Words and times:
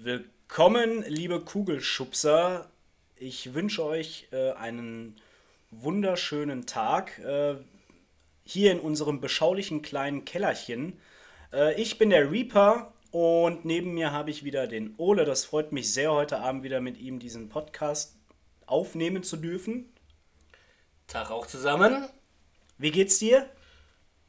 Willkommen, 0.00 1.02
liebe 1.08 1.40
Kugelschubser. 1.40 2.70
Ich 3.16 3.52
wünsche 3.52 3.84
euch 3.84 4.28
äh, 4.30 4.52
einen 4.52 5.16
wunderschönen 5.72 6.66
Tag 6.66 7.18
äh, 7.18 7.56
hier 8.44 8.70
in 8.70 8.78
unserem 8.78 9.20
beschaulichen 9.20 9.82
kleinen 9.82 10.24
Kellerchen. 10.24 11.00
Äh, 11.52 11.80
ich 11.82 11.98
bin 11.98 12.10
der 12.10 12.30
Reaper 12.30 12.92
und 13.10 13.64
neben 13.64 13.92
mir 13.94 14.12
habe 14.12 14.30
ich 14.30 14.44
wieder 14.44 14.68
den 14.68 14.94
Ole. 14.98 15.24
Das 15.24 15.44
freut 15.44 15.72
mich 15.72 15.92
sehr, 15.92 16.12
heute 16.12 16.38
Abend 16.38 16.62
wieder 16.62 16.80
mit 16.80 16.98
ihm 16.98 17.18
diesen 17.18 17.48
Podcast 17.48 18.14
aufnehmen 18.66 19.24
zu 19.24 19.36
dürfen. 19.36 19.92
Tag 21.08 21.32
auch 21.32 21.48
zusammen. 21.48 22.08
Wie 22.76 22.92
geht's 22.92 23.18
dir? 23.18 23.50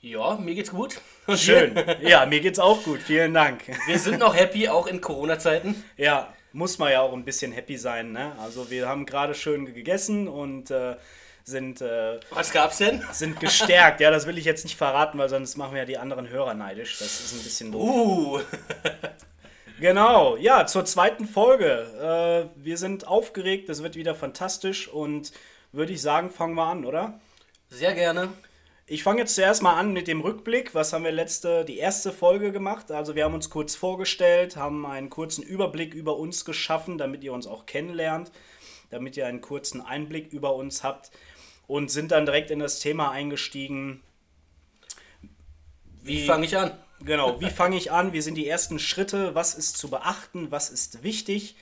Ja, 0.02 0.36
mir 0.36 0.56
geht's 0.56 0.72
gut. 0.72 1.02
Schön. 1.36 1.76
Ja, 2.02 2.26
mir 2.26 2.40
geht's 2.40 2.60
auch 2.60 2.84
gut. 2.84 3.02
Vielen 3.02 3.34
Dank. 3.34 3.64
Wir 3.88 4.00
sind 4.00 4.20
noch 4.20 4.34
happy, 4.36 4.70
auch 4.70 4.88
in 4.88 5.02
Corona-Zeiten. 5.02 5.84
Ja, 5.98 6.34
muss 6.54 6.78
man 6.78 6.92
ja 6.92 7.02
auch 7.02 7.12
ein 7.14 7.26
bisschen 7.26 7.52
happy 7.52 7.78
sein. 7.78 8.14
Ne? 8.14 8.32
Also 8.40 8.72
wir 8.72 8.88
haben 8.88 9.06
gerade 9.06 9.36
schön 9.36 9.72
gegessen 9.74 10.28
und 10.28 10.72
äh, 10.72 10.96
sind. 11.44 11.82
Äh, 11.82 12.20
Was 12.32 12.52
gab's 12.52 12.78
denn? 12.78 13.04
Sind 13.12 13.40
gestärkt. 13.40 14.00
Ja, 14.00 14.10
das 14.10 14.26
will 14.26 14.38
ich 14.38 14.46
jetzt 14.46 14.64
nicht 14.64 14.78
verraten, 14.78 15.18
weil 15.18 15.30
sonst 15.30 15.58
machen 15.58 15.74
wir 15.74 15.80
ja 15.80 15.86
die 15.86 15.98
anderen 15.98 16.30
Hörer 16.30 16.54
neidisch. 16.54 16.98
Das 17.00 17.20
ist 17.20 17.34
ein 17.34 17.44
bisschen 17.44 17.72
doof. 17.72 17.88
Uh. 17.88 18.40
Genau, 19.80 20.36
ja, 20.36 20.66
zur 20.68 20.84
zweiten 20.84 21.26
Folge. 21.26 22.50
Äh, 22.58 22.62
wir 22.62 22.78
sind 22.78 23.08
aufgeregt, 23.08 23.70
das 23.70 23.82
wird 23.82 23.96
wieder 23.96 24.14
fantastisch 24.14 24.90
und 24.90 25.32
würde 25.72 25.94
ich 25.94 26.02
sagen, 26.02 26.32
fangen 26.32 26.56
wir 26.56 26.66
an, 26.66 26.84
oder? 26.84 27.18
Sehr 27.70 27.94
gerne. 27.94 28.28
Ich 28.92 29.04
fange 29.04 29.20
jetzt 29.20 29.36
zuerst 29.36 29.62
mal 29.62 29.76
an 29.76 29.94
mit 29.94 30.08
dem 30.08 30.22
Rückblick. 30.22 30.74
Was 30.74 30.94
haben 30.94 31.04
wir 31.04 31.12
letzte, 31.12 31.64
die 31.64 31.78
erste 31.78 32.12
Folge 32.12 32.52
gemacht? 32.52 32.92
Also 32.92 33.14
wir 33.14 33.24
haben 33.24 33.36
uns 33.36 33.52
kurz 33.52 33.76
vorgestellt, 33.76 34.56
haben 34.56 34.84
einen 34.84 35.12
kurzen 35.12 35.44
Überblick 35.44 35.94
über 35.94 36.18
uns 36.18 36.44
geschaffen, 36.44 36.98
damit 36.98 37.24
ihr 37.24 37.32
uns 37.32 37.46
auch 37.46 37.68
kennenlernt, 37.68 38.32
damit 38.90 39.16
ihr 39.16 39.28
einen 39.28 39.42
kurzen 39.42 39.82
Einblick 39.82 40.34
über 40.34 40.56
uns 40.56 40.84
habt 40.84 41.12
und 41.68 41.92
sind 41.92 42.10
dann 42.10 42.26
direkt 42.26 42.50
in 42.50 42.58
das 42.58 42.80
Thema 42.80 43.12
eingestiegen. 43.12 44.02
Wie, 46.02 46.24
wie 46.24 46.26
fange 46.26 46.48
ich 46.48 46.58
an? 46.58 46.72
Genau, 47.02 47.40
wie 47.42 47.52
fange 47.52 47.78
ich 47.78 47.92
an? 47.92 48.12
Wie 48.12 48.22
sind 48.22 48.36
die 48.36 48.48
ersten 48.48 48.80
Schritte? 48.80 49.36
Was 49.36 49.54
ist 49.54 49.78
zu 49.78 49.92
beachten? 49.92 50.50
Was 50.50 50.72
ist 50.72 51.04
wichtig? 51.04 51.58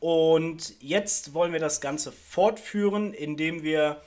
Und 0.00 0.80
jetzt 0.80 1.34
wollen 1.34 1.52
wir 1.52 1.60
das 1.60 1.82
Ganze 1.82 2.10
fortführen, 2.10 3.12
indem 3.12 3.62
wir 3.62 4.00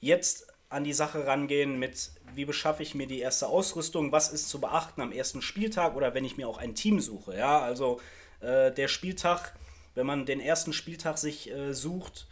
jetzt 0.00 0.53
an 0.74 0.84
die 0.84 0.92
Sache 0.92 1.26
rangehen 1.26 1.78
mit, 1.78 2.10
wie 2.34 2.44
beschaffe 2.44 2.82
ich 2.82 2.94
mir 2.94 3.06
die 3.06 3.20
erste 3.20 3.46
Ausrüstung, 3.46 4.12
was 4.12 4.32
ist 4.32 4.48
zu 4.48 4.60
beachten 4.60 5.00
am 5.00 5.12
ersten 5.12 5.40
Spieltag 5.40 5.94
oder 5.94 6.14
wenn 6.14 6.24
ich 6.24 6.36
mir 6.36 6.48
auch 6.48 6.58
ein 6.58 6.74
Team 6.74 7.00
suche. 7.00 7.36
Ja, 7.36 7.60
also 7.60 8.00
äh, 8.40 8.72
der 8.72 8.88
Spieltag, 8.88 9.54
wenn 9.94 10.06
man 10.06 10.26
den 10.26 10.40
ersten 10.40 10.72
Spieltag 10.72 11.18
sich 11.18 11.50
äh, 11.50 11.72
sucht, 11.72 12.26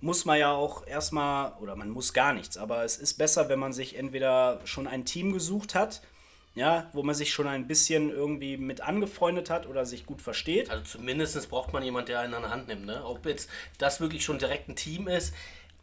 muss 0.00 0.24
man 0.24 0.38
ja 0.38 0.52
auch 0.52 0.86
erstmal, 0.86 1.52
oder 1.60 1.76
man 1.76 1.90
muss 1.90 2.12
gar 2.12 2.32
nichts, 2.32 2.56
aber 2.56 2.84
es 2.84 2.96
ist 2.96 3.14
besser, 3.14 3.48
wenn 3.48 3.58
man 3.58 3.72
sich 3.72 3.96
entweder 3.96 4.60
schon 4.64 4.86
ein 4.86 5.04
Team 5.04 5.32
gesucht 5.32 5.74
hat, 5.74 6.02
ja, 6.54 6.88
wo 6.92 7.02
man 7.02 7.14
sich 7.14 7.32
schon 7.32 7.46
ein 7.46 7.68
bisschen 7.68 8.10
irgendwie 8.10 8.56
mit 8.56 8.80
angefreundet 8.80 9.48
hat 9.48 9.66
oder 9.66 9.86
sich 9.86 10.06
gut 10.06 10.22
versteht. 10.22 10.70
Also 10.70 10.82
zumindest 10.84 11.48
braucht 11.50 11.72
man 11.72 11.84
jemanden, 11.84 12.08
der 12.08 12.20
einen 12.20 12.34
an 12.34 12.42
der 12.42 12.50
Hand 12.50 12.68
nimmt. 12.68 12.86
Ne? 12.86 13.04
Ob 13.04 13.26
jetzt 13.26 13.48
das 13.78 14.00
wirklich 14.00 14.24
schon 14.24 14.38
direkt 14.38 14.68
ein 14.68 14.74
Team 14.74 15.06
ist, 15.06 15.34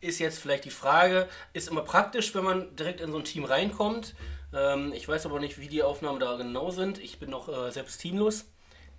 ist 0.05 0.19
jetzt 0.19 0.39
vielleicht 0.39 0.65
die 0.65 0.71
Frage. 0.71 1.27
Ist 1.53 1.67
immer 1.67 1.81
praktisch, 1.81 2.33
wenn 2.35 2.43
man 2.43 2.75
direkt 2.75 3.01
in 3.01 3.11
so 3.11 3.17
ein 3.17 3.23
Team 3.23 3.43
reinkommt. 3.43 4.15
Ähm, 4.53 4.93
ich 4.93 5.07
weiß 5.07 5.25
aber 5.25 5.39
nicht, 5.39 5.59
wie 5.59 5.67
die 5.67 5.83
Aufnahmen 5.83 6.19
da 6.19 6.37
genau 6.37 6.71
sind. 6.71 6.97
Ich 6.99 7.19
bin 7.19 7.29
noch 7.29 7.49
äh, 7.49 7.71
selbst 7.71 7.99
teamlos, 7.99 8.45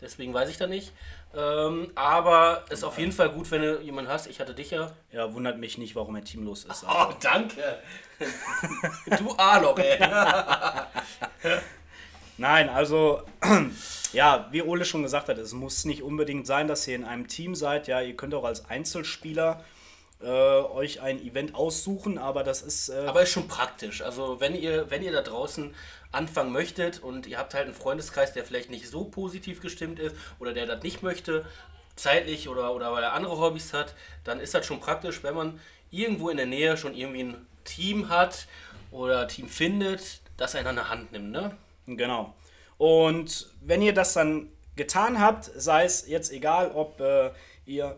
deswegen 0.01 0.34
weiß 0.34 0.51
ich 0.51 0.59
da 0.59 0.67
nicht. 0.67 0.93
Ähm, 1.34 1.91
aber 1.95 2.65
es 2.69 2.79
ist 2.79 2.84
auf 2.84 2.99
jeden 2.99 3.12
Fall 3.12 3.31
gut, 3.31 3.51
wenn 3.51 3.62
du 3.62 3.81
jemanden 3.81 4.11
hast. 4.11 4.27
Ich 4.27 4.41
hatte 4.41 4.55
dich 4.55 4.71
ja. 4.71 4.93
Ja, 5.12 5.33
wundert 5.34 5.59
mich 5.59 5.79
nicht, 5.79 5.97
warum 5.97 6.17
er 6.17 6.25
teamlos 6.25 6.65
ist. 6.65 6.84
Also. 6.84 6.87
Oh, 6.89 7.15
danke. 7.21 7.78
du 9.19 9.34
Arloch, 9.37 9.78
ey. 9.78 9.99
Nein, 12.38 12.69
also 12.69 13.23
ja, 14.12 14.49
wie 14.50 14.62
Ole 14.62 14.84
schon 14.84 15.03
gesagt 15.03 15.28
hat, 15.28 15.38
es 15.38 15.53
muss 15.53 15.87
nicht 15.87 16.03
unbedingt 16.03 16.47
sein, 16.47 16.69
dass 16.69 16.87
ihr 16.87 16.97
in 16.97 17.05
einem 17.05 17.28
Team 17.28 17.55
seid. 17.55 17.87
Ja, 17.88 18.03
ihr 18.03 18.15
könnt 18.15 18.34
auch 18.34 18.44
als 18.44 18.69
Einzelspieler 18.69 19.65
äh, 20.21 20.27
euch 20.27 21.00
ein 21.00 21.21
Event 21.21 21.54
aussuchen, 21.54 22.19
aber 22.19 22.43
das 22.43 22.62
ist. 22.62 22.88
Äh 22.88 23.06
aber 23.06 23.22
ist 23.22 23.31
schon 23.31 23.49
praktisch. 23.49 24.03
Also 24.03 24.41
wenn 24.41 24.54
ihr, 24.54 24.91
wenn 24.91 25.03
ihr 25.03 25.12
da 25.12 25.22
draußen 25.22 25.75
anfangen 26.12 26.53
möchtet 26.53 27.03
und 27.03 27.27
ihr 27.27 27.38
habt 27.38 27.54
halt 27.54 27.66
einen 27.66 27.75
Freundeskreis, 27.75 28.32
der 28.32 28.44
vielleicht 28.44 28.71
nicht 28.71 28.88
so 28.88 29.05
positiv 29.05 29.60
gestimmt 29.60 29.99
ist 29.99 30.16
oder 30.38 30.53
der 30.53 30.66
das 30.66 30.82
nicht 30.82 31.03
möchte, 31.03 31.44
zeitlich 31.97 32.49
oder, 32.49 32.75
oder 32.75 32.93
weil 32.93 33.03
er 33.03 33.12
andere 33.12 33.38
Hobbys 33.38 33.72
hat, 33.72 33.94
dann 34.25 34.41
ist 34.41 34.55
das 34.55 34.65
schon 34.65 34.81
praktisch, 34.81 35.22
wenn 35.22 35.34
man 35.34 35.60
irgendwo 35.91 36.31
in 36.31 36.37
der 36.37 36.47
Nähe 36.47 36.76
schon 36.76 36.94
irgendwie 36.94 37.25
ein 37.25 37.47
Team 37.65 38.09
hat 38.09 38.47
oder 38.91 39.28
Team 39.28 39.49
findet, 39.49 40.21
das 40.37 40.55
einen 40.55 40.66
an 40.66 40.76
der 40.76 40.88
Hand 40.88 41.12
nimmt, 41.12 41.31
ne? 41.31 41.56
Genau. 41.87 42.34
Und 42.78 43.49
wenn 43.60 43.82
ihr 43.82 43.94
das 43.94 44.12
dann 44.12 44.50
getan 44.76 45.21
habt, 45.21 45.44
sei 45.44 45.84
es 45.84 46.06
jetzt 46.06 46.31
egal, 46.31 46.72
ob 46.72 47.00
äh, 47.00 47.31
ihr 47.65 47.97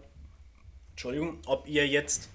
Entschuldigung, 0.98 1.38
ob 1.46 1.68
ihr 1.68 1.86
jetzt 1.86 2.28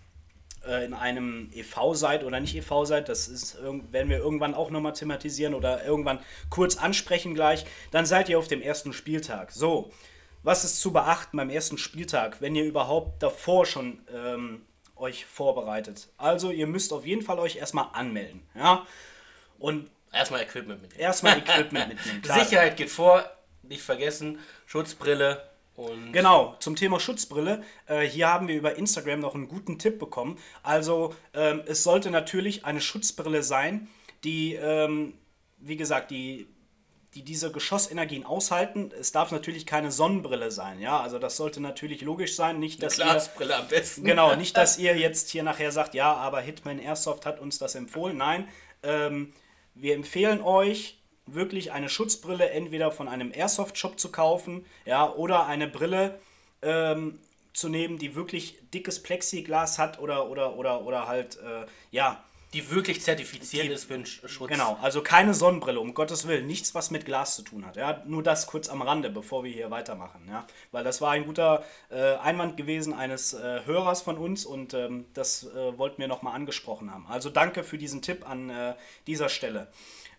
äh, 0.66 0.86
in 0.86 0.94
einem 0.94 1.52
EV 1.54 1.96
seid 1.96 2.24
oder 2.24 2.40
nicht 2.40 2.56
EV 2.56 2.86
seid, 2.86 3.10
das 3.10 3.28
ist, 3.28 3.58
werden 3.62 4.10
wir 4.10 4.20
irgendwann 4.20 4.54
auch 4.54 4.70
nochmal 4.70 4.94
thematisieren 4.94 5.54
oder 5.54 5.84
irgendwann 5.84 6.20
kurz 6.50 6.78
ansprechen 6.78 7.34
gleich, 7.34 7.66
dann 7.92 8.06
seid 8.06 8.30
ihr 8.30 8.40
auf 8.40 8.48
dem 8.48 8.62
ersten 8.62 8.94
Spieltag. 8.94 9.52
So, 9.52 9.92
was 10.44 10.64
ist 10.64 10.80
zu 10.80 10.94
beachten 10.94 11.36
beim 11.36 11.50
ersten 11.50 11.78
Spieltag, 11.78 12.40
wenn 12.40 12.56
ihr 12.56 12.64
überhaupt 12.64 13.22
davor 13.22 13.66
schon 13.66 14.00
ähm, 14.16 14.62
euch 14.96 15.26
vorbereitet? 15.26 16.08
Also, 16.18 16.50
ihr 16.50 16.66
müsst 16.66 16.94
auf 16.94 17.06
jeden 17.06 17.22
Fall 17.22 17.40
euch 17.40 17.58
erstmal 17.58 17.88
anmelden, 17.92 18.48
ja? 18.56 18.88
Und 19.60 19.92
erstmal 20.14 20.42
Equipment 20.42 20.82
mitnehmen. 20.82 21.02
Erstmal 21.02 21.38
Equipment 21.40 21.90
mitnehmen. 21.90 22.24
Sicherheit 22.24 22.78
geht 22.78 22.90
vor, 22.90 23.30
nicht 23.64 23.82
vergessen, 23.82 24.40
Schutzbrille, 24.68 25.50
und 25.76 26.14
genau, 26.14 26.56
zum 26.60 26.76
Thema 26.76 27.00
Schutzbrille. 27.00 27.64
Äh, 27.88 28.02
hier 28.02 28.28
haben 28.28 28.48
wir 28.48 28.56
über 28.56 28.76
Instagram 28.76 29.20
noch 29.20 29.34
einen 29.34 29.48
guten 29.48 29.80
Tipp 29.80 29.98
bekommen. 29.98 30.38
Also 30.62 31.16
ähm, 31.34 31.64
es 31.66 31.84
sollte 31.84 32.12
natürlich 32.12 32.66
eine 32.66 32.80
Schutzbrille 32.80 33.42
sein, 33.42 33.88
die, 34.24 34.54
ähm, 34.54 35.16
wie 35.58 35.76
gesagt, 35.76 36.12
die, 36.12 36.48
die 37.16 37.24
diese 37.24 37.52
Geschossenergien 37.52 38.24
aushalten. 38.24 38.92
Es 39.00 39.12
darf 39.12 39.32
natürlich 39.32 39.66
keine 39.66 39.92
Sonnenbrille 39.92 40.52
sein. 40.52 40.80
Ja, 40.80 41.00
also 41.00 41.18
das 41.18 41.38
sollte 41.38 41.60
natürlich 41.60 42.02
logisch 42.02 42.36
sein. 42.36 42.60
Nicht, 42.60 42.84
dass 42.84 43.00
Eine 43.00 43.12
Glasbrille 43.12 43.54
ihr, 43.54 43.60
am 43.60 43.68
besten. 43.68 44.04
Genau, 44.04 44.36
nicht, 44.38 44.56
dass 44.56 44.78
ihr 44.78 44.96
jetzt 44.96 45.30
hier 45.32 45.42
nachher 45.44 45.72
sagt, 45.72 45.96
ja, 45.96 46.14
aber 46.14 46.42
Hitman 46.42 46.78
Airsoft 46.78 47.26
hat 47.26 47.40
uns 47.40 47.58
das 47.58 47.74
empfohlen. 47.74 48.18
Nein, 48.18 48.48
ähm, 48.84 49.34
wir 49.74 49.96
empfehlen 49.96 50.42
euch 50.42 51.00
wirklich 51.26 51.72
eine 51.72 51.90
Schutzbrille 51.90 52.50
entweder 52.50 52.92
von 52.92 53.08
einem 53.08 53.32
Airsoft-Shop 53.34 54.00
zu 54.00 54.12
kaufen, 54.12 54.66
ja, 54.86 55.12
oder 55.12 55.46
eine 55.46 55.68
Brille 55.68 56.20
ähm, 56.62 57.20
zu 57.54 57.70
nehmen, 57.70 57.98
die 57.98 58.16
wirklich 58.16 58.58
dickes 58.74 59.02
Plexiglas 59.02 59.80
hat 59.80 60.00
oder 60.00 60.30
oder 60.30 60.56
oder 60.56 60.82
oder 60.82 61.08
halt 61.08 61.38
äh, 61.38 61.66
ja 61.92 62.24
die 62.54 62.70
wirklich 62.70 63.02
zertifiziert 63.02 63.66
die, 63.66 63.70
ist 63.70 63.86
für 63.86 63.94
den 63.94 64.06
Schutz. 64.06 64.48
Genau, 64.48 64.78
also 64.82 65.02
keine 65.02 65.34
Sonnenbrille, 65.34 65.80
um 65.80 65.94
Gottes 65.94 66.28
Willen, 66.28 66.46
nichts, 66.46 66.76
was 66.76 66.92
mit 66.92 67.06
Glas 67.06 67.36
zu 67.36 67.42
tun 67.42 67.66
hat. 67.66 67.76
Ja, 67.76 68.04
nur 68.06 68.22
das 68.22 68.46
kurz 68.48 68.70
am 68.70 68.82
Rande, 68.82 69.10
bevor 69.10 69.44
wir 69.44 69.52
hier 69.52 69.72
weitermachen. 69.72 70.22
Ja, 70.30 70.46
weil 70.72 70.84
das 70.84 71.02
war 71.02 71.12
ein 71.12 71.26
guter 71.26 71.64
äh, 71.90 72.16
Einwand 72.18 72.56
gewesen 72.56 72.94
eines 72.94 73.34
äh, 73.34 73.62
Hörers 73.66 74.04
von 74.04 74.18
uns 74.18 74.46
und 74.46 74.74
ähm, 74.76 75.06
das 75.14 75.46
äh, 75.46 75.78
wollten 75.78 76.00
wir 76.00 76.08
nochmal 76.08 76.36
angesprochen 76.36 76.94
haben. 76.94 77.08
Also 77.08 77.30
danke 77.30 77.64
für 77.64 77.80
diesen 77.80 78.02
Tipp 78.04 78.30
an 78.30 78.50
äh, 78.50 78.76
dieser 79.08 79.30
Stelle. 79.30 79.68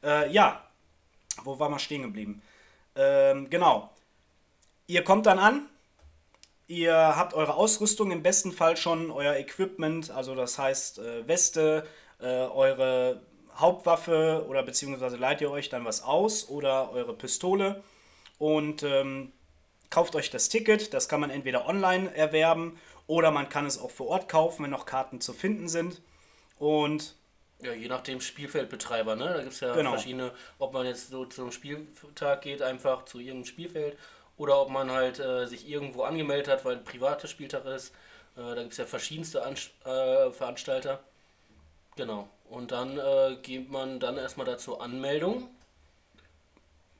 Äh, 0.02 0.30
ja, 0.32 0.62
wo 1.42 1.58
war 1.58 1.68
man 1.68 1.78
stehen 1.78 2.02
geblieben? 2.02 2.42
Ähm, 2.96 3.50
genau. 3.50 3.90
Ihr 4.86 5.02
kommt 5.02 5.26
dann 5.26 5.38
an, 5.38 5.68
ihr 6.66 6.94
habt 6.94 7.34
eure 7.34 7.54
Ausrüstung, 7.54 8.10
im 8.10 8.22
besten 8.22 8.52
Fall 8.52 8.76
schon 8.76 9.10
euer 9.10 9.34
Equipment, 9.36 10.10
also 10.10 10.34
das 10.34 10.58
heißt 10.58 10.98
äh, 10.98 11.26
Weste, 11.26 11.86
äh, 12.20 12.26
eure 12.26 13.20
Hauptwaffe 13.56 14.44
oder 14.48 14.62
beziehungsweise 14.62 15.16
leiht 15.16 15.40
ihr 15.40 15.50
euch 15.50 15.68
dann 15.68 15.84
was 15.84 16.02
aus 16.02 16.48
oder 16.48 16.90
eure 16.92 17.14
Pistole 17.14 17.82
und 18.38 18.82
ähm, 18.82 19.32
kauft 19.90 20.16
euch 20.16 20.30
das 20.30 20.48
Ticket. 20.48 20.92
Das 20.92 21.08
kann 21.08 21.20
man 21.20 21.30
entweder 21.30 21.66
online 21.66 22.14
erwerben 22.14 22.78
oder 23.06 23.30
man 23.30 23.48
kann 23.48 23.66
es 23.66 23.78
auch 23.78 23.90
vor 23.90 24.08
Ort 24.08 24.28
kaufen, 24.28 24.64
wenn 24.64 24.70
noch 24.70 24.86
Karten 24.86 25.20
zu 25.20 25.32
finden 25.32 25.68
sind. 25.68 26.02
Und 26.58 27.16
ja, 27.64 27.72
je 27.72 27.88
nachdem 27.88 28.20
Spielfeldbetreiber, 28.20 29.16
ne? 29.16 29.32
Da 29.34 29.40
gibt 29.40 29.54
es 29.54 29.60
ja 29.60 29.74
genau. 29.74 29.92
verschiedene, 29.92 30.32
ob 30.58 30.72
man 30.72 30.86
jetzt 30.86 31.10
so 31.10 31.24
zum 31.24 31.50
Spieltag 31.50 32.42
geht, 32.42 32.62
einfach 32.62 33.04
zu 33.06 33.18
irgendeinem 33.18 33.46
Spielfeld, 33.46 33.96
oder 34.36 34.60
ob 34.60 34.70
man 34.70 34.90
halt 34.90 35.18
äh, 35.18 35.46
sich 35.46 35.68
irgendwo 35.68 36.02
angemeldet 36.02 36.48
hat, 36.48 36.64
weil 36.64 36.76
ein 36.76 36.84
privater 36.84 37.28
Spieltag 37.28 37.64
ist. 37.66 37.94
Äh, 38.36 38.54
da 38.54 38.62
gibt 38.62 38.72
es 38.72 38.78
ja 38.78 38.84
verschiedenste 38.84 39.44
An 39.44 39.54
äh, 39.84 40.30
Veranstalter. 40.32 41.00
Genau. 41.96 42.28
Und 42.50 42.72
dann 42.72 42.98
äh, 42.98 43.36
geht 43.42 43.70
man 43.70 44.00
dann 44.00 44.18
erstmal 44.18 44.46
dazu 44.46 44.80
Anmeldung. 44.80 45.48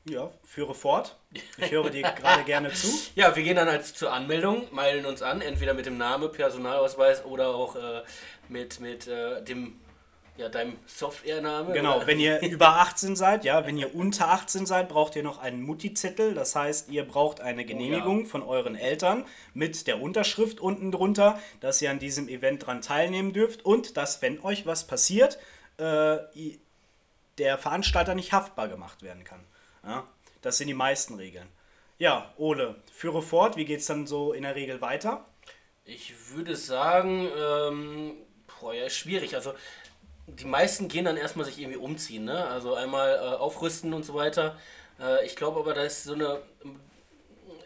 Ja, 0.07 0.31
führe 0.45 0.75
fort. 0.75 1.17
Ich 1.57 1.71
höre 1.71 1.91
dir 1.91 2.03
gerade 2.17 2.45
gerne 2.45 2.73
zu. 2.73 2.89
Ja, 3.15 3.35
wir 3.35 3.43
gehen 3.43 3.57
dann 3.57 3.69
als 3.69 3.95
zur 3.95 4.13
Anmeldung, 4.13 4.73
melden 4.73 5.07
uns 5.07 5.23
an, 5.23 5.41
entweder 5.41 5.75
mit 5.75 5.87
dem 5.87 5.97
Namen, 5.97 6.31
Personalausweis 6.31 7.25
oder 7.25 7.49
auch 7.49 7.75
äh, 7.75 8.03
mit, 8.49 8.81
mit 8.81 9.09
äh, 9.09 9.43
dem 9.43 9.81
ja, 10.37 10.49
deinem 10.49 10.77
Softwarename. 10.87 11.73
Genau, 11.73 12.07
wenn 12.07 12.19
ihr 12.19 12.41
über 12.51 12.81
18 12.81 13.15
seid, 13.15 13.45
ja, 13.45 13.67
wenn 13.67 13.79
ihr 13.79 13.95
unter 13.95 14.31
18 14.31 14.67
seid, 14.67 14.89
braucht 14.89 15.15
ihr 15.17 15.23
noch 15.23 15.39
einen 15.39 15.63
Mutti-Zettel. 15.63 16.35
Das 16.35 16.57
heißt, 16.57 16.89
ihr 16.91 17.07
braucht 17.07 17.41
eine 17.41 17.65
Genehmigung 17.65 18.19
oh, 18.19 18.23
ja. 18.23 18.29
von 18.29 18.43
euren 18.43 18.75
Eltern 18.75 19.25
mit 19.53 19.87
der 19.87 20.01
Unterschrift 20.01 20.61
unten 20.61 20.91
drunter, 20.91 21.41
dass 21.61 21.81
ihr 21.81 21.91
an 21.91 21.99
diesem 21.99 22.29
Event 22.29 22.67
dran 22.67 22.83
teilnehmen 22.83 23.33
dürft 23.33 23.65
und 23.65 23.97
dass, 23.97 24.23
wenn 24.23 24.41
euch 24.41 24.67
was 24.67 24.87
passiert, 24.87 25.39
äh, 25.77 26.19
der 27.39 27.59
Veranstalter 27.59 28.15
nicht 28.15 28.33
haftbar 28.33 28.69
gemacht 28.69 29.03
werden 29.03 29.25
kann. 29.25 29.41
Ja, 29.85 30.05
das 30.43 30.59
sind 30.59 30.69
die 30.69 30.75
meisten 30.75 31.15
Regeln. 31.15 31.49
Ja, 31.99 32.33
Ole, 32.37 32.77
führe 32.93 33.23
fort. 33.23 33.57
Wie 33.57 33.65
geht 33.65 33.81
es 33.81 33.87
dann 33.87 34.07
so 34.07 34.33
in 34.33 34.43
der 34.43 34.57
Regel 34.57 34.81
weiter? 34.81 35.25
Ich 35.85 36.13
würde 36.31 36.57
sagen, 36.57 37.29
ähm, 37.39 38.15
boah, 38.47 38.75
ja, 38.75 38.89
schwierig. 38.89 39.35
Also 39.37 39.55
die 40.26 40.44
meisten 40.44 40.88
gehen 40.88 41.05
dann 41.05 41.17
erstmal 41.17 41.44
sich 41.44 41.59
irgendwie 41.59 41.79
umziehen, 41.79 42.25
ne? 42.25 42.47
Also 42.47 42.75
einmal 42.75 43.15
äh, 43.15 43.37
aufrüsten 43.37 43.93
und 43.93 44.05
so 44.05 44.15
weiter. 44.15 44.56
Äh, 45.00 45.25
ich 45.26 45.37
glaube 45.37 45.61
aber, 45.61 45.75
da 45.75 45.82
ist 45.82 46.05
so 46.05 46.15
eine. 46.15 46.43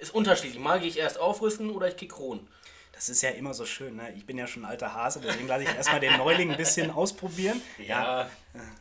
Ist 0.00 0.14
unterschiedlich. 0.14 0.58
Mal 0.60 0.78
gehe 0.78 0.88
ich 0.88 0.99
erst 0.99 1.19
aufrüsten 1.19 1.70
oder 1.70 1.88
ich 1.88 1.96
gehe 1.96 2.08
Kronen. 2.08 2.46
Das 2.93 3.08
ist 3.08 3.22
ja 3.22 3.31
immer 3.31 3.55
so 3.55 3.64
schön, 3.64 3.94
ne? 3.94 4.12
Ich 4.16 4.26
bin 4.26 4.37
ja 4.38 4.49
schon 4.49 4.64
ein 4.64 4.70
alter 4.70 4.93
Hase, 4.93 5.20
deswegen 5.25 5.46
lasse 5.46 5.62
ich 5.62 5.69
erstmal 5.69 6.00
den 6.00 6.16
Neuling 6.16 6.50
ein 6.50 6.56
bisschen 6.56 6.90
ausprobieren. 6.90 7.62
Ja. 7.78 8.22
ja. 8.22 8.31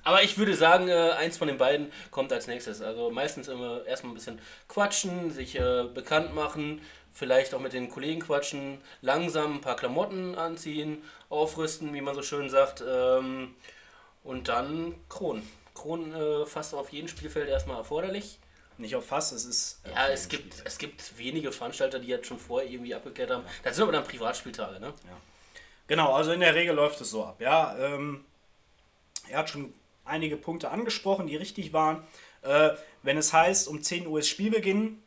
Aber 0.03 0.23
ich 0.23 0.39
würde 0.39 0.56
sagen, 0.56 0.88
äh, 0.88 1.12
eins 1.12 1.38
von 1.38 1.47
den 1.47 1.59
beiden 1.59 1.91
kommt 2.09 2.33
als 2.33 2.47
nächstes. 2.47 2.81
Also 2.81 3.12
meistens 3.12 3.47
immer 3.47 3.85
erstmal 3.85 4.13
ein 4.13 4.15
bisschen 4.15 4.39
quatschen, 4.68 5.30
sich 5.30 5.59
äh, 5.59 5.83
bekannt 5.94 6.33
machen, 6.33 6.81
vielleicht 7.13 7.53
auch 7.53 7.59
mit 7.59 7.73
den 7.73 7.89
Kollegen 7.91 8.21
quatschen, 8.21 8.81
langsam 9.01 9.57
ein 9.57 9.62
paar 9.62 9.75
Klamotten 9.75 10.33
anziehen, 10.33 11.03
aufrüsten, 11.29 11.94
wie 11.94 12.01
man 12.01 12.15
so 12.15 12.21
schön 12.21 12.50
sagt, 12.50 12.83
ähm, 12.88 13.56
und 14.24 14.47
dann 14.47 14.95
Kronen. 15.09 15.47
Kronen 15.74 16.13
äh, 16.13 16.45
fast 16.45 16.74
auf 16.74 16.91
jedem 16.91 17.07
Spielfeld 17.07 17.50
erstmal 17.50 17.77
erforderlich. 17.77 18.39
Nicht 18.77 18.95
auf 18.95 19.06
fast, 19.06 19.33
es 19.33 19.45
ist. 19.45 19.81
Äh, 19.85 19.91
ja, 19.91 20.07
es 20.09 20.29
gibt, 20.29 20.56
es 20.63 20.77
gibt 20.77 21.18
wenige 21.18 21.51
Veranstalter, 21.51 22.00
die 22.00 22.07
jetzt 22.07 22.27
schon 22.27 22.39
vorher 22.39 22.69
irgendwie 22.69 22.94
abgeklärt 22.94 23.31
haben. 23.31 23.44
Das 23.63 23.75
sind 23.75 23.83
aber 23.83 23.91
dann 23.91 24.03
Privatspieltage, 24.03 24.79
ne? 24.79 24.88
Ja. 24.88 25.18
Genau, 25.88 26.13
also 26.13 26.31
in 26.31 26.41
der 26.41 26.53
Regel 26.53 26.75
läuft 26.75 27.01
es 27.01 27.09
so 27.09 27.24
ab. 27.24 27.39
Ja, 27.39 27.75
ähm, 27.80 28.25
er 29.30 29.39
hat 29.39 29.50
schon 29.50 29.73
einige 30.06 30.38
Punkte 30.38 30.69
angesprochen, 30.69 31.27
die 31.27 31.35
richtig 31.35 31.73
waren. 31.73 32.06
Äh, 32.41 32.71
wenn 33.03 33.18
es 33.18 33.33
heißt, 33.33 33.68
um 33.68 33.81
10 33.81 34.07
Uhr 34.07 34.19
ist 34.19 34.27
Spielbeginn, 34.27 35.01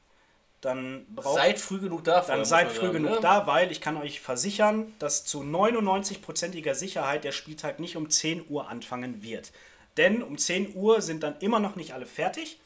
dann 0.60 1.06
braucht 1.14 1.36
seid 1.36 1.58
früh 1.58 1.78
genug 1.78 2.04
da. 2.04 2.20
Dann 2.20 2.44
seid 2.44 2.70
früh 2.70 2.86
sagen, 2.86 2.92
genug 2.92 3.12
ne? 3.12 3.18
da, 3.20 3.46
weil 3.46 3.72
ich 3.72 3.80
kann 3.80 3.96
euch 3.96 4.20
versichern, 4.20 4.92
dass 4.98 5.24
zu 5.24 5.40
99%iger 5.40 6.74
Sicherheit 6.74 7.24
der 7.24 7.32
Spieltag 7.32 7.80
nicht 7.80 7.96
um 7.96 8.10
10 8.10 8.44
Uhr 8.48 8.68
anfangen 8.68 9.22
wird. 9.22 9.52
Denn 9.96 10.22
um 10.22 10.36
10 10.36 10.74
Uhr 10.74 11.00
sind 11.00 11.22
dann 11.22 11.36
immer 11.40 11.60
noch 11.60 11.76
nicht 11.76 11.94
alle 11.94 12.06
fertig. 12.06 12.58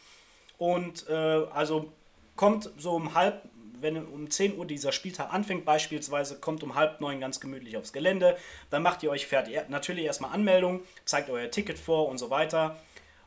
Und 0.59 1.09
äh, 1.09 1.13
also 1.13 1.93
kommt 2.37 2.71
so 2.79 2.93
um 2.93 3.15
halb, 3.15 3.43
wenn 3.81 4.05
um 4.05 4.29
10 4.29 4.59
Uhr 4.59 4.67
dieser 4.67 4.91
Spieltag 4.91 5.33
anfängt, 5.33 5.65
beispielsweise, 5.65 6.39
kommt 6.41 6.65
um 6.65 6.75
halb 6.75 7.01
neun 7.01 7.21
ganz 7.21 7.39
gemütlich 7.39 7.77
aufs 7.77 7.93
Gelände. 7.93 8.37
Dann 8.71 8.83
macht 8.83 9.05
ihr 9.05 9.11
euch 9.11 9.27
fertig. 9.27 9.57
Natürlich 9.69 10.05
erstmal 10.05 10.33
Anmeldung, 10.33 10.83
zeigt 11.05 11.31
euer 11.31 11.51
Ticket 11.51 11.79
vor 11.79 12.09
und 12.09 12.19
so 12.19 12.31
weiter. 12.31 12.77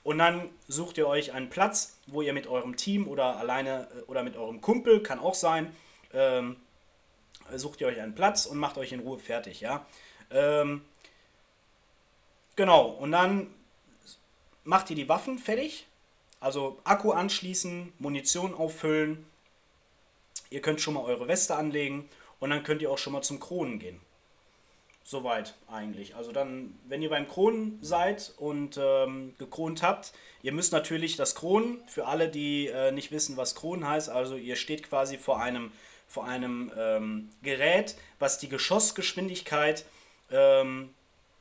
Und 0.08 0.20
dann 0.20 0.50
sucht 0.70 0.98
ihr 0.98 1.06
euch 1.06 1.34
einen 1.34 1.50
Platz, 1.50 2.00
wo 2.08 2.22
ihr 2.22 2.32
mit 2.32 2.48
eurem 2.48 2.78
Team 2.78 3.10
oder 3.10 3.36
alleine 3.36 3.90
äh, 3.94 4.04
oder 4.04 4.24
mit 4.24 4.38
eurem 4.38 4.62
Kumpel, 4.62 5.04
kann 5.04 5.20
auch 5.20 5.34
sein, 5.34 5.76
ähm, 6.14 6.56
sucht 7.54 7.82
ihr 7.82 7.88
euch 7.88 8.00
einen 8.00 8.16
Platz 8.16 8.46
und 8.46 8.58
macht 8.58 8.78
euch 8.78 8.94
in 8.94 9.02
Ruhe 9.02 9.20
fertig, 9.20 9.60
ja. 9.60 9.86
Ähm, 10.32 10.86
genau, 12.56 12.88
und 12.88 13.12
dann 13.12 13.54
macht 14.64 14.90
ihr 14.90 14.96
die 14.96 15.10
Waffen 15.10 15.40
fertig, 15.40 15.88
also 16.40 16.80
Akku 16.86 17.12
anschließen, 17.12 17.92
Munition 18.00 18.54
auffüllen, 18.54 19.26
ihr 20.50 20.62
könnt 20.62 20.80
schon 20.80 20.94
mal 20.94 21.04
eure 21.04 21.28
Weste 21.28 21.58
anlegen 21.58 22.08
und 22.40 22.52
dann 22.52 22.64
könnt 22.64 22.82
ihr 22.82 22.92
auch 22.92 22.98
schon 22.98 23.12
mal 23.12 23.24
zum 23.24 23.42
Kronen 23.42 23.78
gehen. 23.78 24.00
Soweit 25.10 25.54
eigentlich. 25.72 26.18
Also 26.18 26.34
dann, 26.34 26.78
wenn 26.86 27.02
ihr 27.02 27.10
beim 27.10 27.30
Kronen 27.30 27.80
seid 27.82 28.34
und 28.36 28.78
ähm, 28.78 29.36
gekront 29.38 29.82
habt, 29.82 30.12
ihr 30.42 30.52
müsst 30.52 30.74
natürlich 30.74 31.16
das 31.16 31.34
Kronen, 31.34 31.82
für 31.88 32.08
alle, 32.08 32.28
die 32.28 32.68
äh, 32.68 32.92
nicht 32.92 33.10
wissen, 33.14 33.38
was 33.38 33.56
Kronen 33.56 33.88
heißt, 33.88 34.10
also 34.10 34.36
ihr 34.36 34.58
steht 34.58 34.84
quasi 34.84 35.18
vor 35.18 35.40
einem, 35.42 35.72
vor 36.10 36.26
einem 36.26 36.74
ähm, 36.78 37.30
Gerät, 37.42 37.96
was 38.20 38.38
die 38.38 38.50
Geschossgeschwindigkeit 38.50 39.86
ähm, 40.30 40.94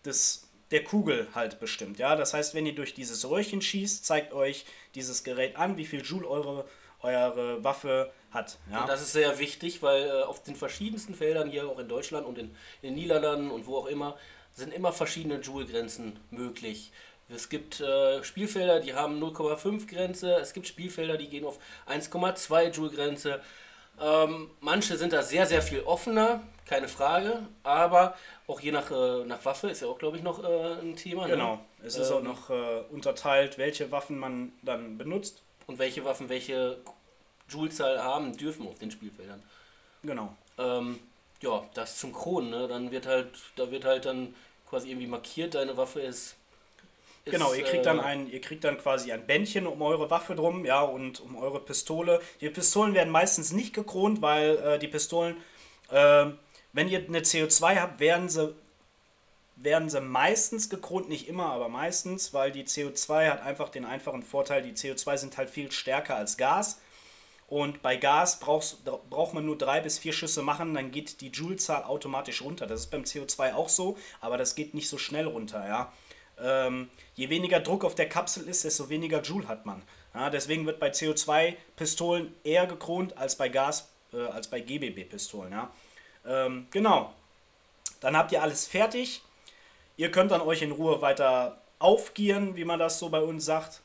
des, 0.05 0.47
der 0.71 0.85
Kugel 0.85 1.27
halt 1.35 1.59
bestimmt. 1.59 1.99
Ja? 1.99 2.15
Das 2.15 2.35
heißt, 2.35 2.55
wenn 2.55 2.67
ihr 2.67 2.75
durch 2.77 2.95
dieses 2.95 3.29
Röhrchen 3.29 3.61
schießt, 3.61 4.07
zeigt 4.07 4.33
euch 4.33 4.65
dieses 4.95 5.25
Gerät 5.25 5.57
an, 5.57 5.77
wie 5.77 5.87
viel 5.87 6.03
Joule 6.03 6.29
eure, 6.29 6.69
eure 7.03 7.65
Waffe 7.65 8.13
hat. 8.37 8.59
Ja? 8.71 8.83
Und 8.83 8.89
das 8.89 9.03
ist 9.03 9.13
sehr 9.13 9.41
wichtig, 9.41 9.83
weil 9.83 10.07
äh, 10.07 10.23
auf 10.23 10.43
den 10.45 10.55
verschiedensten 10.55 11.15
Feldern 11.15 11.51
hier 11.51 11.69
auch 11.69 11.81
in 11.81 11.89
Deutschland 11.89 12.25
und 12.25 12.39
in, 12.39 12.55
in 12.83 12.91
den 12.91 12.95
Niederlanden 12.95 13.51
und 13.51 13.67
wo 13.67 13.79
auch 13.79 13.87
immer 13.87 14.17
sind 14.53 14.73
immer 14.73 14.93
verschiedene 14.93 15.41
Joule-Grenzen 15.41 16.19
möglich. 16.31 16.93
Es 17.29 17.49
gibt 17.49 17.81
äh, 17.81 18.23
Spielfelder, 18.23 18.81
die 18.81 18.95
haben 18.95 19.23
0,5 19.23 19.89
Grenze, 19.89 20.37
es 20.37 20.53
gibt 20.53 20.69
Spielfelder, 20.69 21.17
die 21.17 21.29
gehen 21.29 21.45
auf 21.45 21.59
1,2 21.89 22.71
Joule 22.71 22.91
Grenze. 22.91 23.41
Ähm, 24.01 24.51
manche 24.61 24.97
sind 24.97 25.13
da 25.13 25.23
sehr, 25.23 25.47
sehr 25.47 25.63
viel 25.63 25.81
offener, 25.81 26.43
keine 26.67 26.87
Frage, 26.87 27.41
aber 27.63 28.15
auch 28.47 28.61
je 28.61 28.71
nach, 28.71 28.91
äh, 28.91 29.25
nach 29.25 29.45
Waffe 29.45 29.69
ist 29.69 29.83
ja 29.83 29.89
auch, 29.89 29.99
glaube 29.99 30.19
ich, 30.19 30.23
noch 30.23 30.45
äh, 30.45 30.81
ein 30.81 30.97
Thema. 30.97 31.27
Ne? 31.27 31.33
Genau, 31.33 31.59
es 31.83 31.97
ist 31.97 32.11
ähm, 32.11 32.17
auch 32.17 32.23
noch 32.23 32.51
äh, 32.51 32.83
unterteilt, 32.91 33.59
welche 33.59 33.91
Waffen 33.91 34.19
man 34.19 34.53
dann 34.63 34.97
benutzt. 34.99 35.43
Und 35.67 35.81
welche 35.81 36.05
Waffen 36.05 36.29
welche 36.29 36.79
Joule-Zahl 37.49 38.03
haben 38.03 38.37
dürfen 38.37 38.67
auf 38.67 38.79
den 38.79 38.91
Spielfeldern. 38.91 39.43
Genau. 40.03 40.35
Ähm, 40.59 40.99
ja, 41.41 41.65
das 41.75 41.99
zum 41.99 42.13
Kronen, 42.13 42.51
ne? 42.51 42.69
Dann 42.69 42.91
wird 42.91 43.07
halt, 43.07 43.29
da 43.57 43.71
wird 43.71 43.85
halt 43.85 44.07
dann 44.07 44.35
quasi 44.69 44.89
irgendwie 44.89 45.07
markiert, 45.07 45.55
deine 45.55 45.77
Waffe 45.77 46.01
ist. 46.01 46.37
ist 47.25 47.33
genau, 47.33 47.53
ihr 47.53 47.65
kriegt 47.65 47.87
dann 47.87 47.99
äh, 47.99 48.03
ein, 48.03 48.31
ihr 48.31 48.41
kriegt 48.41 48.65
dann 48.65 48.79
quasi 48.79 49.13
ein 49.13 49.27
Bändchen 49.27 49.67
um 49.67 49.81
eure 49.83 50.11
Waffe 50.11 50.35
drum, 50.35 50.65
ja, 50.65 50.81
und 50.81 51.21
um 51.21 51.37
eure 51.37 51.61
Pistole. 51.61 52.21
Die 52.41 52.51
Pistolen 52.51 52.95
werden 52.95 53.11
meistens 53.11 53.53
nicht 53.53 53.75
gekront, 53.75 54.23
weil 54.23 54.57
äh, 54.57 54.79
die 54.79 54.89
Pistolen, 54.89 55.37
äh, 55.91 56.27
wenn 56.73 56.89
ihr 56.89 57.05
eine 57.07 57.21
CO2 57.21 57.81
habt, 57.81 58.01
werden 58.01 58.29
sie 58.29 58.55
werden 59.57 59.89
sie 59.89 60.01
meistens 60.01 60.69
gekront, 60.69 61.09
nicht 61.09 61.29
immer, 61.29 61.47
aber 61.47 61.69
meistens, 61.69 62.35
weil 62.35 62.53
die 62.53 62.65
CO2 62.65 63.31
hat 63.31 63.43
einfach 63.43 63.71
den 63.71 63.87
einfachen 63.87 64.23
Vorteil, 64.23 64.63
die 64.63 64.73
CO2 64.73 65.17
sind 65.17 65.39
halt 65.39 65.49
viel 65.49 65.73
stärker 65.73 66.15
als 66.15 66.37
Gas. 66.37 66.79
Und 67.49 67.81
bei 67.81 67.97
Gas 67.97 68.41
brauchst, 68.41 68.85
braucht 68.85 69.33
man 69.33 69.47
nur 69.47 69.57
drei 69.57 69.81
bis 69.81 69.99
vier 69.99 70.13
Schüsse 70.13 70.43
machen, 70.43 70.75
dann 70.75 70.91
geht 70.91 71.21
die 71.21 71.29
Joule-Zahl 71.29 71.85
automatisch 71.85 72.43
runter. 72.43 72.67
Das 72.67 72.81
ist 72.81 72.91
beim 72.91 73.03
CO2 73.03 73.55
auch 73.55 73.69
so, 73.69 73.97
aber 74.21 74.37
das 74.37 74.57
geht 74.57 74.75
nicht 74.75 74.89
so 74.89 74.99
schnell 74.99 75.27
runter. 75.27 75.67
Ja? 75.67 75.93
Ähm, 76.39 76.91
je 77.15 77.29
weniger 77.31 77.61
Druck 77.61 77.85
auf 77.85 77.95
der 77.95 78.09
Kapsel 78.09 78.49
ist, 78.49 78.65
desto 78.65 78.89
weniger 78.89 79.23
Joule 79.23 79.47
hat 79.47 79.65
man. 79.65 79.83
Ja, 80.13 80.29
deswegen 80.29 80.67
wird 80.67 80.81
bei 80.81 80.91
CO2-Pistolen 80.91 82.35
eher 82.43 82.67
gekront 82.67 83.17
als 83.17 83.37
bei 83.37 83.49
Gas, 83.49 83.91
äh, 84.13 84.27
als 84.27 84.49
bei 84.49 84.61
GBB-Pistolen. 84.61 85.53
Ja? 85.53 85.71
Ähm, 86.27 86.67
genau. 86.73 87.15
Dann 88.01 88.17
habt 88.17 88.33
ihr 88.33 88.43
alles 88.43 88.67
fertig. 88.67 89.23
Ihr 89.97 90.11
könnt 90.11 90.33
dann 90.33 90.41
euch 90.41 90.63
in 90.63 90.73
Ruhe 90.73 91.01
weiter 91.01 91.61
aufgieren, 91.79 92.57
wie 92.57 92.65
man 92.65 92.79
das 92.79 92.99
so 92.99 93.09
bei 93.09 93.21
uns 93.21 93.45
sagt. 93.45 93.83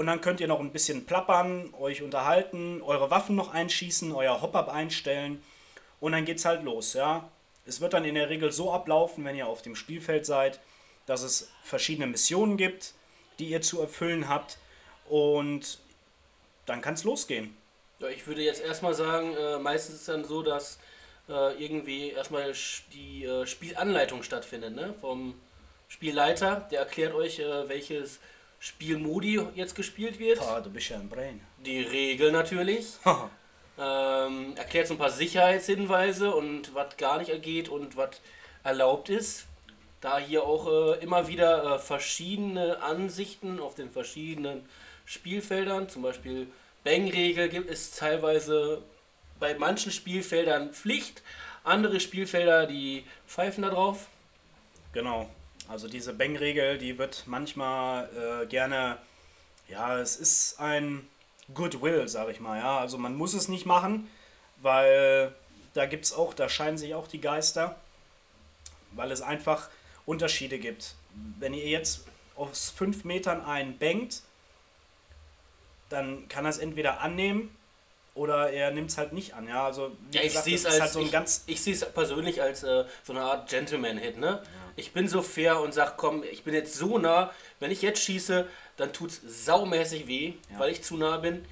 Und 0.00 0.06
dann 0.06 0.22
könnt 0.22 0.40
ihr 0.40 0.46
noch 0.46 0.60
ein 0.60 0.72
bisschen 0.72 1.04
plappern, 1.04 1.74
euch 1.78 2.00
unterhalten, 2.00 2.80
eure 2.80 3.10
Waffen 3.10 3.36
noch 3.36 3.52
einschießen, 3.52 4.12
euer 4.12 4.40
Hop-Up 4.40 4.70
einstellen 4.70 5.42
und 6.00 6.12
dann 6.12 6.24
geht's 6.24 6.46
halt 6.46 6.62
los, 6.62 6.94
ja. 6.94 7.28
Es 7.66 7.82
wird 7.82 7.92
dann 7.92 8.06
in 8.06 8.14
der 8.14 8.30
Regel 8.30 8.50
so 8.50 8.72
ablaufen, 8.72 9.26
wenn 9.26 9.36
ihr 9.36 9.46
auf 9.46 9.60
dem 9.60 9.76
Spielfeld 9.76 10.24
seid, 10.24 10.58
dass 11.04 11.20
es 11.20 11.50
verschiedene 11.62 12.06
Missionen 12.06 12.56
gibt, 12.56 12.94
die 13.38 13.50
ihr 13.50 13.60
zu 13.60 13.78
erfüllen 13.78 14.26
habt 14.26 14.56
und 15.06 15.76
dann 16.64 16.80
kann 16.80 16.94
es 16.94 17.04
losgehen. 17.04 17.54
Ja, 17.98 18.08
ich 18.08 18.26
würde 18.26 18.40
jetzt 18.40 18.62
erstmal 18.62 18.94
sagen, 18.94 19.36
äh, 19.36 19.58
meistens 19.58 19.96
ist 19.96 20.00
es 20.00 20.06
dann 20.06 20.24
so, 20.24 20.42
dass 20.42 20.78
äh, 21.28 21.62
irgendwie 21.62 22.12
erstmal 22.12 22.54
die 22.94 23.26
äh, 23.26 23.46
Spielanleitung 23.46 24.22
stattfindet, 24.22 24.74
ne? 24.74 24.94
Vom 25.02 25.34
Spielleiter, 25.88 26.66
der 26.70 26.78
erklärt 26.78 27.12
euch, 27.14 27.38
äh, 27.40 27.68
welches 27.68 28.18
Spielmodi 28.60 29.40
jetzt 29.54 29.74
gespielt 29.74 30.18
wird. 30.18 30.38
Oh, 30.40 30.60
du 30.62 30.70
bist 30.70 30.90
ja 30.90 30.98
ein 30.98 31.08
Brain. 31.08 31.40
Die 31.64 31.80
Regel 31.80 32.30
natürlich. 32.30 32.92
ähm, 33.78 34.54
erklärt 34.56 34.86
so 34.86 34.94
ein 34.94 34.98
paar 34.98 35.10
Sicherheitshinweise 35.10 36.34
und 36.34 36.74
was 36.74 36.96
gar 36.98 37.18
nicht 37.18 37.30
ergeht 37.30 37.70
und 37.70 37.96
was 37.96 38.20
erlaubt 38.62 39.08
ist. 39.08 39.46
Da 40.02 40.18
hier 40.18 40.44
auch 40.44 40.66
äh, 40.66 41.02
immer 41.02 41.26
wieder 41.26 41.74
äh, 41.74 41.78
verschiedene 41.78 42.82
Ansichten 42.82 43.60
auf 43.60 43.74
den 43.74 43.90
verschiedenen 43.90 44.68
Spielfeldern, 45.06 45.88
zum 45.88 46.02
Beispiel 46.02 46.46
Bang-Regel 46.84 47.48
gibt 47.48 47.70
es 47.70 47.90
teilweise 47.92 48.82
bei 49.38 49.54
manchen 49.54 49.90
Spielfeldern 49.90 50.72
Pflicht, 50.72 51.22
andere 51.64 52.00
Spielfelder, 52.00 52.66
die 52.66 53.04
pfeifen 53.26 53.62
da 53.62 53.70
drauf. 53.70 54.08
Genau. 54.92 55.28
Also 55.70 55.86
diese 55.86 56.12
Bang-Regel, 56.12 56.78
die 56.78 56.98
wird 56.98 57.22
manchmal 57.26 58.10
äh, 58.42 58.46
gerne, 58.46 58.98
ja, 59.68 60.00
es 60.00 60.16
ist 60.16 60.58
ein 60.58 61.06
Goodwill, 61.54 62.08
sag 62.08 62.28
ich 62.28 62.40
mal, 62.40 62.58
ja. 62.58 62.80
Also 62.80 62.98
man 62.98 63.14
muss 63.14 63.34
es 63.34 63.46
nicht 63.46 63.66
machen, 63.66 64.10
weil 64.62 65.32
da 65.74 65.86
gibt 65.86 66.06
es 66.06 66.12
auch, 66.12 66.34
da 66.34 66.48
scheinen 66.48 66.76
sich 66.76 66.94
auch 66.94 67.06
die 67.06 67.20
Geister, 67.20 67.76
weil 68.90 69.12
es 69.12 69.22
einfach 69.22 69.70
Unterschiede 70.06 70.58
gibt. 70.58 70.96
Wenn 71.38 71.54
ihr 71.54 71.68
jetzt 71.68 72.04
aus 72.34 72.70
fünf 72.70 73.04
Metern 73.04 73.40
einen 73.40 73.78
bangt, 73.78 74.22
dann 75.88 76.26
kann 76.26 76.46
es 76.46 76.58
entweder 76.58 77.00
annehmen 77.00 77.56
oder 78.14 78.50
er 78.50 78.70
nimmt 78.70 78.90
es 78.90 78.98
halt 78.98 79.12
nicht 79.12 79.34
an. 79.34 79.46
Ja, 79.48 79.66
also 79.66 79.92
ja, 80.12 80.22
ich 80.22 80.38
sehe 80.38 80.56
es 80.56 80.66
als 80.66 80.80
halt 80.80 80.92
so 80.92 80.98
ein 80.98 81.06
ich, 81.06 81.12
ganz 81.12 81.44
ich 81.46 81.60
sehe 81.60 81.74
es 81.74 81.84
persönlich 81.84 82.42
als 82.42 82.62
äh, 82.62 82.84
so 83.04 83.12
eine 83.12 83.22
Art 83.22 83.48
Gentleman-Hit. 83.48 84.18
Ne? 84.18 84.26
Ja. 84.26 84.42
Ich 84.76 84.92
bin 84.92 85.08
so 85.08 85.22
fair 85.22 85.60
und 85.60 85.72
sag, 85.72 85.96
komm, 85.96 86.24
ich 86.24 86.44
bin 86.44 86.54
jetzt 86.54 86.74
so 86.74 86.98
nah. 86.98 87.32
Wenn 87.60 87.70
ich 87.70 87.82
jetzt 87.82 88.02
schieße, 88.02 88.46
dann 88.76 88.92
tut 88.92 89.10
es 89.10 89.44
saumäßig 89.44 90.06
weh, 90.06 90.34
ja. 90.50 90.58
weil 90.58 90.70
ich 90.70 90.82
zu 90.82 90.96
nah 90.96 91.18
bin. 91.18 91.44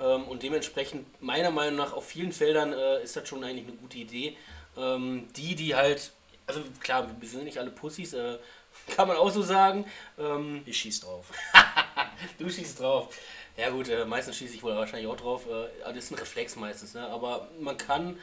Ähm, 0.00 0.24
und 0.24 0.42
dementsprechend 0.42 1.06
meiner 1.22 1.50
Meinung 1.50 1.76
nach 1.76 1.92
auf 1.92 2.06
vielen 2.06 2.32
Feldern 2.32 2.72
äh, 2.72 3.02
ist 3.02 3.16
das 3.16 3.28
schon 3.28 3.42
eigentlich 3.44 3.66
eine 3.66 3.76
gute 3.76 3.98
Idee. 3.98 4.36
Ähm, 4.76 5.28
die, 5.36 5.54
die 5.54 5.74
halt, 5.74 6.12
also 6.46 6.62
klar, 6.80 7.08
wir 7.18 7.28
sind 7.28 7.44
nicht 7.44 7.58
alle 7.58 7.70
Pussys. 7.70 8.12
Äh, 8.12 8.38
kann 8.96 9.08
man 9.08 9.16
auch 9.16 9.30
so 9.30 9.42
sagen. 9.42 9.86
Ähm, 10.18 10.62
ich 10.66 10.76
schieß 10.76 11.00
drauf. 11.00 11.26
du 12.38 12.48
schießt 12.48 12.80
drauf. 12.80 13.14
Ja 13.56 13.70
gut, 13.70 13.88
äh, 13.88 14.04
meistens 14.04 14.36
schieße 14.36 14.54
ich 14.54 14.62
wohl 14.62 14.74
wahrscheinlich 14.74 15.08
auch 15.08 15.16
drauf. 15.16 15.46
Äh, 15.46 15.92
das 15.92 16.04
ist 16.04 16.10
ein 16.10 16.18
Reflex 16.18 16.56
meistens, 16.56 16.94
ne? 16.94 17.06
Aber 17.08 17.48
man 17.60 17.76
kann 17.76 18.18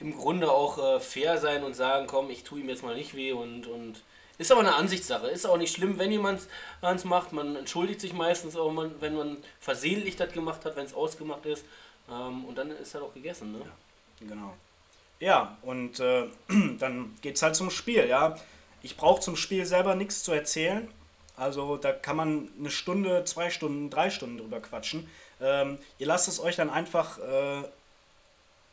im 0.00 0.16
Grunde 0.16 0.50
auch 0.50 0.78
äh, 0.78 1.00
fair 1.00 1.38
sein 1.38 1.62
und 1.62 1.74
sagen, 1.74 2.06
komm, 2.06 2.30
ich 2.30 2.44
tue 2.44 2.60
ihm 2.60 2.68
jetzt 2.68 2.82
mal 2.82 2.96
nicht 2.96 3.14
weh 3.14 3.32
und, 3.32 3.66
und 3.66 4.02
ist 4.36 4.50
aber 4.50 4.60
eine 4.60 4.74
Ansichtssache. 4.74 5.28
Ist 5.28 5.46
auch 5.46 5.56
nicht 5.56 5.74
schlimm, 5.74 5.98
wenn 5.98 6.10
jemand 6.10 6.40
es 6.82 7.04
macht. 7.04 7.32
Man 7.32 7.54
entschuldigt 7.54 8.00
sich 8.00 8.12
meistens 8.12 8.56
auch, 8.56 8.72
man, 8.72 9.00
wenn 9.00 9.14
man 9.14 9.36
versehentlich 9.60 10.16
das 10.16 10.32
gemacht 10.32 10.64
hat, 10.64 10.76
wenn 10.76 10.86
es 10.86 10.94
ausgemacht 10.94 11.46
ist. 11.46 11.64
Ähm, 12.10 12.44
und 12.44 12.58
dann 12.58 12.70
ist 12.70 12.94
halt 12.94 13.04
auch 13.04 13.14
gegessen, 13.14 13.52
ne? 13.52 13.60
Ja, 13.60 14.26
genau. 14.26 14.54
Ja, 15.20 15.56
und 15.62 16.00
äh, 16.00 16.24
dann 16.78 17.16
es 17.22 17.42
halt 17.42 17.54
zum 17.54 17.70
Spiel, 17.70 18.06
ja. 18.08 18.36
Ich 18.82 18.96
brauche 18.96 19.20
zum 19.20 19.36
Spiel 19.36 19.64
selber 19.64 19.94
nichts 19.94 20.24
zu 20.24 20.32
erzählen. 20.32 20.88
Also 21.36 21.76
da 21.76 21.92
kann 21.92 22.16
man 22.16 22.48
eine 22.58 22.70
Stunde, 22.70 23.24
zwei 23.24 23.50
Stunden, 23.50 23.90
drei 23.90 24.10
Stunden 24.10 24.38
drüber 24.38 24.60
quatschen. 24.60 25.08
Ähm, 25.40 25.78
ihr 25.98 26.06
lasst 26.06 26.28
es 26.28 26.40
euch 26.40 26.56
dann 26.56 26.70
einfach, 26.70 27.18
äh, 27.18 27.62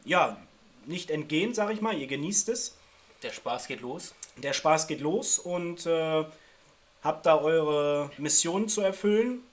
ja, 0.05 0.37
nicht 0.85 1.09
entgehen, 1.09 1.53
sag 1.53 1.71
ich 1.71 1.81
mal. 1.81 1.97
Ihr 1.97 2.07
genießt 2.07 2.49
es. 2.49 2.77
Der 3.23 3.31
Spaß 3.31 3.67
geht 3.67 3.81
los. 3.81 4.13
Der 4.37 4.53
Spaß 4.53 4.87
geht 4.87 5.01
los 5.01 5.39
und 5.39 5.85
äh, 5.85 6.25
habt 7.03 7.25
da 7.25 7.37
eure 7.37 8.11
Mission 8.17 8.67
zu 8.67 8.81
erfüllen. 8.81 9.43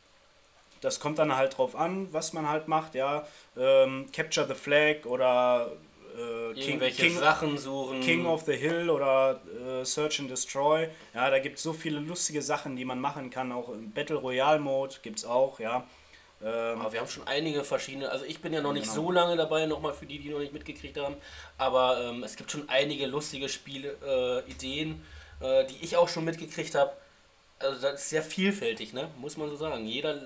Das 0.81 1.01
kommt 1.01 1.19
dann 1.19 1.37
halt 1.37 1.59
drauf 1.59 1.75
an, 1.75 2.13
was 2.13 2.33
man 2.33 2.49
halt 2.49 2.69
macht, 2.69 2.95
ja. 2.95 3.27
Ähm, 3.57 4.07
Capture 4.13 4.47
the 4.47 4.55
Flag 4.55 5.05
oder 5.07 5.73
äh, 6.19 6.55
King, 6.55 6.81
King, 6.81 7.19
Sachen 7.19 7.59
suchen. 7.59 8.01
King 8.01 8.27
of 8.27 8.43
the 8.43 8.57
Hill 8.57 8.91
oder 8.91 9.41
äh, 9.81 9.85
Search 9.85 10.21
and 10.21 10.31
Destroy. 10.31 10.89
Ja, 11.15 11.31
da 11.31 11.39
gibt 11.39 11.57
es 11.59 11.63
so 11.63 11.73
viele 11.73 12.01
lustige 12.01 12.43
Sachen, 12.43 12.77
die 12.77 12.85
man 12.85 13.01
machen 13.01 13.31
kann. 13.31 13.53
Auch 13.53 13.69
im 13.69 13.93
Battle 13.93 14.17
Royale 14.17 14.59
Mode 14.59 14.97
gibt 15.03 15.19
es 15.19 15.25
auch, 15.25 15.61
ja. 15.61 15.87
Ähm, 16.41 16.81
aber 16.81 16.93
wir 16.93 17.01
haben 17.01 17.09
schon 17.09 17.27
einige 17.27 17.65
verschiedene, 17.65 18.11
also 18.11 18.25
ich 18.25 18.41
bin 18.41 18.53
ja 18.53 18.61
noch 18.61 18.73
nicht 18.73 18.85
genau. 18.85 18.95
so 18.95 19.11
lange 19.11 19.37
dabei, 19.37 19.67
nochmal 19.67 19.93
für 19.93 20.07
die, 20.07 20.21
die 20.21 20.29
noch 20.29 20.39
nicht 20.39 20.53
mitgekriegt 20.53 20.97
haben, 20.97 21.17
aber 21.57 22.01
ähm, 22.01 22.23
es 22.23 22.37
gibt 22.37 22.53
schon 22.53 22.69
einige 22.69 23.07
lustige 23.07 23.49
Spielideen, 23.49 25.05
äh, 25.41 25.63
äh, 25.63 25.67
die 25.67 25.85
ich 25.85 25.97
auch 25.97 26.09
schon 26.09 26.25
mitgekriegt 26.25 26.77
habe. 26.77 26.93
Also 27.59 27.83
das 27.83 28.03
ist 28.03 28.11
sehr 28.11 28.23
vielfältig, 28.23 28.93
ne? 28.93 29.09
muss 29.19 29.37
man 29.37 29.51
so 29.51 29.57
sagen. 29.57 29.85
Jeder 29.85 30.17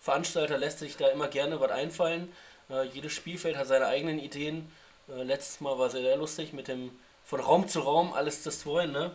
Veranstalter 0.00 0.56
lässt 0.56 0.78
sich 0.78 0.96
da 0.96 1.08
immer 1.08 1.28
gerne 1.28 1.60
was 1.60 1.70
einfallen. 1.70 2.32
Äh, 2.70 2.84
jedes 2.84 3.12
Spielfeld 3.12 3.58
hat 3.58 3.66
seine 3.66 3.88
eigenen 3.88 4.18
Ideen 4.18 4.72
äh, 5.08 5.22
letztes 5.22 5.60
Mal 5.60 5.78
war 5.78 5.90
sehr 5.90 6.16
lustig 6.16 6.52
mit 6.52 6.68
dem 6.68 6.90
von 7.24 7.40
Raum 7.40 7.68
zu 7.68 7.80
Raum 7.80 8.12
alles 8.14 8.42
destroyen, 8.42 8.92
ne? 8.92 9.10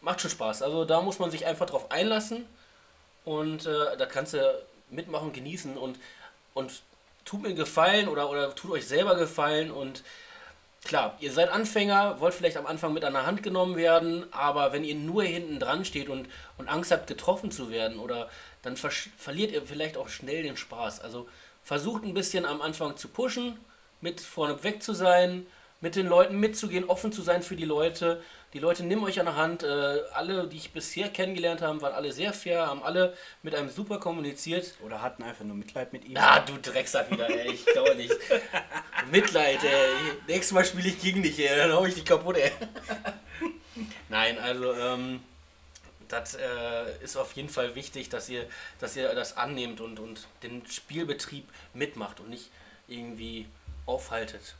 Macht 0.00 0.20
schon 0.20 0.30
Spaß. 0.30 0.62
Also 0.62 0.84
da 0.84 1.00
muss 1.00 1.18
man 1.18 1.30
sich 1.30 1.46
einfach 1.46 1.66
drauf 1.66 1.90
einlassen 1.90 2.46
und 3.24 3.66
äh, 3.66 3.96
da 3.96 4.06
kannst 4.06 4.34
du 4.34 4.64
mitmachen, 4.88 5.32
genießen 5.32 5.76
und, 5.76 5.98
und 6.54 6.82
tut 7.24 7.42
mir 7.42 7.54
Gefallen 7.54 8.08
oder, 8.08 8.30
oder 8.30 8.54
tut 8.54 8.70
euch 8.70 8.86
selber 8.86 9.16
Gefallen 9.16 9.70
und 9.70 10.04
klar, 10.84 11.16
ihr 11.20 11.32
seid 11.32 11.50
Anfänger, 11.50 12.20
wollt 12.20 12.34
vielleicht 12.34 12.56
am 12.56 12.66
Anfang 12.66 12.92
mit 12.92 13.02
der 13.02 13.26
Hand 13.26 13.42
genommen 13.42 13.76
werden, 13.76 14.32
aber 14.32 14.72
wenn 14.72 14.84
ihr 14.84 14.94
nur 14.94 15.24
hinten 15.24 15.58
dran 15.58 15.84
steht 15.84 16.08
und, 16.08 16.28
und 16.56 16.68
Angst 16.68 16.92
habt, 16.92 17.08
getroffen 17.08 17.50
zu 17.50 17.70
werden 17.70 17.98
oder 17.98 18.30
dann 18.62 18.76
ver 18.76 18.90
verliert 19.18 19.52
ihr 19.52 19.62
vielleicht 19.66 19.96
auch 19.96 20.08
schnell 20.08 20.42
den 20.44 20.56
Spaß. 20.56 21.00
Also 21.00 21.28
versucht 21.62 22.04
ein 22.04 22.14
bisschen 22.14 22.46
am 22.46 22.62
Anfang 22.62 22.96
zu 22.96 23.08
pushen, 23.08 23.58
mit 24.00 24.20
vorne 24.20 24.62
weg 24.62 24.82
zu 24.82 24.92
sein, 24.92 25.46
mit 25.80 25.96
den 25.96 26.06
Leuten 26.06 26.38
mitzugehen, 26.38 26.84
offen 26.84 27.12
zu 27.12 27.22
sein 27.22 27.42
für 27.42 27.56
die 27.56 27.64
Leute. 27.64 28.22
Die 28.52 28.58
Leute 28.58 28.84
nehmen 28.84 29.04
euch 29.04 29.20
an 29.20 29.26
der 29.26 29.36
Hand. 29.36 29.62
Äh, 29.62 30.00
alle, 30.14 30.46
die 30.48 30.56
ich 30.56 30.72
bisher 30.72 31.10
kennengelernt 31.10 31.60
habe, 31.60 31.82
waren 31.82 31.92
alle 31.92 32.12
sehr 32.12 32.32
fair, 32.32 32.66
haben 32.66 32.82
alle 32.82 33.14
mit 33.42 33.54
einem 33.54 33.68
super 33.68 33.98
kommuniziert. 33.98 34.74
Oder 34.82 35.02
hatten 35.02 35.22
einfach 35.22 35.44
nur 35.44 35.56
Mitleid 35.56 35.92
mit 35.92 36.06
ihm. 36.06 36.16
Ah, 36.16 36.40
du 36.40 36.56
Drecksack 36.56 37.10
wieder, 37.10 37.28
ey. 37.28 37.52
Ich 37.52 37.66
glaube 37.66 37.94
nicht. 37.94 38.14
Mitleid, 39.10 39.62
ey. 39.62 39.90
Nächstes 40.26 40.52
Mal 40.52 40.64
spiele 40.64 40.88
ich 40.88 41.00
gegen 41.00 41.22
dich, 41.22 41.38
ey. 41.38 41.56
Dann 41.56 41.72
hau 41.72 41.84
ich 41.84 41.94
dich 41.94 42.04
kaputt, 42.04 42.38
ey. 42.38 42.50
Nein, 44.08 44.38
also, 44.38 44.72
ähm, 44.72 45.20
das 46.08 46.34
äh, 46.34 47.02
ist 47.02 47.16
auf 47.16 47.32
jeden 47.32 47.48
Fall 47.48 47.74
wichtig, 47.74 48.08
dass 48.08 48.28
ihr, 48.28 48.46
dass 48.80 48.96
ihr 48.96 49.14
das 49.14 49.36
annehmt 49.36 49.80
und, 49.80 49.98
und 50.00 50.26
den 50.42 50.66
Spielbetrieb 50.66 51.48
mitmacht 51.74 52.20
und 52.20 52.30
nicht 52.30 52.50
irgendwie 52.88 53.46
aufhaltet. 53.86 54.54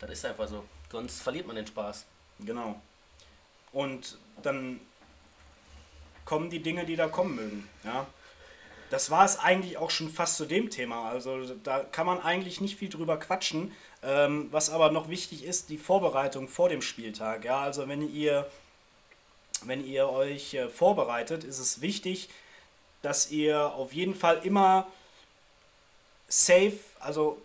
Das 0.00 0.10
ist 0.10 0.24
einfach 0.24 0.48
so. 0.48 0.64
Sonst 0.90 1.22
verliert 1.22 1.46
man 1.46 1.56
den 1.56 1.66
Spaß. 1.66 2.04
Genau. 2.40 2.80
Und 3.72 4.18
dann 4.42 4.80
kommen 6.24 6.50
die 6.50 6.60
Dinge, 6.60 6.84
die 6.84 6.96
da 6.96 7.08
kommen 7.08 7.36
mögen. 7.36 7.68
Ja. 7.84 8.06
Das 8.90 9.10
war 9.10 9.24
es 9.24 9.38
eigentlich 9.38 9.78
auch 9.78 9.90
schon 9.90 10.10
fast 10.10 10.36
zu 10.36 10.44
dem 10.44 10.70
Thema. 10.70 11.08
Also 11.08 11.54
da 11.56 11.80
kann 11.80 12.06
man 12.06 12.20
eigentlich 12.20 12.60
nicht 12.60 12.76
viel 12.76 12.88
drüber 12.88 13.18
quatschen. 13.18 13.72
Ähm, 14.02 14.48
was 14.52 14.70
aber 14.70 14.90
noch 14.90 15.08
wichtig 15.08 15.44
ist, 15.44 15.70
die 15.70 15.78
Vorbereitung 15.78 16.48
vor 16.48 16.68
dem 16.68 16.82
Spieltag. 16.82 17.44
Ja, 17.44 17.60
also 17.60 17.88
wenn 17.88 18.14
ihr, 18.14 18.48
wenn 19.64 19.84
ihr 19.84 20.08
euch 20.08 20.54
äh, 20.54 20.68
vorbereitet, 20.68 21.42
ist 21.42 21.58
es 21.58 21.80
wichtig, 21.80 22.28
dass 23.02 23.30
ihr 23.30 23.72
auf 23.74 23.92
jeden 23.92 24.14
Fall 24.14 24.40
immer 24.44 24.86
safe, 26.28 26.78
also 27.00 27.40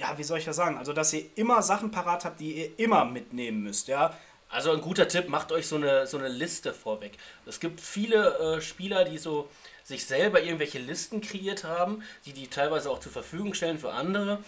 ja, 0.00 0.16
wie 0.16 0.24
soll 0.24 0.38
ich 0.38 0.46
das 0.46 0.56
sagen? 0.56 0.78
Also, 0.78 0.92
dass 0.94 1.12
ihr 1.12 1.26
immer 1.34 1.62
Sachen 1.62 1.90
parat 1.90 2.24
habt, 2.24 2.40
die 2.40 2.54
ihr 2.54 2.78
immer 2.78 3.04
mitnehmen 3.04 3.62
müsst, 3.62 3.88
ja. 3.88 4.16
Also 4.48 4.72
ein 4.72 4.80
guter 4.80 5.06
Tipp, 5.06 5.28
macht 5.28 5.52
euch 5.52 5.68
so 5.68 5.76
eine, 5.76 6.08
so 6.08 6.18
eine 6.18 6.26
Liste 6.26 6.74
vorweg. 6.74 7.12
Es 7.46 7.60
gibt 7.60 7.80
viele 7.80 8.56
äh, 8.56 8.60
Spieler, 8.60 9.04
die 9.04 9.18
so 9.18 9.48
sich 9.84 10.06
selber 10.06 10.42
irgendwelche 10.42 10.78
Listen 10.78 11.20
kreiert 11.20 11.62
haben, 11.62 12.02
die 12.24 12.32
die 12.32 12.48
teilweise 12.48 12.90
auch 12.90 12.98
zur 12.98 13.12
Verfügung 13.12 13.54
stellen 13.54 13.78
für 13.78 13.92
andere. 13.92 14.38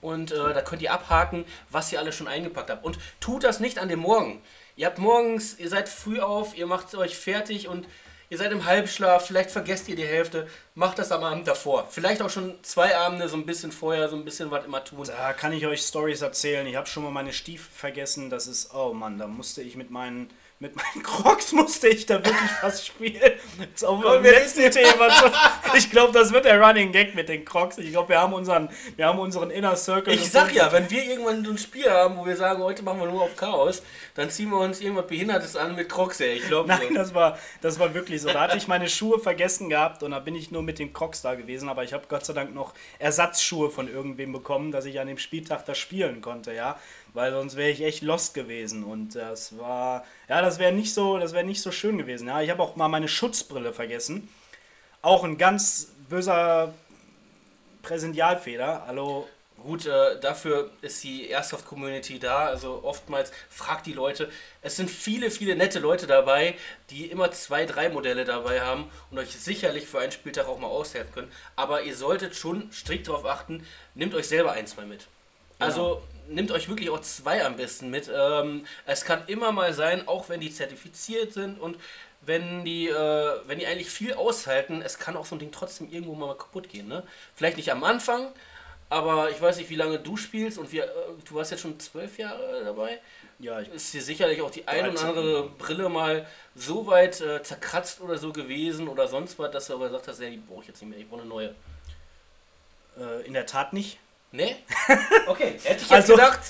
Und 0.00 0.32
äh, 0.32 0.54
da 0.54 0.62
könnt 0.62 0.82
ihr 0.82 0.92
abhaken, 0.92 1.44
was 1.70 1.92
ihr 1.92 2.00
alles 2.00 2.16
schon 2.16 2.26
eingepackt 2.26 2.70
habt. 2.70 2.84
Und 2.84 2.98
tut 3.20 3.44
das 3.44 3.60
nicht 3.60 3.78
an 3.78 3.88
dem 3.88 4.00
Morgen. 4.00 4.42
Ihr 4.74 4.86
habt 4.86 4.98
morgens, 4.98 5.58
ihr 5.58 5.68
seid 5.68 5.88
früh 5.88 6.18
auf, 6.20 6.56
ihr 6.56 6.66
macht 6.66 6.92
euch 6.94 7.16
fertig 7.16 7.68
und 7.68 7.86
ihr 8.32 8.38
seid 8.38 8.50
im 8.50 8.64
Halbschlaf, 8.64 9.26
vielleicht 9.26 9.50
vergesst 9.50 9.90
ihr 9.90 9.94
die 9.94 10.06
Hälfte, 10.06 10.48
macht 10.74 10.98
das 10.98 11.12
am 11.12 11.22
Abend 11.22 11.46
davor. 11.46 11.86
Vielleicht 11.90 12.22
auch 12.22 12.30
schon 12.30 12.54
zwei 12.62 12.96
Abende 12.96 13.28
so 13.28 13.36
ein 13.36 13.44
bisschen 13.44 13.72
vorher, 13.72 14.08
so 14.08 14.16
ein 14.16 14.24
bisschen 14.24 14.50
was 14.50 14.64
immer 14.64 14.82
tun. 14.82 15.04
Da 15.06 15.34
kann 15.34 15.52
ich 15.52 15.66
euch 15.66 15.82
Stories 15.82 16.22
erzählen. 16.22 16.66
Ich 16.66 16.76
habe 16.76 16.86
schon 16.86 17.02
mal 17.02 17.10
meine 17.10 17.34
Stiefel 17.34 17.70
vergessen. 17.70 18.30
Das 18.30 18.46
ist, 18.46 18.74
oh 18.74 18.94
Mann, 18.94 19.18
da 19.18 19.26
musste 19.26 19.60
ich 19.60 19.76
mit 19.76 19.90
meinen 19.90 20.30
mit 20.62 20.76
meinen 20.76 21.02
Crocs 21.02 21.50
musste 21.52 21.88
ich 21.88 22.06
da 22.06 22.24
wirklich 22.24 22.50
fast 22.60 22.86
spielen. 22.86 23.32
Jetzt 23.58 23.84
auch 23.84 24.00
beim 24.00 24.22
letzten 24.22 24.70
Thema. 24.70 25.08
Ich 25.74 25.90
glaube, 25.90 26.12
das 26.12 26.32
wird 26.32 26.44
der 26.44 26.60
Running 26.60 26.92
Gag 26.92 27.14
mit 27.14 27.30
den 27.30 27.46
Crocs. 27.46 27.78
Ich 27.78 27.92
glaube, 27.92 28.10
wir 28.10 28.20
haben 28.20 28.34
unseren, 28.34 28.68
wir 28.96 29.06
haben 29.06 29.18
unseren 29.18 29.50
Inner 29.50 29.74
Circle. 29.74 30.12
Ich 30.12 30.30
sag 30.30 30.54
ja, 30.54 30.70
wenn 30.70 30.88
wir 30.90 31.02
irgendwann 31.02 31.42
so 31.44 31.50
ein 31.50 31.56
Spiel 31.58 31.90
haben, 31.90 32.18
wo 32.18 32.26
wir 32.26 32.36
sagen, 32.36 32.62
heute 32.62 32.82
machen 32.82 33.00
wir 33.00 33.06
nur 33.06 33.22
auf 33.22 33.34
Chaos, 33.36 33.82
dann 34.14 34.28
ziehen 34.28 34.50
wir 34.50 34.58
uns 34.58 34.82
irgendwas 34.82 35.06
Behindertes 35.06 35.56
an 35.56 35.74
mit 35.74 35.88
Crocs, 35.88 36.20
ey. 36.20 36.34
Ich 36.34 36.46
glaube. 36.46 36.68
Nein, 36.68 36.88
so. 36.90 36.94
das 36.94 37.14
war, 37.14 37.38
das 37.62 37.78
war 37.78 37.94
wirklich 37.94 38.20
so. 38.20 38.28
Da 38.28 38.40
hatte 38.40 38.58
ich 38.58 38.68
meine 38.68 38.88
Schuhe 38.88 39.18
vergessen 39.18 39.70
gehabt 39.70 40.02
und 40.02 40.10
da 40.10 40.20
bin 40.20 40.34
ich 40.34 40.50
nur 40.50 40.62
mit 40.62 40.78
den 40.78 40.92
Crocs 40.92 41.22
da 41.22 41.34
gewesen. 41.34 41.70
Aber 41.70 41.82
ich 41.82 41.94
habe 41.94 42.04
Gott 42.06 42.26
sei 42.26 42.34
Dank 42.34 42.54
noch 42.54 42.74
Ersatzschuhe 42.98 43.70
von 43.70 43.88
irgendwem 43.88 44.32
bekommen, 44.32 44.70
dass 44.70 44.84
ich 44.84 45.00
an 45.00 45.06
dem 45.06 45.18
Spieltag 45.18 45.64
da 45.64 45.74
spielen 45.74 46.20
konnte, 46.20 46.52
ja 46.52 46.78
weil 47.14 47.32
sonst 47.32 47.56
wäre 47.56 47.70
ich 47.70 47.82
echt 47.82 48.02
lost 48.02 48.34
gewesen 48.34 48.84
und 48.84 49.14
das 49.14 49.58
war 49.58 50.04
ja, 50.28 50.40
das 50.40 50.58
wäre 50.58 50.72
nicht 50.72 50.94
so, 50.94 51.18
das 51.18 51.32
wäre 51.32 51.44
nicht 51.44 51.62
so 51.62 51.70
schön 51.70 51.98
gewesen. 51.98 52.28
Ja, 52.28 52.40
ich 52.40 52.50
habe 52.50 52.62
auch 52.62 52.76
mal 52.76 52.88
meine 52.88 53.08
Schutzbrille 53.08 53.72
vergessen. 53.72 54.28
Auch 55.02 55.24
ein 55.24 55.36
ganz 55.36 55.92
böser 56.08 56.72
Präsentialfehler. 57.82 58.84
Hallo. 58.86 59.28
Gut, 59.62 59.86
äh, 59.86 60.18
dafür 60.20 60.70
ist 60.80 61.04
die 61.04 61.28
Airsoft-Community 61.28 62.18
da. 62.18 62.46
Also 62.46 62.80
oftmals 62.82 63.30
fragt 63.48 63.86
die 63.86 63.92
Leute. 63.92 64.28
Es 64.60 64.76
sind 64.76 64.90
viele, 64.90 65.30
viele 65.30 65.54
nette 65.54 65.78
Leute 65.78 66.08
dabei, 66.08 66.56
die 66.90 67.06
immer 67.06 67.30
zwei, 67.30 67.64
drei 67.64 67.88
Modelle 67.88 68.24
dabei 68.24 68.62
haben 68.62 68.90
und 69.10 69.18
euch 69.18 69.30
sicherlich 69.30 69.86
für 69.86 70.00
einen 70.00 70.10
Spieltag 70.10 70.48
auch 70.48 70.58
mal 70.58 70.66
aushelfen 70.66 71.12
können. 71.12 71.32
Aber 71.54 71.82
ihr 71.82 71.94
solltet 71.94 72.34
schon 72.34 72.72
strikt 72.72 73.06
darauf 73.06 73.24
achten, 73.24 73.64
nehmt 73.94 74.14
euch 74.14 74.26
selber 74.26 74.52
ein, 74.52 74.66
zwei 74.66 74.84
mit. 74.84 75.06
Also 75.60 76.02
nehmt 76.28 76.50
euch 76.52 76.68
wirklich 76.68 76.90
auch 76.90 77.00
zwei 77.00 77.44
am 77.44 77.56
besten 77.56 77.90
mit. 77.90 78.10
Ähm, 78.14 78.66
es 78.86 79.04
kann 79.04 79.22
immer 79.26 79.52
mal 79.52 79.72
sein, 79.74 80.06
auch 80.08 80.28
wenn 80.28 80.40
die 80.40 80.52
zertifiziert 80.52 81.32
sind 81.32 81.58
und 81.60 81.76
wenn 82.20 82.64
die, 82.64 82.88
äh, 82.88 83.32
wenn 83.46 83.58
die 83.58 83.66
eigentlich 83.66 83.90
viel 83.90 84.14
aushalten, 84.14 84.82
es 84.82 84.98
kann 84.98 85.16
auch 85.16 85.26
so 85.26 85.34
ein 85.36 85.38
Ding 85.40 85.50
trotzdem 85.52 85.90
irgendwo 85.90 86.14
mal 86.14 86.36
kaputt 86.36 86.68
gehen. 86.68 86.88
Ne? 86.88 87.04
Vielleicht 87.34 87.56
nicht 87.56 87.72
am 87.72 87.82
Anfang, 87.84 88.32
aber 88.88 89.30
ich 89.30 89.40
weiß 89.40 89.56
nicht, 89.58 89.70
wie 89.70 89.76
lange 89.76 89.98
du 89.98 90.16
spielst 90.16 90.58
und 90.58 90.70
wir, 90.72 90.84
äh, 90.84 90.88
du 91.24 91.34
warst 91.34 91.50
jetzt 91.50 91.60
schon 91.62 91.78
zwölf 91.80 92.18
Jahre 92.18 92.62
dabei. 92.64 93.00
Ja, 93.38 93.60
ich 93.60 93.68
Ist 93.70 93.92
dir 93.92 94.02
sicherlich 94.02 94.40
auch 94.42 94.50
die 94.50 94.68
ein 94.68 94.84
oder 94.86 94.92
13. 94.94 95.08
andere 95.08 95.48
Brille 95.58 95.88
mal 95.88 96.26
so 96.54 96.86
weit 96.86 97.20
äh, 97.20 97.42
zerkratzt 97.42 98.00
oder 98.00 98.18
so 98.18 98.32
gewesen 98.32 98.86
oder 98.88 99.08
sonst 99.08 99.38
was, 99.38 99.50
dass 99.50 99.66
du 99.66 99.74
aber 99.74 99.86
gesagt 99.86 100.08
hast, 100.08 100.20
ja, 100.20 100.30
die 100.30 100.36
brauche 100.36 100.62
ich 100.62 100.68
jetzt 100.68 100.80
nicht 100.82 100.90
mehr, 100.90 100.98
ich 101.00 101.08
brauche 101.08 101.22
eine 101.22 101.28
neue. 101.28 101.54
äh, 102.98 103.26
in 103.26 103.34
der 103.34 103.46
Tat 103.46 103.72
nicht. 103.72 103.98
Ne? 104.32 104.56
Okay, 105.26 105.58
hätte 105.62 105.82
ich 105.84 105.90
jetzt 105.90 105.92
Also- 105.92 106.14
gedacht. 106.14 106.40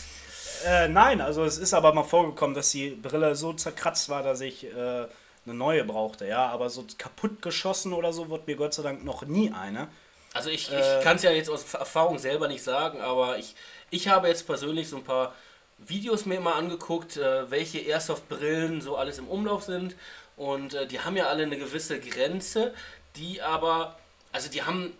Äh, 0.64 0.86
nein, 0.88 1.20
also 1.20 1.44
es 1.44 1.58
ist 1.58 1.74
aber 1.74 1.92
mal 1.92 2.04
vorgekommen, 2.04 2.54
dass 2.54 2.70
die 2.70 2.90
Brille 2.90 3.34
so 3.34 3.52
zerkratzt 3.52 4.08
war, 4.08 4.22
dass 4.22 4.40
ich 4.40 4.64
äh, 4.64 4.68
eine 4.76 5.08
neue 5.46 5.82
brauchte. 5.84 6.24
Ja, 6.26 6.46
aber 6.46 6.70
so 6.70 6.84
kaputt 6.98 7.42
geschossen 7.42 7.92
oder 7.92 8.12
so 8.12 8.30
wird 8.30 8.46
mir 8.46 8.54
Gott 8.54 8.72
sei 8.74 8.84
Dank 8.84 9.04
noch 9.04 9.22
nie 9.24 9.50
eine. 9.52 9.88
Also 10.34 10.50
ich, 10.50 10.70
Äh, 10.72 10.98
ich 10.98 11.04
kann 11.04 11.16
es 11.16 11.24
ja 11.24 11.32
jetzt 11.32 11.50
aus 11.50 11.74
Erfahrung 11.74 12.20
selber 12.20 12.46
nicht 12.46 12.62
sagen, 12.62 13.00
aber 13.00 13.38
ich, 13.38 13.56
ich 13.90 14.06
habe 14.06 14.28
jetzt 14.28 14.46
persönlich 14.46 14.88
so 14.88 14.96
ein 14.98 15.04
paar 15.04 15.34
Videos 15.78 16.26
mir 16.26 16.36
immer 16.36 16.54
angeguckt, 16.54 17.16
äh, 17.16 17.50
welche 17.50 17.80
Airsoft-Brillen 17.80 18.80
so 18.82 18.96
alles 18.96 19.18
im 19.18 19.26
Umlauf 19.26 19.64
sind. 19.64 19.96
Und 20.36 20.74
äh, 20.74 20.86
die 20.86 21.00
haben 21.00 21.16
ja 21.16 21.26
alle 21.26 21.42
eine 21.42 21.58
gewisse 21.58 21.98
Grenze, 21.98 22.72
die 23.16 23.42
aber, 23.42 23.98
also 24.30 24.48
die 24.48 24.62
haben, 24.62 24.96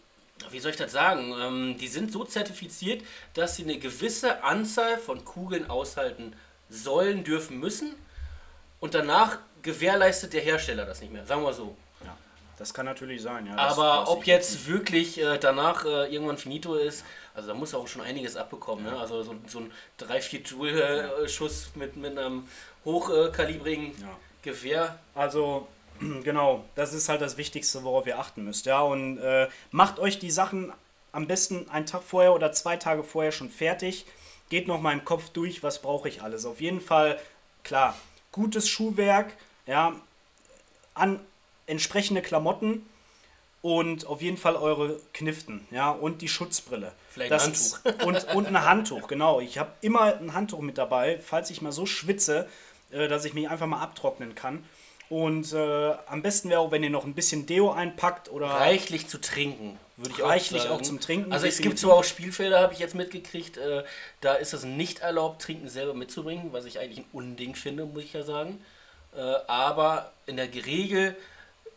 wie 0.51 0.61
soll 0.61 0.71
ich 0.73 0.77
das 0.77 0.93
sagen, 0.93 1.35
ähm, 1.41 1.77
die 1.79 1.89
sind 1.89 2.13
so 2.13 2.25
zertifiziert, 2.25 3.03
dass 3.35 3.57
sie 3.57 3.65
eine 3.65 3.79
gewisse 3.79 4.43
Anzahl 4.43 4.99
von 4.99 5.25
Kugeln 5.25 5.69
aushalten 5.71 6.35
sollen, 6.69 7.25
dürfen, 7.25 7.59
müssen. 7.61 7.95
Und 8.81 8.95
danach 8.95 9.39
gewährleistet 9.63 10.33
der 10.33 10.41
Hersteller 10.41 10.85
das 10.85 11.01
nicht 11.01 11.13
mehr, 11.13 11.25
sagen 11.25 11.43
wir 11.43 11.53
so. 11.53 11.77
Ja, 12.05 12.17
das 12.59 12.75
kann 12.75 12.87
natürlich 12.87 13.23
sein. 13.23 13.47
Ja, 13.47 13.55
das 13.57 13.79
Aber 13.79 14.11
ob 14.11 14.27
jetzt 14.27 14.67
wirklich 14.67 15.21
äh, 15.21 15.39
danach 15.39 15.85
äh, 15.85 16.13
irgendwann 16.13 16.39
finito 16.39 16.75
ist, 16.75 17.05
also 17.35 17.49
da 17.49 17.55
muss 17.55 17.75
auch 17.75 17.87
schon 17.87 18.03
einiges 18.03 18.37
abbekommen. 18.37 18.85
Ne? 18.85 18.99
Also 18.99 19.23
so, 19.23 19.35
so 19.47 19.61
ein 19.61 19.73
3-4 20.01 20.49
Joule-Schuss 20.49 21.71
mit, 21.77 21.97
mit 21.97 22.19
einem 22.19 22.49
hochkalibrigen 22.85 23.93
Ja. 24.01 24.17
Gewehr. 24.43 24.99
Also, 25.15 25.69
genau, 26.25 26.65
das 26.75 26.95
ist 26.95 27.09
halt 27.09 27.21
das 27.21 27.37
Wichtigste, 27.37 27.85
worauf 27.85 28.07
ihr 28.07 28.19
achten 28.19 28.45
müsst. 28.45 28.67
Ja, 28.67 28.81
und 28.81 29.19
äh, 29.19 29.49
macht 29.71 29.99
euch 29.99 30.19
die 30.19 30.31
Sachen 30.31 30.73
am 31.13 31.27
besten 31.27 31.69
einen 31.69 31.87
Tag 31.87 32.03
vorher 32.03 32.35
oder 32.35 32.53
zwei 32.53 32.77
Tage 32.77 33.05
vorher 33.05 33.33
schon 33.33 33.51
fertig. 33.51 34.07
Geht 34.49 34.69
noch 34.69 34.81
mal 34.81 34.93
im 34.93 35.05
Kopf 35.05 35.31
durch, 35.31 35.63
was 35.63 35.81
brauche 35.81 36.09
ich 36.09 36.23
alles. 36.23 36.45
Auf 36.45 36.61
jeden 36.61 36.81
Fall, 36.81 37.19
klar, 37.65 37.97
gutes 38.33 38.69
Schuhwerk, 38.69 39.35
ja, 39.67 39.95
an 40.95 41.21
entsprechende 41.67 42.23
Klamotten 42.23 42.85
und 43.63 44.07
auf 44.07 44.21
jeden 44.21 44.37
Fall 44.37 44.57
eure 44.57 45.01
Kniften, 45.15 45.67
ja, 45.71 45.91
und 45.91 46.21
die 46.21 46.29
Schutzbrille. 46.29 46.93
Vielleicht 47.11 47.33
ein 47.33 47.53
Ist, 47.53 47.81
und, 48.05 48.25
und 48.35 48.47
ein 48.47 48.65
Handtuch, 48.65 49.07
genau. 49.07 49.41
Ich 49.41 49.57
habe 49.59 49.71
immer 49.81 50.17
ein 50.17 50.35
Handtuch 50.35 50.61
mit 50.61 50.79
dabei, 50.79 51.21
falls 51.25 51.51
ich 51.51 51.63
mal 51.63 51.73
so 51.73 51.87
schwitze, 51.87 52.49
äh, 52.91 53.07
dass 53.09 53.25
ich 53.25 53.35
mich 53.35 53.49
einfach 53.49 53.67
mal 53.67 53.81
abtrocknen 53.81 54.35
kann. 54.35 54.65
Und 55.13 55.53
äh, 55.53 55.93
am 56.07 56.23
besten 56.23 56.49
wäre 56.49 56.61
auch, 56.61 56.71
wenn 56.71 56.83
ihr 56.83 56.89
noch 56.89 57.05
ein 57.05 57.13
bisschen 57.13 57.45
Deo 57.45 57.71
einpackt 57.71 58.31
oder 58.31 58.47
Reichlich 58.47 59.09
zu 59.09 59.21
trinken, 59.21 59.79
würde 59.99 60.15
ich 60.17 60.25
Reichlich 60.25 60.63
auch 60.63 60.69
sagen. 60.69 60.77
auch 60.77 60.81
zum 60.81 61.01
Trinken, 61.01 61.35
Also 61.35 61.47
es 61.47 61.59
gibt 61.59 61.79
zwar 61.79 61.97
auch 61.97 62.05
Spielfelder, 62.05 62.61
habe 62.61 62.73
ich 62.73 62.79
jetzt 62.79 62.95
mitgekriegt, 62.95 63.59
äh, 63.59 63.85
da 64.23 64.37
ist 64.37 64.55
es 64.55 64.65
nicht 64.65 65.01
erlaubt, 65.01 65.43
Trinken 65.43 65.69
selber 65.69 65.93
mitzubringen, 65.93 66.55
was 66.55 66.65
ich 66.65 66.79
eigentlich 66.79 67.01
ein 67.01 67.05
Unding 67.13 67.55
finde, 67.55 67.85
muss 67.85 68.05
ich 68.05 68.15
ja 68.15 68.23
sagen. 68.23 68.65
Äh, 69.15 69.21
aber 69.49 70.13
in 70.25 70.39
der 70.39 70.49
Regel 70.55 71.15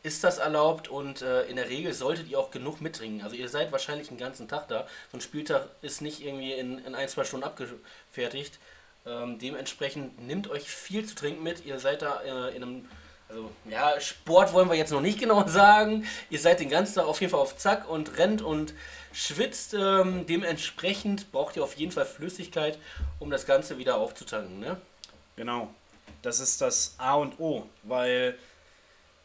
ist 0.02 0.24
das 0.24 0.38
erlaubt 0.38 0.88
und 0.88 1.22
äh, 1.22 1.44
in 1.48 1.58
der 1.58 1.68
Regel 1.68 1.94
solltet 1.94 2.30
ihr 2.30 2.40
auch 2.40 2.52
genug 2.52 2.80
mittrinken. 2.80 3.22
Also 3.22 3.36
ihr 3.36 3.50
seid 3.50 3.74
wahrscheinlich 3.74 4.08
einen 4.08 4.18
ganzen 4.18 4.48
Tag 4.48 4.70
da. 4.70 4.88
So 5.12 5.18
ein 5.18 5.22
Spieltag 5.22 5.68
ist 5.82 6.02
nicht 6.02 6.24
irgendwie 6.24 6.54
in, 6.54 6.78
in 6.86 6.96
ein, 6.96 7.10
zwei 7.10 7.26
Stunden 7.26 7.46
abgefertigt. 7.46 8.60
Ähm, 9.06 9.40
dementsprechend 9.40 10.26
nehmt 10.26 10.50
euch 10.50 10.70
viel 10.70 11.06
zu 11.06 11.16
trinken 11.16 11.44
mit. 11.44 11.66
Ihr 11.66 11.80
seid 11.80 12.02
da 12.02 12.22
äh, 12.22 12.56
in 12.56 12.64
einem, 12.64 12.90
also 13.30 13.52
ja, 13.70 14.00
Sport 14.00 14.54
wollen 14.54 14.70
wir 14.70 14.76
jetzt 14.76 14.92
noch 14.92 15.02
nicht 15.02 15.20
genau 15.20 15.48
sagen. 15.48 16.06
Ihr 16.30 16.40
seid 16.40 16.60
den 16.60 16.70
ganzen 16.70 16.96
Tag 16.96 17.06
auf 17.06 17.20
jeden 17.22 17.32
Fall 17.32 17.40
auf 17.40 17.58
Zack 17.58 17.90
und 17.90 18.18
rennt 18.18 18.42
und 18.42 18.74
schwitzt. 19.14 19.74
Ähm, 19.74 20.26
dementsprechend 20.28 21.32
braucht 21.32 21.56
ihr 21.56 21.64
auf 21.64 21.76
jeden 21.76 21.92
Fall 21.92 22.06
Flüssigkeit, 22.06 22.78
um 23.20 23.30
das 23.30 23.46
Ganze 23.46 23.78
wieder 23.78 23.98
aufzutanken. 23.98 24.60
Ne? 24.60 24.78
Genau. 25.36 25.74
Das 26.22 26.40
ist 26.40 26.62
das 26.62 26.96
A 26.98 27.16
und 27.16 27.40
O, 27.40 27.68
weil 27.84 28.38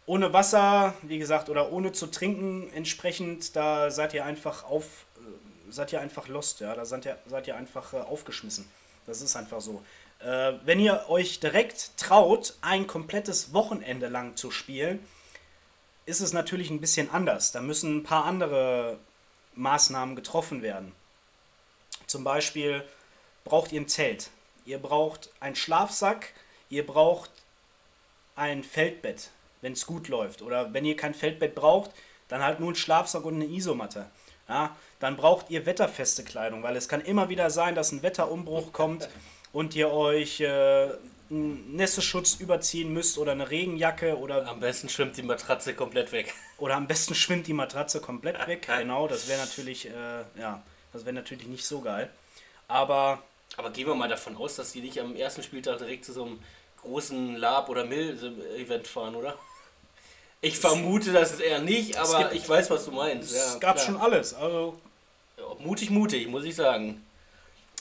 ohne 0.06 0.32
Wasser, 0.32 0.94
wie 1.02 1.18
gesagt, 1.18 1.48
oder 1.48 1.72
ohne 1.72 1.92
zu 1.92 2.08
trinken 2.08 2.70
entsprechend, 2.74 3.54
da 3.54 3.90
seid 3.90 4.12
ihr 4.12 4.24
einfach 4.24 4.64
auf, 4.64 5.06
äh, 5.16 5.72
seid 5.72 5.92
ihr 5.92 6.00
einfach 6.00 6.28
lost, 6.28 6.60
ja, 6.60 6.74
da 6.74 6.84
seid 6.84 7.06
ihr, 7.06 7.16
seid 7.26 7.46
ihr 7.46 7.56
einfach 7.56 7.92
äh, 7.92 7.98
aufgeschmissen. 7.98 8.68
Das 9.06 9.22
ist 9.22 9.36
einfach 9.36 9.60
so. 9.60 9.82
Äh, 10.20 10.52
wenn 10.64 10.80
ihr 10.80 11.06
euch 11.09 11.40
direkt 11.40 11.96
traut, 11.96 12.54
ein 12.61 12.87
komplettes 12.87 13.52
Wochenende 13.54 14.09
lang 14.09 14.37
zu 14.37 14.50
spielen, 14.50 15.06
ist 16.06 16.20
es 16.20 16.33
natürlich 16.33 16.70
ein 16.70 16.80
bisschen 16.80 17.11
anders. 17.11 17.52
Da 17.52 17.61
müssen 17.61 17.98
ein 17.98 18.02
paar 18.02 18.24
andere 18.24 18.98
Maßnahmen 19.54 20.16
getroffen 20.16 20.62
werden. 20.62 20.92
Zum 22.06 22.24
Beispiel 22.24 22.85
braucht 23.44 23.72
ihr 23.72 23.80
ein 23.80 23.88
Zelt, 23.88 24.30
ihr 24.64 24.78
braucht 24.78 25.30
einen 25.40 25.56
Schlafsack, 25.56 26.33
ihr 26.68 26.85
braucht 26.85 27.30
ein 28.37 28.62
Feldbett, 28.64 29.30
wenn 29.61 29.72
es 29.72 29.87
gut 29.87 30.09
läuft. 30.09 30.42
Oder 30.42 30.72
wenn 30.74 30.85
ihr 30.85 30.96
kein 30.96 31.14
Feldbett 31.14 31.54
braucht, 31.54 31.92
dann 32.28 32.42
halt 32.42 32.61
nur 32.61 32.72
ein 32.72 32.76
Schlafsack 32.76 33.24
und 33.24 33.37
eine 33.37 33.46
Isomatte. 33.46 34.11
Ja, 34.48 34.76
dann 34.98 35.16
braucht 35.16 35.50
ihr 35.50 35.64
wetterfeste 35.64 36.24
Kleidung, 36.24 36.62
weil 36.62 36.76
es 36.76 36.88
kann 36.88 37.00
immer 37.00 37.28
wieder 37.28 37.50
sein, 37.50 37.74
dass 37.74 37.92
ein 37.92 38.02
Wetterumbruch 38.02 38.72
kommt 38.72 39.09
und 39.52 39.74
ihr 39.74 39.90
euch 39.90 40.40
äh, 40.40 40.88
einen 41.30 41.76
Nässeschutz 41.76 42.34
überziehen 42.40 42.92
müsst 42.92 43.18
oder 43.18 43.32
eine 43.32 43.50
Regenjacke 43.50 44.16
oder 44.18 44.46
Am 44.48 44.60
besten 44.60 44.88
schwimmt 44.88 45.16
die 45.16 45.22
Matratze 45.22 45.74
komplett 45.74 46.12
weg. 46.12 46.34
oder 46.58 46.74
am 46.76 46.86
besten 46.86 47.14
schwimmt 47.14 47.46
die 47.46 47.52
Matratze 47.52 48.00
komplett 48.00 48.46
weg. 48.46 48.66
Genau, 48.66 49.06
das 49.08 49.28
wäre 49.28 49.40
natürlich, 49.40 49.86
äh, 49.86 49.92
ja, 50.38 50.62
das 50.92 51.04
wäre 51.04 51.14
natürlich 51.14 51.46
nicht 51.46 51.64
so 51.64 51.80
geil. 51.80 52.10
Aber 52.68 53.22
Aber 53.56 53.70
gehen 53.70 53.86
wir 53.86 53.94
mal 53.94 54.08
davon 54.08 54.36
aus, 54.36 54.56
dass 54.56 54.72
die 54.72 54.80
nicht 54.80 54.98
am 55.00 55.14
ersten 55.16 55.42
Spieltag 55.42 55.78
direkt 55.78 56.04
zu 56.04 56.12
so 56.12 56.24
einem 56.24 56.38
großen 56.82 57.36
Lab- 57.36 57.68
oder 57.68 57.84
Mill-Event 57.84 58.86
fahren, 58.88 59.14
oder? 59.14 59.36
Ich 60.40 60.58
vermute 60.58 61.12
das 61.12 61.38
eher 61.38 61.58
nicht, 61.60 61.96
aber 61.98 62.20
gibt- 62.20 62.32
ich 62.34 62.48
weiß, 62.48 62.70
was 62.70 62.86
du 62.86 62.92
meinst. 62.92 63.30
es 63.30 63.36
Ja, 63.54 63.58
gab 63.58 63.76
klar. 63.76 63.86
schon 63.86 63.96
alles. 63.98 64.32
Also 64.34 64.78
mutig, 65.58 65.90
mutig, 65.90 66.26
muss 66.28 66.44
ich 66.44 66.54
sagen. 66.56 67.04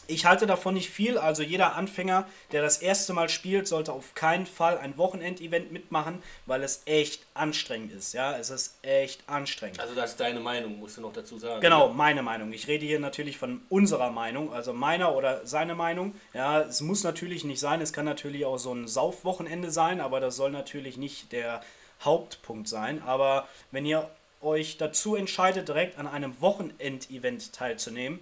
Ich 0.10 0.26
halte 0.26 0.48
davon 0.48 0.74
nicht 0.74 0.89
viel. 0.89 1.17
Also 1.17 1.43
jeder 1.43 1.76
Anfänger, 1.76 2.28
der 2.52 2.62
das 2.62 2.78
erste 2.78 3.13
Mal 3.13 3.30
spielt, 3.30 3.67
sollte 3.67 3.93
auf 3.93 4.15
keinen 4.15 4.45
Fall 4.45 4.78
ein 4.78 4.98
Wochenendevent 4.98 5.72
mitmachen, 5.72 6.22
weil 6.45 6.63
es 6.63 6.82
echt 6.86 7.26
anstrengend 7.34 7.93
ist. 7.93 8.13
Ja, 8.13 8.38
es 8.38 8.50
ist 8.50 8.78
echt 8.82 9.24
anstrengend. 9.28 9.80
Also 9.80 9.95
das 9.95 10.12
ist 10.12 10.19
deine 10.19 10.39
Meinung, 10.39 10.80
musst 10.80 10.98
du 10.98 11.02
noch 11.02 11.13
dazu 11.13 11.38
sagen. 11.38 11.62
Genau, 11.62 11.89
meine 11.89 12.24
Meinung. 12.24 12.52
Ich 12.52 12.67
rede 12.67 12.86
hier 12.86 13.00
natürlich 13.00 13.38
von 13.38 13.62
unserer 13.69 14.12
Meinung, 14.12 14.54
also 14.54 14.74
meiner 14.74 15.15
oder 15.15 15.45
seine 15.45 15.76
Meinung. 15.76 16.15
Ja, 16.34 16.62
es 16.62 16.82
muss 16.82 17.04
natürlich 17.04 17.43
nicht 17.43 17.60
sein, 17.60 17.82
es 17.82 17.93
kann 17.93 18.06
natürlich 18.06 18.45
auch 18.45 18.58
so 18.58 18.74
ein 18.74 18.88
Saufwochenende 18.88 19.72
sein, 19.72 20.02
aber 20.02 20.19
das 20.19 20.36
soll 20.36 20.52
natürlich 20.52 20.98
nicht 20.98 21.32
der 21.32 21.62
Hauptpunkt 22.02 22.67
sein. 22.67 23.02
Aber 23.04 23.48
wenn 23.72 23.86
ihr 23.86 24.10
euch 24.41 24.78
dazu 24.78 25.15
entscheidet, 25.15 25.67
direkt 25.67 25.98
an 25.98 26.08
einem 26.08 26.39
Wochenendevent 26.41 27.54
teilzunehmen, 27.54 28.19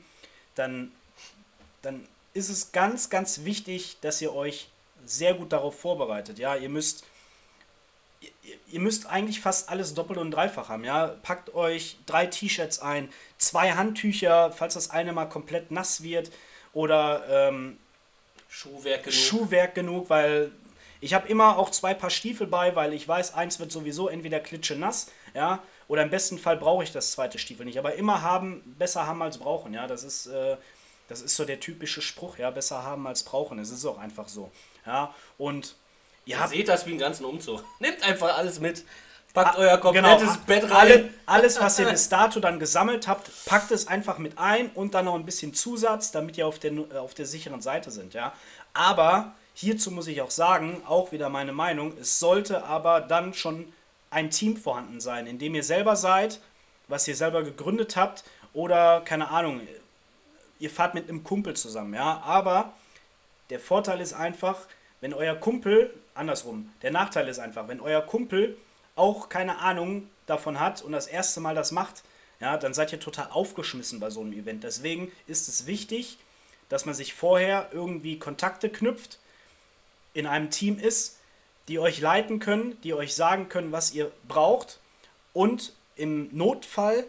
dann, 0.56 0.92
dann 1.82 2.08
ist 2.34 2.50
es 2.50 2.72
ganz, 2.72 3.10
ganz 3.10 3.44
wichtig, 3.46 3.98
dass 4.02 4.22
ihr 4.22 4.34
euch 4.34 4.70
sehr 5.06 5.34
gut 5.34 5.52
darauf 5.52 5.80
vorbereitet. 5.80 6.40
Ja, 6.40 6.56
ihr 6.56 6.70
müsst 6.70 7.04
ihr, 8.22 8.30
ihr 8.68 8.80
müsst 8.80 9.08
eigentlich 9.08 9.42
fast 9.42 9.70
alles 9.70 9.94
doppelt 9.94 10.20
und 10.20 10.32
dreifach 10.32 10.70
haben, 10.70 10.84
ja. 10.84 11.08
Packt 11.24 11.54
euch 11.54 11.98
drei 12.06 12.26
T-Shirts 12.26 12.80
ein, 12.80 13.10
zwei 13.38 13.74
Handtücher, 13.74 14.52
falls 14.52 14.74
das 14.74 14.90
eine 14.90 15.14
mal 15.14 15.26
komplett 15.26 15.72
nass 15.72 16.04
wird, 16.04 16.32
oder 16.74 17.24
ähm, 17.30 17.78
Schuhwerk 18.50 19.04
genug. 19.04 19.20
Schuhwerk 19.20 19.76
genug, 19.76 20.10
weil 20.10 20.52
ich 21.00 21.14
habe 21.14 21.28
immer 21.28 21.58
auch 21.58 21.70
zwei 21.72 21.94
Paar 21.94 22.10
Stiefel 22.10 22.48
bei, 22.48 22.76
weil 22.76 22.94
ich 22.94 23.08
weiß, 23.08 23.34
eins 23.34 23.60
wird 23.60 23.72
sowieso 23.72 24.08
entweder 24.10 24.40
klitschenass, 24.40 25.12
ja, 25.34 25.64
Oder 25.88 26.04
im 26.04 26.10
besten 26.10 26.38
Fall 26.38 26.58
brauche 26.58 26.84
ich 26.84 26.92
das 26.92 27.12
zweite 27.12 27.40
Stiefel 27.40 27.66
nicht. 27.66 27.78
Aber 27.80 27.94
immer 27.96 28.22
haben, 28.22 28.76
besser 28.78 29.08
haben 29.08 29.22
als 29.22 29.38
brauchen. 29.38 29.74
Ja, 29.74 29.88
das 29.88 30.04
ist, 30.04 30.28
äh, 30.28 30.58
das 31.08 31.22
ist 31.22 31.36
so 31.36 31.46
der 31.46 31.60
typische 31.60 32.02
Spruch. 32.02 32.38
Ja, 32.38 32.52
besser 32.52 32.84
haben 32.84 33.08
als 33.08 33.24
brauchen. 33.24 33.60
Es 33.60 33.70
ist 33.70 33.86
auch 33.86 33.98
einfach 33.98 34.28
so. 34.28 34.52
Ja, 34.86 35.14
und 35.38 35.76
ihr 36.26 36.40
habt, 36.40 36.50
seht 36.50 36.68
das 36.68 36.86
wie 36.86 36.92
einen 36.92 37.00
ganzen 37.00 37.26
Umzug. 37.26 37.64
Nehmt 37.80 38.04
einfach 38.04 38.38
alles 38.38 38.60
mit. 38.60 38.84
Packt 39.34 39.56
ah, 39.56 39.60
euer 39.60 39.78
komplettes 39.78 40.34
genau, 40.34 40.46
Bett 40.48 40.64
rein. 40.64 40.72
Alle, 40.72 41.10
alles, 41.26 41.60
was 41.60 41.78
ihr 41.78 41.90
bis 41.90 42.10
dato 42.10 42.40
dann 42.40 42.60
gesammelt 42.60 43.08
habt, 43.08 43.30
packt 43.46 43.72
es 43.72 43.88
einfach 43.88 44.18
mit 44.18 44.38
ein 44.40 44.70
und 44.70 44.94
dann 44.96 45.06
noch 45.06 45.16
ein 45.16 45.26
bisschen 45.26 45.54
Zusatz, 45.54 46.12
damit 46.12 46.38
ihr 46.38 46.48
auf 46.48 46.58
der, 46.60 46.72
auf 47.00 47.14
der 47.14 47.26
sicheren 47.26 47.62
Seite 47.62 47.92
sind. 47.92 48.14
Ja? 48.14 48.34
Aber 48.74 49.36
hierzu 49.54 49.92
muss 49.92 50.08
ich 50.08 50.22
auch 50.22 50.32
sagen, 50.32 50.82
auch 50.88 51.12
wieder 51.12 51.30
meine 51.30 51.52
Meinung, 51.52 51.94
es 52.00 52.20
sollte 52.20 52.64
aber 52.64 53.02
dann 53.02 53.34
schon 53.34 53.72
ein 54.10 54.32
Team 54.32 54.58
vorhanden 54.58 55.00
sein, 55.02 55.28
in 55.28 55.38
dem 55.38 55.54
ihr 55.56 55.64
selber 55.64 55.96
seid, 55.96 56.40
was 56.88 57.08
ihr 57.08 57.16
selber 57.16 57.44
gegründet 57.44 57.96
habt 57.96 58.24
oder 58.54 59.02
keine 59.02 59.30
Ahnung, 59.30 59.62
ihr 60.60 60.70
fahrt 60.70 60.94
mit 60.94 61.10
einem 61.10 61.24
Kumpel 61.24 61.56
zusammen, 61.56 61.94
ja, 61.94 62.22
aber 62.24 62.74
der 63.50 63.60
Vorteil 63.60 64.02
ist 64.02 64.14
einfach, 64.14 64.68
wenn 65.02 65.14
euer 65.14 65.36
Kumpel, 65.36 65.94
andersrum, 66.16 66.72
der 66.82 66.92
Nachteil 66.92 67.28
ist 67.28 67.40
einfach, 67.40 67.68
wenn 67.68 67.80
euer 67.80 68.02
Kumpel 68.02 68.58
auch 68.96 69.30
keine 69.30 69.60
Ahnung 69.60 70.10
davon 70.26 70.60
hat 70.60 70.82
und 70.82 70.92
das 70.92 71.08
erste 71.08 71.40
Mal 71.40 71.56
das 71.56 71.72
macht, 71.72 72.04
ja, 72.40 72.58
dann 72.58 72.74
seid 72.74 72.92
ihr 72.92 73.00
total 73.00 73.30
aufgeschmissen 73.32 74.00
bei 74.00 74.10
so 74.10 74.22
einem 74.22 74.34
Event. 74.34 74.64
Deswegen 74.64 75.12
ist 75.26 75.48
es 75.48 75.66
wichtig, 75.66 76.18
dass 76.70 76.86
man 76.86 76.94
sich 76.94 77.14
vorher 77.14 77.70
irgendwie 77.72 78.20
Kontakte 78.20 78.70
knüpft, 78.70 79.20
in 80.14 80.26
einem 80.26 80.50
Team 80.50 80.80
ist, 80.80 81.20
die 81.68 81.80
euch 81.80 82.00
leiten 82.00 82.40
können, 82.40 82.80
die 82.82 82.94
euch 82.94 83.14
sagen 83.16 83.50
können, 83.50 83.72
was 83.72 83.94
ihr 83.94 84.12
braucht 84.28 84.80
und 85.34 85.74
im 85.96 86.36
Notfall 86.36 87.06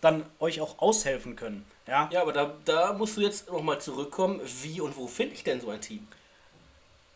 dann 0.00 0.24
euch 0.40 0.60
auch 0.60 0.78
aushelfen 0.78 1.36
können. 1.36 1.64
Ja, 1.88 2.08
ja 2.12 2.22
aber 2.22 2.32
da, 2.32 2.54
da 2.64 2.92
musst 2.92 3.16
du 3.16 3.22
jetzt 3.22 3.50
nochmal 3.50 3.80
zurückkommen, 3.80 4.40
wie 4.62 4.80
und 4.80 4.96
wo 4.96 5.06
finde 5.06 5.34
ich 5.34 5.44
denn 5.44 5.60
so 5.60 5.70
ein 5.70 5.80
Team? 5.80 6.06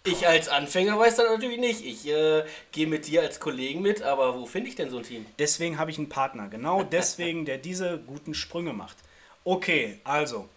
Ich 0.05 0.27
als 0.27 0.49
Anfänger 0.49 0.99
weiß 0.99 1.17
das 1.17 1.31
natürlich 1.31 1.61
nicht. 1.61 1.85
Ich 1.85 2.09
äh, 2.09 2.45
gehe 2.73 2.89
mit 2.89 3.07
dir 3.07 3.23
als 3.23 3.39
Kollegen 3.39 3.83
mit, 3.83 4.03
aber 4.03 4.37
wo 4.37 4.47
finde 4.47 4.69
ich 4.69 4.75
denn 4.75 4.91
so 4.91 4.99
ein 4.99 5.05
Team? 5.05 5.27
Deswegen 5.39 5.79
habe 5.79 5.93
ich 5.93 5.99
einen 5.99 6.09
Partner, 6.09 6.49
genau 6.49 6.83
deswegen, 6.91 7.45
der 7.45 7.59
diese 7.59 7.99
guten 7.99 8.35
Sprünge 8.35 8.73
macht. 8.73 8.97
Okay, 9.45 10.01
also. 10.03 10.49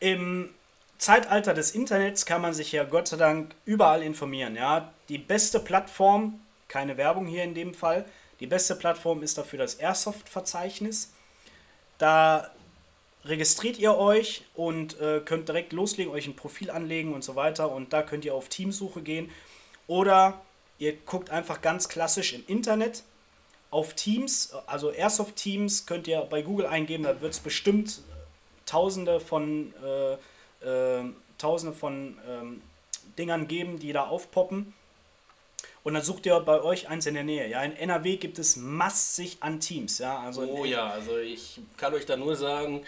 Im 0.00 0.50
Zeitalter 0.98 1.54
des 1.54 1.70
Internets 1.70 2.26
kann 2.26 2.42
man 2.42 2.52
sich 2.52 2.72
ja 2.72 2.84
Gott 2.84 3.08
sei 3.08 3.16
Dank 3.16 3.54
überall 3.64 4.02
informieren. 4.02 4.56
Ja? 4.56 4.92
Die 5.08 5.18
beste 5.18 5.58
Plattform, 5.60 6.40
keine 6.68 6.98
Werbung 6.98 7.26
hier 7.26 7.44
in 7.44 7.54
dem 7.54 7.72
Fall, 7.72 8.04
die 8.40 8.46
beste 8.46 8.74
Plattform 8.74 9.22
ist 9.22 9.38
dafür 9.38 9.60
das 9.60 9.76
Airsoft-Verzeichnis. 9.76 11.13
Da 11.98 12.50
registriert 13.24 13.78
ihr 13.78 13.96
euch 13.96 14.44
und 14.54 15.00
äh, 15.00 15.20
könnt 15.24 15.48
direkt 15.48 15.72
loslegen, 15.72 16.12
euch 16.12 16.26
ein 16.26 16.36
Profil 16.36 16.70
anlegen 16.70 17.14
und 17.14 17.24
so 17.24 17.36
weiter. 17.36 17.70
Und 17.70 17.92
da 17.92 18.02
könnt 18.02 18.24
ihr 18.24 18.34
auf 18.34 18.48
Teamsuche 18.48 19.02
gehen. 19.02 19.30
Oder 19.86 20.42
ihr 20.78 20.96
guckt 20.96 21.30
einfach 21.30 21.60
ganz 21.60 21.88
klassisch 21.88 22.32
im 22.32 22.44
Internet 22.46 23.04
auf 23.74 23.94
Teams, 23.94 24.54
also 24.66 24.92
Airsoft 24.92 25.34
Teams 25.34 25.84
könnt 25.84 26.06
ihr 26.06 26.20
bei 26.20 26.42
Google 26.42 26.66
eingeben, 26.66 27.02
da 27.02 27.20
wird 27.20 27.32
es 27.32 27.40
bestimmt 27.40 28.02
tausende 28.66 29.18
von, 29.18 29.74
äh, 29.82 30.12
äh, 30.64 31.10
tausende 31.38 31.74
von 31.74 32.16
ähm, 32.28 32.62
Dingern 33.18 33.48
geben, 33.48 33.80
die 33.80 33.92
da 33.92 34.06
aufpoppen. 34.06 34.72
Und 35.84 35.92
dann 35.92 36.02
sucht 36.02 36.24
ihr 36.24 36.40
bei 36.40 36.62
euch 36.62 36.88
eins 36.88 37.04
in 37.04 37.14
der 37.14 37.24
Nähe. 37.24 37.46
Ja, 37.46 37.62
in 37.62 37.76
NRW 37.76 38.16
gibt 38.16 38.38
es 38.38 38.56
massig 38.56 39.36
an 39.40 39.60
Teams. 39.60 39.98
Ja, 39.98 40.18
also 40.18 40.42
oh 40.42 40.64
ja, 40.64 40.88
also 40.88 41.18
ich 41.18 41.60
kann 41.76 41.92
euch 41.92 42.06
da 42.06 42.16
nur 42.16 42.36
sagen, 42.36 42.84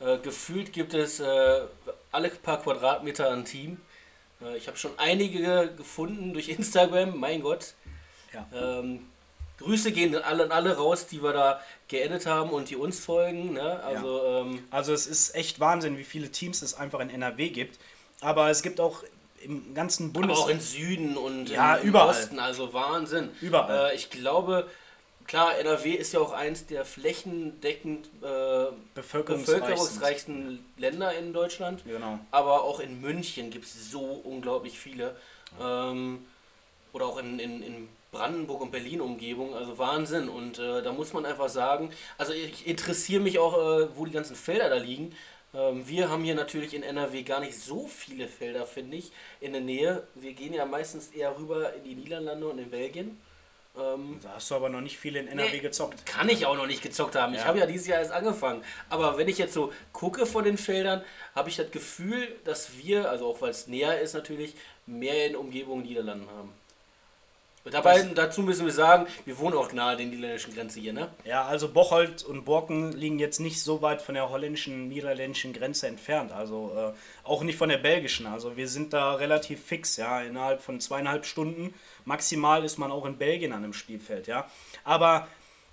äh, 0.00 0.18
gefühlt 0.18 0.72
gibt 0.72 0.92
es 0.92 1.20
äh, 1.20 1.60
alle 2.10 2.28
paar 2.28 2.60
Quadratmeter 2.60 3.30
ein 3.30 3.44
Team. 3.44 3.80
Äh, 4.42 4.56
ich 4.56 4.66
habe 4.66 4.76
schon 4.76 4.90
einige 4.96 5.72
gefunden 5.76 6.32
durch 6.32 6.48
Instagram, 6.48 7.16
mein 7.16 7.40
Gott. 7.40 7.74
Ja. 8.34 8.48
Ähm, 8.52 9.06
Grüße 9.58 9.92
gehen 9.92 10.16
alle, 10.16 10.50
alle 10.50 10.76
raus, 10.76 11.06
die 11.06 11.22
wir 11.22 11.32
da 11.32 11.60
geendet 11.86 12.26
haben 12.26 12.50
und 12.50 12.70
die 12.70 12.76
uns 12.76 12.98
folgen. 12.98 13.52
Ne? 13.52 13.80
Also, 13.84 14.18
ja. 14.24 14.40
ähm, 14.40 14.64
also 14.70 14.92
es 14.92 15.06
ist 15.06 15.36
echt 15.36 15.60
Wahnsinn, 15.60 15.98
wie 15.98 16.04
viele 16.04 16.30
Teams 16.30 16.62
es 16.62 16.74
einfach 16.74 16.98
in 16.98 17.10
NRW 17.10 17.50
gibt. 17.50 17.78
Aber 18.20 18.50
es 18.50 18.62
gibt 18.62 18.80
auch 18.80 19.04
im 19.42 19.74
ganzen 19.74 20.12
Bundes... 20.12 20.36
Aber 20.36 20.46
auch 20.46 20.50
im 20.50 20.60
Süden 20.60 21.16
und 21.16 21.48
ja, 21.48 21.76
im 21.76 21.88
überall. 21.88 22.10
Osten, 22.10 22.38
also 22.38 22.72
Wahnsinn. 22.72 23.30
Überall. 23.40 23.90
Äh, 23.90 23.94
ich 23.94 24.10
glaube, 24.10 24.68
Klar, 25.30 25.56
NRW 25.58 25.92
ist 25.92 26.12
ja 26.12 26.18
auch 26.18 26.32
eins 26.32 26.66
der 26.66 26.84
flächendeckend 26.84 28.06
äh, 28.20 28.64
bevölkerungsreichsten 28.94 30.58
Länder 30.76 31.14
in 31.14 31.32
Deutschland. 31.32 31.84
Genau. 31.84 32.18
Aber 32.32 32.64
auch 32.64 32.80
in 32.80 33.00
München 33.00 33.50
gibt 33.50 33.64
es 33.64 33.92
so 33.92 34.00
unglaublich 34.00 34.76
viele. 34.76 35.14
Ähm, 35.62 36.24
oder 36.92 37.06
auch 37.06 37.18
in, 37.18 37.38
in, 37.38 37.62
in 37.62 37.88
Brandenburg 38.10 38.60
und 38.60 38.72
Berlin 38.72 39.00
Umgebung, 39.00 39.54
also 39.54 39.78
Wahnsinn. 39.78 40.28
Und 40.28 40.58
äh, 40.58 40.82
da 40.82 40.92
muss 40.92 41.12
man 41.12 41.24
einfach 41.24 41.48
sagen, 41.48 41.90
also 42.18 42.32
ich 42.32 42.66
interessiere 42.66 43.22
mich 43.22 43.38
auch, 43.38 43.54
äh, 43.54 43.96
wo 43.96 44.06
die 44.06 44.12
ganzen 44.12 44.34
Felder 44.34 44.68
da 44.68 44.78
liegen. 44.78 45.14
Ähm, 45.54 45.86
wir 45.88 46.08
haben 46.08 46.22
hier 46.22 46.34
natürlich 46.34 46.74
in 46.74 46.82
NRW 46.82 47.22
gar 47.22 47.40
nicht 47.40 47.58
so 47.58 47.86
viele 47.86 48.28
Felder, 48.28 48.66
finde 48.66 48.96
ich, 48.96 49.12
in 49.40 49.52
der 49.52 49.60
Nähe. 49.60 50.06
Wir 50.14 50.32
gehen 50.32 50.52
ja 50.52 50.64
meistens 50.64 51.08
eher 51.08 51.36
rüber 51.38 51.74
in 51.74 51.84
die 51.84 51.94
Niederlande 51.94 52.48
und 52.48 52.58
in 52.58 52.70
Belgien. 52.70 53.20
Ähm, 53.78 54.18
da 54.22 54.34
hast 54.34 54.50
du 54.50 54.56
aber 54.56 54.68
noch 54.68 54.80
nicht 54.80 54.98
viel 54.98 55.16
in 55.16 55.28
NRW 55.28 55.50
nee, 55.52 55.58
gezockt. 55.60 56.04
Kann 56.04 56.28
ich 56.28 56.44
auch 56.44 56.56
noch 56.56 56.66
nicht 56.66 56.82
gezockt 56.82 57.14
haben. 57.14 57.34
Ja. 57.34 57.40
Ich 57.40 57.46
habe 57.46 57.58
ja 57.60 57.66
dieses 57.66 57.86
Jahr 57.86 58.00
erst 58.00 58.10
angefangen. 58.10 58.64
Aber 58.88 59.16
wenn 59.16 59.28
ich 59.28 59.38
jetzt 59.38 59.54
so 59.54 59.72
gucke 59.92 60.26
von 60.26 60.44
den 60.44 60.58
Feldern, 60.58 61.04
habe 61.34 61.48
ich 61.48 61.56
das 61.56 61.70
Gefühl, 61.70 62.28
dass 62.44 62.78
wir, 62.78 63.08
also 63.08 63.26
auch 63.26 63.40
weil 63.40 63.50
es 63.50 63.68
näher 63.68 64.00
ist 64.00 64.14
natürlich, 64.14 64.54
mehr 64.86 65.26
in 65.26 65.36
Umgebung 65.36 65.82
Niederlanden 65.82 66.28
haben. 66.30 66.52
Dabei, 67.70 68.02
dazu 68.02 68.42
müssen 68.42 68.66
wir 68.66 68.72
sagen, 68.72 69.06
wir 69.24 69.38
wohnen 69.38 69.56
auch 69.56 69.72
nahe 69.72 69.96
der 69.96 70.06
niederländischen 70.06 70.54
Grenze 70.54 70.80
hier, 70.80 70.92
ne? 70.92 71.08
Ja, 71.24 71.44
also 71.44 71.68
Bocholt 71.68 72.22
und 72.24 72.44
Borken 72.44 72.92
liegen 72.92 73.18
jetzt 73.18 73.40
nicht 73.40 73.62
so 73.62 73.82
weit 73.82 74.02
von 74.02 74.14
der 74.14 74.30
holländischen, 74.30 74.88
niederländischen 74.88 75.52
Grenze 75.52 75.86
entfernt. 75.86 76.32
Also 76.32 76.72
äh, 76.76 77.28
auch 77.28 77.42
nicht 77.42 77.56
von 77.56 77.68
der 77.68 77.78
belgischen. 77.78 78.26
Also 78.26 78.56
wir 78.56 78.68
sind 78.68 78.92
da 78.92 79.14
relativ 79.14 79.64
fix, 79.64 79.96
ja. 79.96 80.20
Innerhalb 80.22 80.62
von 80.62 80.80
zweieinhalb 80.80 81.24
Stunden 81.24 81.74
maximal 82.04 82.64
ist 82.64 82.78
man 82.78 82.90
auch 82.90 83.06
in 83.06 83.16
Belgien 83.16 83.52
an 83.52 83.64
einem 83.64 83.72
Spielfeld, 83.72 84.26
ja. 84.26 84.48
Aber 84.84 85.28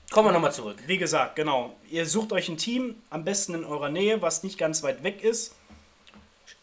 Kommen 0.10 0.30
wir 0.30 0.32
nochmal 0.32 0.54
zurück. 0.54 0.78
Wie 0.88 0.98
gesagt, 0.98 1.36
genau. 1.36 1.76
Ihr 1.90 2.06
sucht 2.06 2.32
euch 2.32 2.48
ein 2.48 2.56
Team, 2.56 2.96
am 3.10 3.26
besten 3.26 3.54
in 3.54 3.66
eurer 3.66 3.90
Nähe, 3.90 4.22
was 4.22 4.42
nicht 4.42 4.58
ganz 4.58 4.82
weit 4.82 5.04
weg 5.04 5.22
ist. 5.22 5.54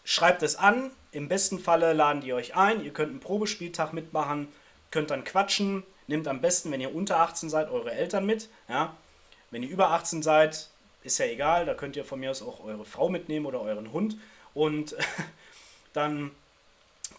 Schreibt 0.02 0.42
es 0.42 0.56
an. 0.56 0.90
Im 1.12 1.28
besten 1.28 1.58
Falle 1.58 1.92
laden 1.92 2.22
die 2.22 2.32
euch 2.32 2.56
ein. 2.56 2.82
Ihr 2.82 2.92
könnt 2.92 3.10
einen 3.10 3.20
Probespieltag 3.20 3.92
mitmachen 3.92 4.48
könnt 4.94 5.11
dann 5.11 5.24
quatschen. 5.24 5.83
Nehmt 6.07 6.28
am 6.28 6.40
besten, 6.40 6.70
wenn 6.70 6.80
ihr 6.80 6.94
unter 6.94 7.18
18 7.18 7.50
seid, 7.50 7.68
eure 7.68 7.90
Eltern 7.90 8.24
mit. 8.24 8.48
Ja? 8.68 8.96
Wenn 9.50 9.64
ihr 9.64 9.68
über 9.68 9.90
18 9.90 10.22
seid, 10.22 10.68
ist 11.02 11.18
ja 11.18 11.26
egal, 11.26 11.66
da 11.66 11.74
könnt 11.74 11.96
ihr 11.96 12.04
von 12.04 12.20
mir 12.20 12.30
aus 12.30 12.42
auch 12.42 12.64
eure 12.64 12.85
Frau 12.85 13.09
mitnehmen 13.09 13.44
oder 13.44 13.61
euren 13.61 13.92
Hund. 13.92 14.16
Und 14.54 14.94
dann 15.92 16.30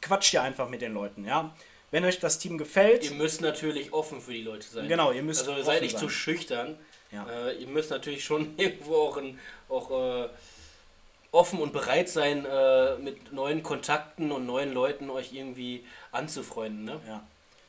quatscht 0.01 0.33
ihr 0.33 0.41
einfach 0.41 0.69
mit 0.69 0.81
den 0.81 0.93
Leuten. 0.93 1.25
Ja? 1.25 1.53
Wenn 1.91 2.05
euch 2.05 2.19
das 2.19 2.39
Team 2.39 2.57
gefällt. 2.57 3.03
Ihr 3.03 3.17
müsst 3.17 3.41
natürlich 3.41 3.91
offen 3.91 4.21
für 4.21 4.31
die 4.31 4.43
Leute 4.43 4.65
sein. 4.65 4.87
Genau, 4.87 5.11
ihr 5.11 5.23
müsst. 5.23 5.45
Also 5.47 5.61
seid 5.61 5.81
nicht 5.81 5.97
sein. 5.97 5.99
zu 5.99 6.09
schüchtern. 6.09 6.77
Ja. 7.11 7.27
Äh, 7.27 7.57
ihr 7.57 7.67
müsst 7.67 7.89
natürlich 7.89 8.23
schon 8.23 8.53
irgendwo 8.57 8.95
auch, 8.95 9.17
ein, 9.17 9.37
auch 9.67 9.91
äh, 9.91 10.29
offen 11.31 11.59
und 11.59 11.73
bereit 11.73 12.07
sein, 12.07 12.45
äh, 12.45 12.95
mit 12.99 13.33
neuen 13.33 13.63
Kontakten 13.63 14.31
und 14.31 14.45
neuen 14.45 14.73
Leuten 14.73 15.09
euch 15.09 15.33
irgendwie 15.33 15.85
anzufreunden. 16.13 16.85
Ne? 16.85 17.01
Ja. 17.05 17.27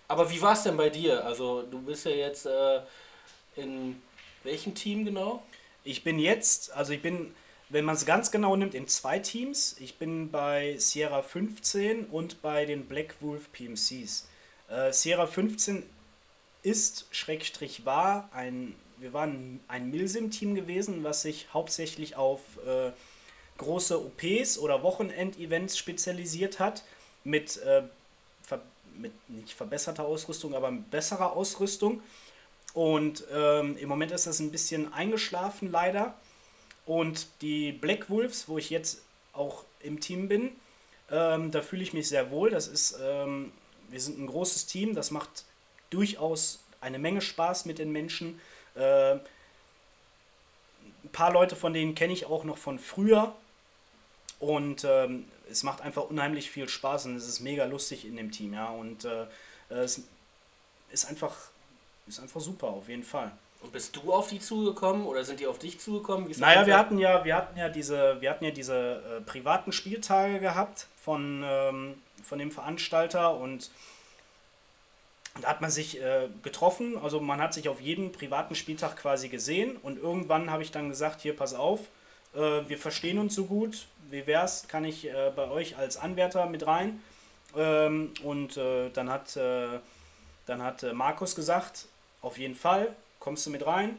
Aber 0.08 0.30
wie 0.30 0.40
war 0.40 0.52
es 0.52 0.62
denn 0.62 0.76
bei 0.76 0.88
dir? 0.88 1.24
Also 1.24 1.62
du 1.62 1.80
bist 1.80 2.04
ja 2.04 2.12
jetzt 2.12 2.46
äh, 2.46 2.80
in 3.56 4.00
welchem 4.44 4.74
Team 4.74 5.04
genau? 5.04 5.42
Ich 5.84 6.04
bin 6.04 6.18
jetzt, 6.18 6.72
also 6.72 6.92
ich 6.92 7.02
bin, 7.02 7.34
wenn 7.68 7.84
man 7.84 7.96
es 7.96 8.06
ganz 8.06 8.30
genau 8.30 8.56
nimmt, 8.56 8.74
in 8.74 8.88
zwei 8.88 9.18
Teams. 9.18 9.76
Ich 9.80 9.98
bin 9.98 10.30
bei 10.30 10.76
Sierra 10.78 11.22
15 11.22 12.06
und 12.06 12.42
bei 12.42 12.64
den 12.64 12.86
Black 12.86 13.16
Wolf 13.20 13.50
PMCs. 13.52 14.28
Äh, 14.68 14.92
Sierra 14.92 15.26
15 15.26 15.82
ist, 16.62 17.06
Schrägstrich 17.10 17.84
war, 17.84 18.28
ein, 18.32 18.74
wir 18.98 19.12
waren 19.12 19.60
ein 19.68 19.90
Milsim-Team 19.90 20.54
gewesen, 20.54 21.04
was 21.04 21.22
sich 21.22 21.46
hauptsächlich 21.52 22.16
auf 22.16 22.40
äh, 22.66 22.90
große 23.58 23.98
OPs 23.98 24.58
oder 24.58 24.82
Wochenendevents 24.82 25.78
spezialisiert 25.78 26.58
hat, 26.58 26.82
mit 27.24 27.58
äh, 27.58 27.82
mit 28.98 29.12
nicht 29.28 29.52
verbesserter 29.52 30.04
Ausrüstung, 30.04 30.54
aber 30.54 30.70
mit 30.70 30.90
besserer 30.90 31.32
Ausrüstung. 31.32 32.02
Und 32.74 33.24
ähm, 33.32 33.76
im 33.78 33.88
Moment 33.88 34.12
ist 34.12 34.26
das 34.26 34.38
ein 34.40 34.50
bisschen 34.50 34.92
eingeschlafen, 34.92 35.70
leider. 35.70 36.14
Und 36.84 37.26
die 37.40 37.72
Black 37.72 38.10
Wolves, 38.10 38.48
wo 38.48 38.58
ich 38.58 38.70
jetzt 38.70 39.02
auch 39.32 39.64
im 39.80 40.00
Team 40.00 40.28
bin, 40.28 40.52
ähm, 41.10 41.50
da 41.50 41.62
fühle 41.62 41.82
ich 41.82 41.92
mich 41.92 42.08
sehr 42.08 42.30
wohl. 42.30 42.50
Das 42.50 42.68
ist, 42.68 42.98
ähm, 43.02 43.52
wir 43.88 44.00
sind 44.00 44.18
ein 44.18 44.26
großes 44.26 44.66
Team, 44.66 44.94
das 44.94 45.10
macht 45.10 45.44
durchaus 45.90 46.64
eine 46.80 46.98
Menge 46.98 47.20
Spaß 47.20 47.64
mit 47.64 47.78
den 47.78 47.92
Menschen. 47.92 48.40
Äh, 48.74 49.14
ein 49.14 51.12
paar 51.12 51.32
Leute 51.32 51.56
von 51.56 51.72
denen 51.72 51.94
kenne 51.94 52.12
ich 52.12 52.26
auch 52.26 52.44
noch 52.44 52.58
von 52.58 52.78
früher. 52.78 53.34
Und 54.38 54.84
ähm, 54.84 55.26
es 55.50 55.62
macht 55.62 55.80
einfach 55.80 56.04
unheimlich 56.04 56.50
viel 56.50 56.68
Spaß 56.68 57.06
und 57.06 57.16
es 57.16 57.26
ist 57.26 57.40
mega 57.40 57.64
lustig 57.64 58.06
in 58.06 58.16
dem 58.16 58.30
Team, 58.30 58.54
ja. 58.54 58.68
Und 58.68 59.04
äh, 59.04 59.26
es 59.70 60.02
ist 60.90 61.08
einfach, 61.08 61.34
ist 62.06 62.20
einfach 62.20 62.40
super, 62.40 62.68
auf 62.68 62.88
jeden 62.88 63.02
Fall. 63.02 63.32
Und 63.62 63.72
bist 63.72 63.96
du 63.96 64.12
auf 64.12 64.28
die 64.28 64.38
zugekommen 64.38 65.06
oder 65.06 65.24
sind 65.24 65.40
die 65.40 65.46
auf 65.46 65.58
dich 65.58 65.80
zugekommen? 65.80 66.30
Naja, 66.36 66.66
wir 66.66 66.76
hatten 66.76 66.98
ja, 66.98 67.24
wir 67.24 67.34
hatten 67.34 67.58
ja 67.58 67.68
diese, 67.68 68.20
wir 68.20 68.30
hatten 68.30 68.44
ja 68.44 68.50
diese 68.50 69.02
äh, 69.18 69.20
privaten 69.22 69.72
Spieltage 69.72 70.40
gehabt 70.40 70.86
von, 71.02 71.42
ähm, 71.44 71.94
von 72.22 72.38
dem 72.38 72.50
Veranstalter 72.50 73.36
und 73.36 73.70
da 75.40 75.48
hat 75.48 75.60
man 75.60 75.70
sich 75.70 76.00
äh, 76.00 76.28
getroffen, 76.42 76.96
also 76.98 77.20
man 77.20 77.40
hat 77.40 77.54
sich 77.54 77.68
auf 77.68 77.80
jeden 77.80 78.12
privaten 78.12 78.54
Spieltag 78.54 78.96
quasi 78.96 79.28
gesehen 79.28 79.76
und 79.82 79.98
irgendwann 79.98 80.50
habe 80.50 80.62
ich 80.62 80.70
dann 80.70 80.88
gesagt, 80.88 81.20
hier 81.20 81.36
pass 81.36 81.54
auf, 81.54 81.80
äh, 82.34 82.68
wir 82.68 82.78
verstehen 82.78 83.18
uns 83.18 83.34
so 83.34 83.46
gut, 83.46 83.86
wie 84.10 84.26
wär's, 84.26 84.68
kann 84.68 84.84
ich 84.84 85.06
äh, 85.06 85.32
bei 85.34 85.48
euch 85.48 85.76
als 85.76 85.96
Anwärter 85.96 86.46
mit 86.46 86.66
rein? 86.66 87.02
Ähm, 87.56 88.12
und 88.22 88.56
äh, 88.56 88.90
dann 88.90 89.10
hat, 89.10 89.36
äh, 89.36 89.78
dann 90.46 90.62
hat 90.62 90.82
äh, 90.82 90.92
Markus 90.92 91.34
gesagt, 91.34 91.86
auf 92.22 92.38
jeden 92.38 92.54
Fall, 92.54 92.94
kommst 93.18 93.46
du 93.46 93.50
mit 93.50 93.66
rein. 93.66 93.98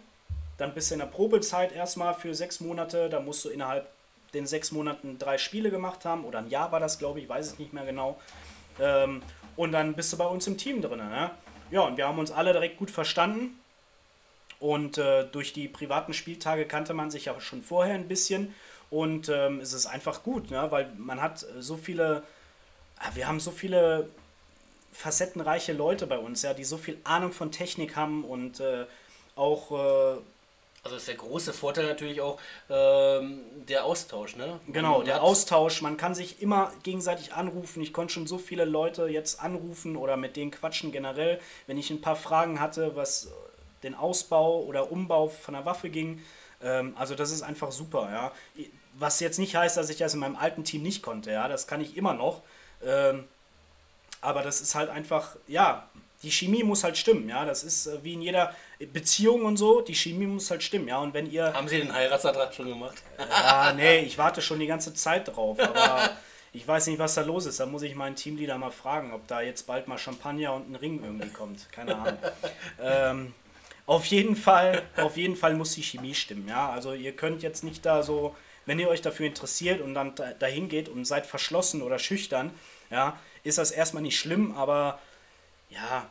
Dann 0.57 0.73
bist 0.73 0.89
du 0.89 0.95
in 0.95 0.99
der 0.99 1.07
Probezeit 1.07 1.71
erstmal 1.71 2.13
für 2.13 2.33
sechs 2.33 2.59
Monate, 2.59 3.09
da 3.09 3.19
musst 3.19 3.45
du 3.45 3.49
innerhalb 3.49 3.87
den 4.33 4.47
sechs 4.47 4.71
Monaten 4.71 5.19
drei 5.19 5.37
Spiele 5.37 5.69
gemacht 5.69 6.05
haben, 6.05 6.25
oder 6.25 6.39
ein 6.39 6.49
Jahr 6.49 6.71
war 6.71 6.79
das, 6.79 6.99
glaube 6.99 7.19
ich, 7.19 7.29
weiß 7.29 7.45
es 7.45 7.59
nicht 7.59 7.73
mehr 7.73 7.85
genau. 7.85 8.19
Ähm, 8.79 9.21
und 9.55 9.71
dann 9.71 9.93
bist 9.93 10.11
du 10.13 10.17
bei 10.17 10.25
uns 10.25 10.47
im 10.47 10.57
Team 10.57 10.81
drin. 10.81 10.99
Ne? 10.99 11.31
Ja, 11.71 11.81
und 11.81 11.97
wir 11.97 12.07
haben 12.07 12.19
uns 12.19 12.31
alle 12.31 12.53
direkt 12.53 12.77
gut 12.77 12.91
verstanden. 12.91 13.59
Und 14.59 14.97
äh, 14.97 15.25
durch 15.25 15.53
die 15.53 15.67
privaten 15.67 16.13
Spieltage 16.13 16.65
kannte 16.65 16.93
man 16.93 17.11
sich 17.11 17.25
ja 17.25 17.39
schon 17.39 17.61
vorher 17.61 17.95
ein 17.95 18.07
bisschen. 18.07 18.55
Und 18.89 19.29
ähm, 19.29 19.59
es 19.59 19.73
ist 19.73 19.85
einfach 19.85 20.23
gut, 20.23 20.49
ne? 20.49 20.67
weil 20.69 20.91
man 20.97 21.21
hat 21.21 21.45
so 21.59 21.75
viele, 21.75 22.23
ah, 22.99 23.09
wir 23.13 23.27
haben 23.27 23.39
so 23.39 23.51
viele 23.51 24.09
facettenreiche 24.93 25.73
Leute 25.73 26.07
bei 26.07 26.17
uns, 26.17 26.41
ja, 26.41 26.53
die 26.53 26.63
so 26.63 26.77
viel 26.77 26.97
Ahnung 27.03 27.31
von 27.31 27.51
Technik 27.51 27.95
haben 27.95 28.23
und 28.23 28.59
äh, 28.59 28.85
auch 29.35 29.71
äh, 29.71 30.19
also 30.87 30.95
ist 30.95 31.07
der 31.09 31.15
große 31.15 31.51
Vorteil 31.51 31.85
natürlich 31.85 32.21
auch 32.21 32.39
ähm, 32.69 33.41
der 33.67 33.83
Austausch, 33.83 34.37
ne? 34.37 34.59
Genau, 34.67 35.03
der 35.03 35.21
Austausch. 35.21 35.81
Man 35.81 35.97
kann 35.97 36.15
sich 36.15 36.41
immer 36.41 36.71
gegenseitig 36.83 37.33
anrufen. 37.33 37.83
Ich 37.83 37.91
konnte 37.91 38.13
schon 38.13 38.25
so 38.25 38.37
viele 38.37 38.63
Leute 38.63 39.07
jetzt 39.07 39.41
anrufen 39.41 39.97
oder 39.97 40.15
mit 40.15 40.37
denen 40.37 40.49
quatschen 40.49 40.93
generell, 40.93 41.41
wenn 41.65 41.77
ich 41.77 41.89
ein 41.89 41.99
paar 41.99 42.15
Fragen 42.15 42.61
hatte, 42.61 42.95
was 42.95 43.27
den 43.83 43.95
Ausbau 43.95 44.61
oder 44.61 44.89
Umbau 44.89 45.27
von 45.27 45.55
der 45.55 45.65
Waffe 45.65 45.89
ging. 45.89 46.23
Ähm, 46.61 46.95
also 46.97 47.15
das 47.15 47.31
ist 47.31 47.41
einfach 47.41 47.71
super, 47.71 48.09
ja. 48.11 48.31
Was 48.93 49.19
jetzt 49.19 49.37
nicht 49.37 49.55
heißt, 49.55 49.77
dass 49.77 49.89
ich 49.89 49.97
das 49.97 50.13
in 50.13 50.19
meinem 50.19 50.35
alten 50.35 50.63
Team 50.63 50.83
nicht 50.83 51.01
konnte, 51.01 51.31
ja. 51.31 51.47
Das 51.47 51.67
kann 51.67 51.81
ich 51.81 51.97
immer 51.97 52.13
noch. 52.13 52.41
Ähm, 52.83 53.25
aber 54.21 54.43
das 54.43 54.61
ist 54.61 54.75
halt 54.75 54.89
einfach, 54.89 55.35
ja, 55.47 55.87
die 56.23 56.31
Chemie 56.31 56.63
muss 56.63 56.83
halt 56.83 56.97
stimmen, 56.97 57.29
ja. 57.29 57.45
Das 57.45 57.63
ist 57.63 57.87
äh, 57.87 58.03
wie 58.03 58.13
in 58.13 58.21
jeder 58.21 58.53
Beziehung 58.91 59.45
und 59.45 59.57
so, 59.57 59.81
die 59.81 59.95
Chemie 59.95 60.25
muss 60.25 60.49
halt 60.49 60.63
stimmen, 60.63 60.87
ja. 60.87 60.99
Und 60.99 61.13
wenn 61.13 61.29
ihr. 61.29 61.53
Haben 61.53 61.67
Sie 61.67 61.77
den 61.77 61.93
Heiratsantrag 61.93 62.53
schon 62.53 62.67
gemacht? 62.67 62.95
Ja, 63.17 63.73
nee, 63.73 63.99
ich 63.99 64.17
warte 64.17 64.41
schon 64.41 64.59
die 64.59 64.67
ganze 64.67 64.93
Zeit 64.93 65.27
drauf, 65.27 65.59
aber 65.59 66.09
ich 66.53 66.67
weiß 66.67 66.87
nicht, 66.87 66.99
was 66.99 67.13
da 67.13 67.21
los 67.21 67.45
ist. 67.45 67.59
Da 67.59 67.65
muss 67.65 67.83
ich 67.83 67.95
meinen 67.95 68.15
Teamleader 68.15 68.57
mal 68.57 68.71
fragen, 68.71 69.13
ob 69.13 69.27
da 69.27 69.41
jetzt 69.41 69.67
bald 69.67 69.87
mal 69.87 69.97
Champagner 69.97 70.53
und 70.53 70.71
ein 70.71 70.75
Ring 70.75 71.03
irgendwie 71.03 71.29
kommt. 71.29 71.71
Keine 71.71 71.95
Ahnung. 71.95 72.17
ähm, 72.81 73.33
auf 73.87 74.05
jeden 74.05 74.35
Fall, 74.35 74.83
auf 74.97 75.17
jeden 75.17 75.35
Fall 75.35 75.55
muss 75.55 75.73
die 75.73 75.81
Chemie 75.81 76.13
stimmen, 76.13 76.47
ja. 76.47 76.69
Also 76.69 76.93
ihr 76.93 77.13
könnt 77.13 77.41
jetzt 77.41 77.63
nicht 77.63 77.85
da 77.85 78.03
so, 78.03 78.35
wenn 78.65 78.79
ihr 78.79 78.89
euch 78.89 79.01
dafür 79.01 79.25
interessiert 79.25 79.81
und 79.81 79.95
dann 79.95 80.13
dahin 80.39 80.69
geht 80.69 80.89
und 80.89 81.05
seid 81.05 81.25
verschlossen 81.25 81.81
oder 81.81 81.97
schüchtern, 81.97 82.51
ja, 82.91 83.19
ist 83.43 83.57
das 83.57 83.71
erstmal 83.71 84.03
nicht 84.03 84.19
schlimm, 84.19 84.53
aber 84.55 84.99
ja, 85.69 86.09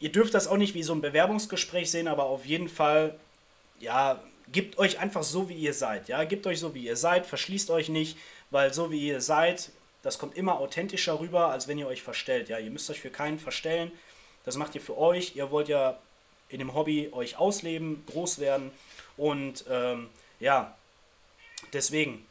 ihr 0.00 0.10
dürft 0.10 0.34
das 0.34 0.48
auch 0.48 0.56
nicht 0.56 0.74
wie 0.74 0.82
so 0.82 0.92
ein 0.92 1.00
Bewerbungsgespräch 1.00 1.90
sehen, 1.90 2.08
aber 2.08 2.24
auf 2.24 2.44
jeden 2.44 2.68
Fall, 2.68 3.18
ja, 3.78 4.20
gebt 4.50 4.76
euch 4.78 4.98
einfach 4.98 5.22
so, 5.22 5.48
wie 5.48 5.54
ihr 5.56 5.72
seid. 5.72 6.08
Ja, 6.08 6.24
gebt 6.24 6.46
euch 6.48 6.58
so, 6.58 6.74
wie 6.74 6.84
ihr 6.84 6.96
seid, 6.96 7.26
verschließt 7.26 7.70
euch 7.70 7.88
nicht, 7.88 8.18
weil 8.50 8.74
so 8.74 8.90
wie 8.90 9.06
ihr 9.06 9.20
seid, 9.20 9.70
das 10.02 10.18
kommt 10.18 10.36
immer 10.36 10.58
authentischer 10.58 11.20
rüber, 11.20 11.48
als 11.48 11.68
wenn 11.68 11.78
ihr 11.78 11.86
euch 11.86 12.02
verstellt. 12.02 12.48
Ja, 12.48 12.58
ihr 12.58 12.70
müsst 12.70 12.90
euch 12.90 13.00
für 13.00 13.10
keinen 13.10 13.38
verstellen. 13.38 13.92
Das 14.44 14.56
macht 14.56 14.74
ihr 14.74 14.80
für 14.80 14.96
euch. 14.96 15.34
Ihr 15.34 15.50
wollt 15.50 15.68
ja 15.68 15.98
in 16.48 16.58
dem 16.58 16.74
Hobby 16.74 17.10
euch 17.12 17.38
ausleben, 17.38 18.04
groß 18.06 18.38
werden 18.38 18.70
und 19.16 19.64
ähm, 19.68 20.08
ja, 20.40 20.76
deswegen. 21.72 22.26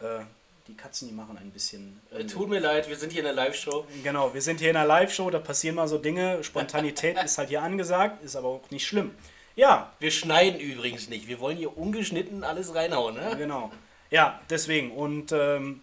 Äh, 0.00 0.24
die 0.68 0.76
Katzen, 0.76 1.08
die 1.08 1.14
machen 1.14 1.36
ein 1.36 1.50
bisschen. 1.50 2.00
Ähm, 2.16 2.28
Tut 2.28 2.48
mir 2.48 2.60
leid, 2.60 2.88
wir 2.88 2.96
sind 2.96 3.10
hier 3.10 3.20
in 3.20 3.24
der 3.24 3.34
Live-Show. 3.34 3.84
Genau, 4.04 4.32
wir 4.32 4.40
sind 4.40 4.60
hier 4.60 4.68
in 4.68 4.74
der 4.74 4.86
Live-Show, 4.86 5.28
da 5.30 5.40
passieren 5.40 5.74
mal 5.74 5.88
so 5.88 5.98
Dinge. 5.98 6.44
Spontanität 6.44 7.18
ist 7.24 7.36
halt 7.36 7.48
hier 7.48 7.62
angesagt, 7.62 8.22
ist 8.22 8.36
aber 8.36 8.48
auch 8.48 8.70
nicht 8.70 8.86
schlimm. 8.86 9.12
Ja. 9.56 9.92
Wir 9.98 10.10
schneiden 10.10 10.60
übrigens 10.60 11.08
nicht. 11.08 11.26
Wir 11.26 11.40
wollen 11.40 11.56
hier 11.56 11.76
ungeschnitten 11.76 12.44
alles 12.44 12.74
reinhauen, 12.74 13.16
ne? 13.16 13.34
Genau. 13.36 13.72
Ja, 14.10 14.40
deswegen. 14.50 14.92
Und 14.92 15.32
ähm, 15.32 15.82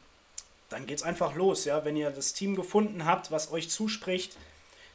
dann 0.69 0.87
geht's 0.87 1.03
einfach 1.03 1.35
los, 1.35 1.65
ja. 1.65 1.83
Wenn 1.83 1.97
ihr 1.97 2.09
das 2.09 2.33
Team 2.33 2.55
gefunden 2.55 3.05
habt, 3.05 3.31
was 3.31 3.51
euch 3.51 3.69
zuspricht, 3.69 4.37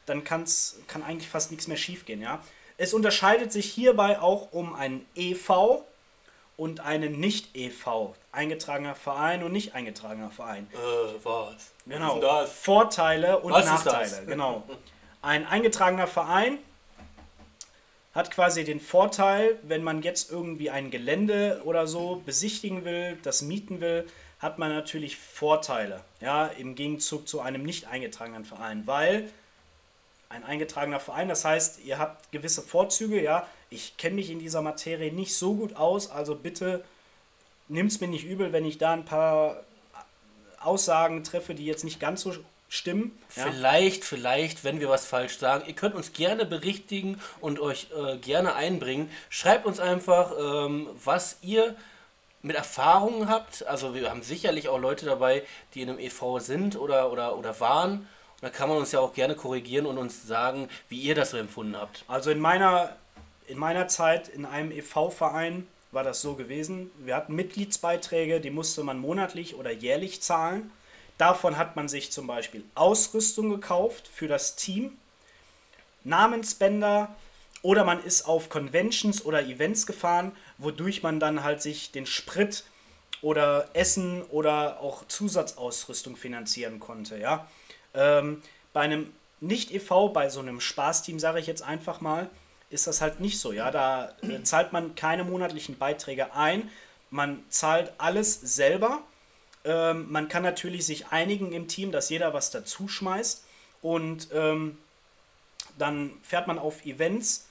dann 0.07 0.25
kann's, 0.25 0.79
kann 0.89 1.03
eigentlich 1.03 1.29
fast 1.29 1.51
nichts 1.51 1.69
mehr 1.69 1.77
schiefgehen, 1.77 2.21
ja. 2.21 2.43
Es 2.77 2.93
unterscheidet 2.93 3.53
sich 3.53 3.71
hierbei 3.71 4.21
auch 4.21 4.53
um 4.53 4.75
einen 4.75 5.07
EV 5.15 5.85
und 6.57 6.81
einen 6.81 7.19
Nicht-EV 7.21 8.15
eingetragener 8.33 8.95
Verein 8.95 9.45
und 9.45 9.53
nicht 9.53 9.75
eingetragener 9.75 10.31
Verein. 10.31 10.69
Äh, 10.73 10.77
was? 11.23 11.73
Genau. 11.87 12.21
Was 12.21 12.53
Vorteile 12.53 13.39
und 13.39 13.53
was 13.53 13.67
Nachteile. 13.67 14.27
Genau. 14.27 14.65
Ein 15.23 15.47
eingetragener 15.47 16.07
Verein 16.07 16.59
hat 18.15 18.31
quasi 18.31 18.65
den 18.65 18.81
Vorteil, 18.81 19.59
wenn 19.63 19.83
man 19.83 20.03
jetzt 20.03 20.31
irgendwie 20.31 20.71
ein 20.71 20.91
Gelände 20.91 21.63
oder 21.65 21.87
so 21.87 22.23
besichtigen 22.25 22.85
will, 22.85 23.19
das 23.23 23.43
mieten 23.43 23.81
will, 23.81 24.07
hat 24.39 24.59
man 24.59 24.71
natürlich 24.71 25.17
Vorteile, 25.17 26.03
ja, 26.21 26.47
im 26.47 26.75
Gegenzug 26.75 27.27
zu 27.27 27.41
einem 27.41 27.63
nicht 27.63 27.89
eingetragenen 27.89 28.45
Verein, 28.45 28.87
weil 28.87 29.31
ein 30.35 30.45
eingetragener 30.45 31.01
Verein, 31.01 31.29
das 31.29 31.45
heißt, 31.45 31.85
ihr 31.85 31.99
habt 31.99 32.33
gewisse 32.33 32.63
Vorzüge, 32.63 33.23
ja, 33.23 33.47
ich 33.71 33.97
kenne 33.97 34.17
mich 34.17 34.31
in 34.31 34.39
dieser 34.39 34.63
Materie 34.63 35.13
nicht 35.13 35.35
so 35.37 35.55
gut 35.55 35.77
aus, 35.77 36.11
also 36.11 36.35
bitte 36.35 36.85
nimm 37.69 37.87
es 37.87 38.01
mir 38.01 38.09
nicht 38.09 38.25
übel, 38.25 38.53
wenn 38.53 38.65
ich 38.65 38.79
da 38.79 38.93
ein 38.93 39.05
paar 39.05 39.63
Aussagen 40.61 41.25
treffe, 41.25 41.55
die 41.55 41.67
jetzt 41.67 41.85
nicht 41.85 42.01
ganz 42.01 42.23
so 42.23 42.35
stimmen. 42.69 43.17
Ja. 43.37 43.45
Vielleicht, 43.45 44.05
vielleicht, 44.05 44.65
wenn 44.65 44.81
wir 44.81 44.89
was 44.89 45.07
falsch 45.07 45.39
sagen. 45.39 45.65
Ihr 45.67 45.75
könnt 45.75 45.95
uns 45.95 46.13
gerne 46.13 46.45
berichtigen 46.45 47.21
und 47.41 47.61
euch 47.61 47.89
äh, 47.97 48.17
gerne 48.17 48.55
einbringen. 48.55 49.11
Schreibt 49.31 49.67
uns 49.67 49.79
einfach, 49.79 50.33
ähm, 50.39 50.89
was 51.05 51.39
ihr 51.43 51.77
mit 52.43 52.57
Erfahrungen 52.57 53.29
habt. 53.29 53.67
Also 53.67 53.95
wir 53.95 54.11
haben 54.11 54.23
sicherlich 54.23 54.69
auch 54.69 54.79
Leute 54.79 55.07
dabei, 55.07 55.45
die 55.75 55.83
in 55.83 55.89
einem 55.89 55.99
EV 55.99 56.41
sind 56.41 56.77
oder, 56.77 57.11
oder, 57.13 57.39
oder 57.39 57.59
waren. 57.61 58.09
Da 58.45 58.51
kann 58.51 58.69
man 58.69 58.77
uns 58.77 58.93
ja 58.93 59.01
auch 59.01 59.15
gerne 59.15 59.37
korrigieren 59.37 59.87
und 59.87 59.97
uns 59.97 60.27
sagen, 60.27 60.69
wie 60.91 61.01
ihr 61.01 61.15
das 61.15 61.31
so 61.31 61.39
empfunden 61.39 61.79
habt. 61.79 62.05
Also 62.09 62.31
in 62.31 62.41
meiner, 62.41 62.95
in 63.47 63.57
meiner 63.57 63.89
Zeit 63.89 64.29
in 64.29 64.45
einem 64.45 64.71
EV-Verein 64.71 65.67
war 65.93 66.05
das 66.05 66.21
so 66.21 66.35
gewesen. 66.35 66.91
Wir 66.99 67.17
hatten 67.17 67.35
Mitgliedsbeiträge, 67.35 68.43
die 68.43 68.51
musste 68.51 68.85
man 68.85 68.99
monatlich 68.99 69.55
oder 69.55 69.71
jährlich 69.71 70.21
zahlen. 70.21 70.71
Davon 71.17 71.57
hat 71.57 71.75
man 71.75 71.89
sich 71.89 72.13
zum 72.13 72.27
Beispiel 72.27 72.63
Ausrüstung 72.75 73.49
gekauft 73.49 74.11
für 74.13 74.29
das 74.29 74.57
Team, 74.57 74.99
Namensbänder 76.03 77.17
oder 77.63 77.85
man 77.85 78.05
ist 78.05 78.29
auf 78.29 78.51
Conventions 78.51 79.25
oder 79.25 79.43
Events 79.43 79.87
gefahren, 79.87 80.33
wodurch 80.59 81.03
man 81.03 81.19
dann 81.19 81.45
halt 81.45 81.63
sich 81.63 81.93
den 81.93 82.05
Sprit 82.05 82.65
oder 83.23 83.71
Essen 83.73 84.21
oder 84.21 84.81
auch 84.81 85.09
Zusatzausrüstung 85.09 86.15
finanzieren 86.15 86.79
konnte. 86.79 87.19
Ja? 87.19 87.49
Ähm, 87.95 88.43
bei 88.73 88.81
einem 88.81 89.13
Nicht-EV, 89.41 90.13
bei 90.13 90.29
so 90.29 90.41
einem 90.41 90.61
Spaßteam, 90.61 91.19
sage 91.19 91.41
ich 91.41 91.47
jetzt 91.47 91.63
einfach 91.63 92.01
mal, 92.01 92.29
ist 92.71 92.87
das 92.87 93.01
halt 93.01 93.21
nicht 93.21 93.39
so. 93.39 93.53
Ja, 93.53 93.71
da 93.71 94.13
äh, 94.23 94.43
zahlt 94.43 94.73
man 94.73 94.95
keine 94.95 95.25
monatlichen 95.25 95.79
Beiträge 95.79 96.35
ein. 96.35 96.71
Man 97.11 97.45
zahlt 97.49 97.93
alles 97.99 98.41
selber. 98.41 99.03
Ähm, 99.65 100.11
man 100.11 100.29
kann 100.29 100.43
natürlich 100.43 100.85
sich 100.85 101.09
einigen 101.09 101.53
im 101.53 101.69
Team, 101.69 101.93
dass 101.93 102.11
jeder 102.11 102.35
was 102.35 102.51
dazu 102.51 102.89
schmeißt. 102.89 103.45
Und 103.81 104.29
ähm, 104.33 104.79
dann 105.79 106.13
fährt 106.23 106.47
man 106.47 106.59
auf 106.59 106.85
Events, 106.85 107.47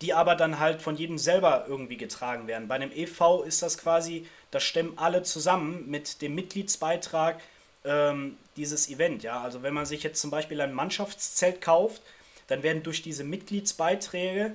die 0.00 0.14
aber 0.14 0.36
dann 0.36 0.58
halt 0.58 0.80
von 0.80 0.96
jedem 0.96 1.18
selber 1.18 1.66
irgendwie 1.68 1.96
getragen 1.96 2.46
werden. 2.46 2.68
Bei 2.68 2.76
einem 2.76 2.92
EV 2.92 3.42
ist 3.44 3.62
das 3.62 3.78
quasi, 3.78 4.26
das 4.50 4.62
stemmen 4.62 4.96
alle 4.96 5.22
zusammen 5.22 5.88
mit 5.90 6.22
dem 6.22 6.34
Mitgliedsbeitrag 6.34 7.40
ähm, 7.88 8.36
dieses 8.56 8.88
Event. 8.90 9.22
Ja, 9.22 9.40
also 9.40 9.62
wenn 9.62 9.74
man 9.74 9.86
sich 9.86 10.02
jetzt 10.02 10.20
zum 10.20 10.30
Beispiel 10.30 10.60
ein 10.60 10.74
Mannschaftszelt 10.74 11.60
kauft, 11.60 12.02
dann 12.46 12.62
werden 12.62 12.82
durch 12.82 13.02
diese 13.02 13.24
Mitgliedsbeiträge 13.24 14.52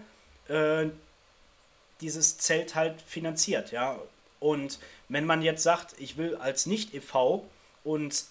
äh, 0.47 0.85
dieses 1.99 2.37
Zelt 2.37 2.75
halt 2.75 3.01
finanziert, 3.01 3.71
ja. 3.71 3.99
Und 4.39 4.79
wenn 5.09 5.25
man 5.25 5.41
jetzt 5.41 5.63
sagt, 5.63 5.95
ich 5.99 6.17
will 6.17 6.35
als 6.35 6.65
Nicht-EV 6.65 7.43
und 7.83 8.25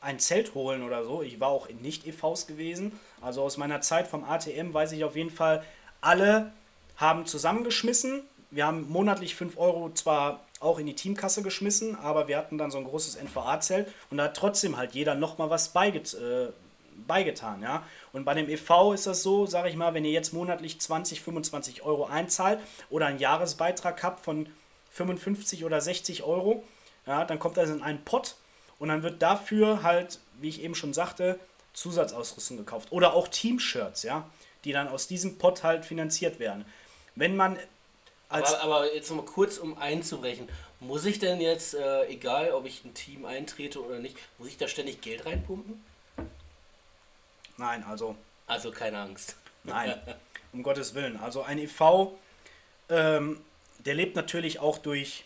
ein 0.00 0.18
Zelt 0.18 0.54
holen 0.54 0.82
oder 0.82 1.04
so, 1.04 1.22
ich 1.22 1.40
war 1.40 1.48
auch 1.48 1.66
in 1.66 1.82
Nicht-EVs 1.82 2.46
gewesen, 2.46 2.98
also 3.20 3.42
aus 3.42 3.58
meiner 3.58 3.80
Zeit 3.80 4.08
vom 4.08 4.24
ATM 4.24 4.72
weiß 4.72 4.92
ich 4.92 5.04
auf 5.04 5.14
jeden 5.14 5.30
Fall, 5.30 5.62
alle 6.00 6.52
haben 6.96 7.26
zusammengeschmissen. 7.26 8.22
Wir 8.50 8.66
haben 8.66 8.88
monatlich 8.88 9.34
5 9.34 9.58
Euro 9.58 9.90
zwar 9.92 10.45
auch 10.60 10.78
in 10.78 10.86
die 10.86 10.94
Teamkasse 10.94 11.42
geschmissen, 11.42 11.96
aber 11.96 12.28
wir 12.28 12.36
hatten 12.38 12.58
dann 12.58 12.70
so 12.70 12.78
ein 12.78 12.84
großes 12.84 13.16
NVA-Zelt 13.16 13.92
und 14.10 14.18
da 14.18 14.24
hat 14.24 14.36
trotzdem 14.36 14.76
halt 14.76 14.92
jeder 14.92 15.14
nochmal 15.14 15.50
was 15.50 15.70
beiget 15.70 16.14
äh, 16.14 16.48
beigetan. 17.06 17.62
Ja? 17.62 17.84
Und 18.12 18.24
bei 18.24 18.34
dem 18.34 18.48
EV 18.48 18.92
ist 18.94 19.06
das 19.06 19.22
so, 19.22 19.46
sage 19.46 19.68
ich 19.68 19.76
mal, 19.76 19.94
wenn 19.94 20.04
ihr 20.04 20.12
jetzt 20.12 20.32
monatlich 20.32 20.80
20, 20.80 21.20
25 21.20 21.82
Euro 21.82 22.06
einzahlt 22.06 22.58
oder 22.88 23.06
einen 23.06 23.18
Jahresbeitrag 23.18 24.02
habt 24.02 24.24
von 24.24 24.48
55 24.90 25.64
oder 25.64 25.80
60 25.80 26.22
Euro, 26.22 26.64
ja, 27.06 27.24
dann 27.24 27.38
kommt 27.38 27.56
das 27.56 27.70
in 27.70 27.82
einen 27.82 28.02
Pot 28.04 28.36
und 28.78 28.88
dann 28.88 29.02
wird 29.02 29.22
dafür 29.22 29.82
halt, 29.82 30.20
wie 30.40 30.48
ich 30.48 30.62
eben 30.62 30.74
schon 30.74 30.94
sagte, 30.94 31.38
Zusatzausrüstung 31.72 32.56
gekauft. 32.56 32.88
Oder 32.90 33.14
auch 33.14 33.28
Team-Shirts, 33.28 34.02
ja, 34.02 34.28
die 34.64 34.72
dann 34.72 34.88
aus 34.88 35.06
diesem 35.06 35.38
Pot 35.38 35.62
halt 35.62 35.84
finanziert 35.84 36.38
werden. 36.38 36.64
Wenn 37.14 37.36
man. 37.36 37.58
Aber, 38.28 38.60
aber 38.60 38.94
jetzt 38.94 39.08
nochmal 39.10 39.26
kurz, 39.26 39.58
um 39.58 39.78
einzubrechen. 39.78 40.48
Muss 40.80 41.04
ich 41.04 41.18
denn 41.18 41.40
jetzt, 41.40 41.74
äh, 41.74 42.06
egal 42.06 42.52
ob 42.52 42.66
ich 42.66 42.84
ein 42.84 42.92
Team 42.92 43.24
eintrete 43.24 43.82
oder 43.82 43.98
nicht, 43.98 44.16
muss 44.38 44.48
ich 44.48 44.58
da 44.58 44.68
ständig 44.68 45.00
Geld 45.00 45.24
reinpumpen? 45.24 45.82
Nein, 47.56 47.84
also. 47.84 48.16
Also 48.46 48.70
keine 48.70 49.00
Angst. 49.00 49.36
Nein, 49.64 49.94
um 50.52 50.62
Gottes 50.62 50.94
Willen. 50.94 51.16
Also 51.18 51.42
ein 51.42 51.58
EV, 51.58 52.12
ähm, 52.88 53.40
der 53.78 53.94
lebt 53.94 54.16
natürlich 54.16 54.58
auch 54.58 54.78
durch, 54.78 55.24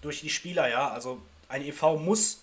durch 0.00 0.20
die 0.20 0.30
Spieler, 0.30 0.68
ja. 0.68 0.90
Also 0.90 1.20
ein 1.48 1.62
EV 1.62 1.98
muss, 1.98 2.40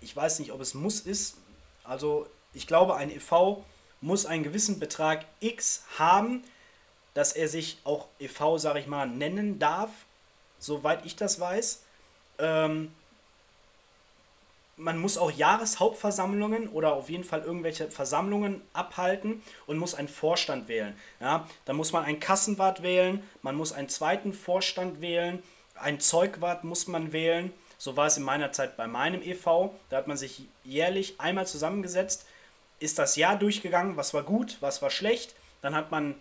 ich 0.00 0.14
weiß 0.14 0.38
nicht, 0.38 0.52
ob 0.52 0.60
es 0.60 0.74
muss 0.74 1.00
ist, 1.00 1.36
also 1.82 2.26
ich 2.54 2.66
glaube, 2.66 2.96
ein 2.96 3.10
EV 3.10 3.64
muss 4.00 4.26
einen 4.26 4.44
gewissen 4.44 4.78
Betrag 4.78 5.26
X 5.40 5.84
haben, 5.98 6.44
dass 7.14 7.32
er 7.32 7.48
sich 7.48 7.78
auch 7.84 8.08
EV, 8.18 8.58
sage 8.58 8.80
ich 8.80 8.86
mal, 8.86 9.06
nennen 9.06 9.58
darf, 9.58 9.90
soweit 10.58 11.04
ich 11.06 11.16
das 11.16 11.40
weiß. 11.40 11.82
Ähm, 12.38 12.92
man 14.76 14.98
muss 14.98 15.18
auch 15.18 15.30
Jahreshauptversammlungen 15.30 16.68
oder 16.68 16.94
auf 16.94 17.08
jeden 17.08 17.24
Fall 17.24 17.42
irgendwelche 17.42 17.90
Versammlungen 17.90 18.60
abhalten 18.72 19.42
und 19.66 19.78
muss 19.78 19.94
einen 19.94 20.08
Vorstand 20.08 20.68
wählen. 20.68 20.96
Ja, 21.20 21.48
da 21.64 21.72
muss 21.72 21.92
man 21.92 22.04
einen 22.04 22.20
Kassenwart 22.20 22.82
wählen, 22.82 23.22
man 23.42 23.54
muss 23.54 23.72
einen 23.72 23.88
zweiten 23.88 24.32
Vorstand 24.32 25.00
wählen, 25.00 25.42
einen 25.76 26.00
Zeugwart 26.00 26.64
muss 26.64 26.88
man 26.88 27.12
wählen. 27.12 27.52
So 27.78 27.96
war 27.96 28.06
es 28.06 28.16
in 28.16 28.22
meiner 28.22 28.52
Zeit 28.52 28.76
bei 28.76 28.86
meinem 28.86 29.22
EV. 29.22 29.70
Da 29.90 29.98
hat 29.98 30.06
man 30.06 30.16
sich 30.16 30.42
jährlich 30.64 31.20
einmal 31.20 31.46
zusammengesetzt, 31.46 32.26
ist 32.78 32.98
das 32.98 33.16
Jahr 33.16 33.36
durchgegangen, 33.36 33.96
was 33.96 34.14
war 34.14 34.22
gut, 34.22 34.56
was 34.60 34.82
war 34.82 34.90
schlecht. 34.90 35.34
Dann 35.60 35.74
hat 35.74 35.90
man, 35.90 36.14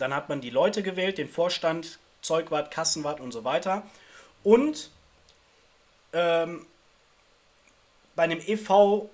dann 0.00 0.14
hat 0.14 0.28
man 0.28 0.40
die 0.40 0.50
Leute 0.50 0.82
gewählt, 0.82 1.18
den 1.18 1.28
Vorstand, 1.28 1.98
Zeugwart, 2.22 2.70
Kassenwart 2.70 3.20
und 3.20 3.32
so 3.32 3.44
weiter. 3.44 3.82
Und 4.42 4.90
ähm, 6.12 6.66
bei 8.14 8.24
einem 8.24 8.40
EV 8.40 9.08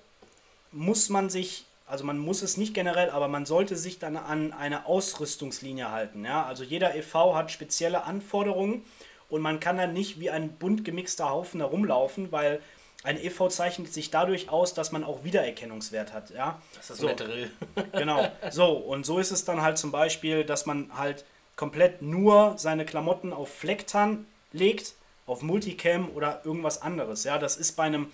muss 0.73 1.09
man 1.09 1.31
sich, 1.31 1.64
also 1.87 2.05
man 2.05 2.19
muss 2.19 2.43
es 2.43 2.57
nicht 2.57 2.75
generell, 2.75 3.11
aber 3.11 3.29
man 3.29 3.47
sollte 3.47 3.77
sich 3.77 3.99
dann 3.99 4.17
an 4.17 4.53
eine 4.53 4.87
Ausrüstungslinie 4.87 5.91
halten. 5.91 6.25
Ja? 6.25 6.45
Also 6.45 6.64
jeder 6.64 6.95
EV 6.95 7.35
hat 7.35 7.51
spezielle 7.51 8.05
Anforderungen 8.05 8.85
und 9.29 9.43
man 9.43 9.61
kann 9.61 9.77
dann 9.77 9.93
nicht 9.93 10.21
wie 10.21 10.31
ein 10.31 10.57
bunt 10.57 10.85
gemixter 10.85 11.31
Haufen 11.31 11.61
herumlaufen, 11.61 12.33
weil 12.33 12.61
ein 13.05 13.17
EV 13.23 13.49
zeichnet 13.49 13.93
sich 13.93 14.11
dadurch 14.11 14.51
aus, 14.51 14.75
dass 14.75 14.91
man 14.91 15.05
auch 15.05 15.25
Wiedererkennungswert 15.25 16.13
hat. 16.13 16.31
Ja? 16.31 16.61
Das 16.75 16.91
ist 16.91 16.99
so. 16.99 17.09
Drill. 17.15 17.51
genau. 17.93 18.31
So, 18.51 18.73
und 18.73 19.07
so 19.07 19.19
ist 19.19 19.31
es 19.31 19.45
dann 19.45 19.63
halt 19.63 19.79
zum 19.79 19.93
Beispiel, 19.93 20.45
dass 20.45 20.67
man 20.67 20.91
halt 20.97 21.25
komplett 21.57 22.03
nur 22.03 22.55
seine 22.59 22.85
Klamotten 22.85 23.33
auf 23.33 23.53
Flecktan 23.53 24.27
legt, 24.53 24.95
auf 25.27 25.43
Multicam 25.43 26.11
oder 26.11 26.41
irgendwas 26.45 26.83
anderes. 26.83 27.25
Ja, 27.25 27.39
das 27.39 27.57
ist 27.57 27.73
bei 27.73 27.85
einem, 27.85 28.11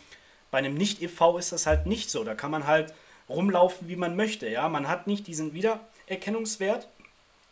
bei 0.51 0.59
einem 0.59 0.75
Nicht-EV 0.75 1.39
ist 1.39 1.53
das 1.53 1.67
halt 1.67 1.87
nicht 1.87 2.11
so. 2.11 2.25
Da 2.25 2.35
kann 2.35 2.51
man 2.51 2.67
halt 2.67 2.93
rumlaufen, 3.29 3.89
wie 3.89 3.97
man 3.97 4.17
möchte. 4.17 4.49
Ja, 4.49 4.69
man 4.69 4.89
hat 4.89 5.07
nicht 5.07 5.27
diesen 5.27 5.55
Wiedererkennungswert, 5.55 6.89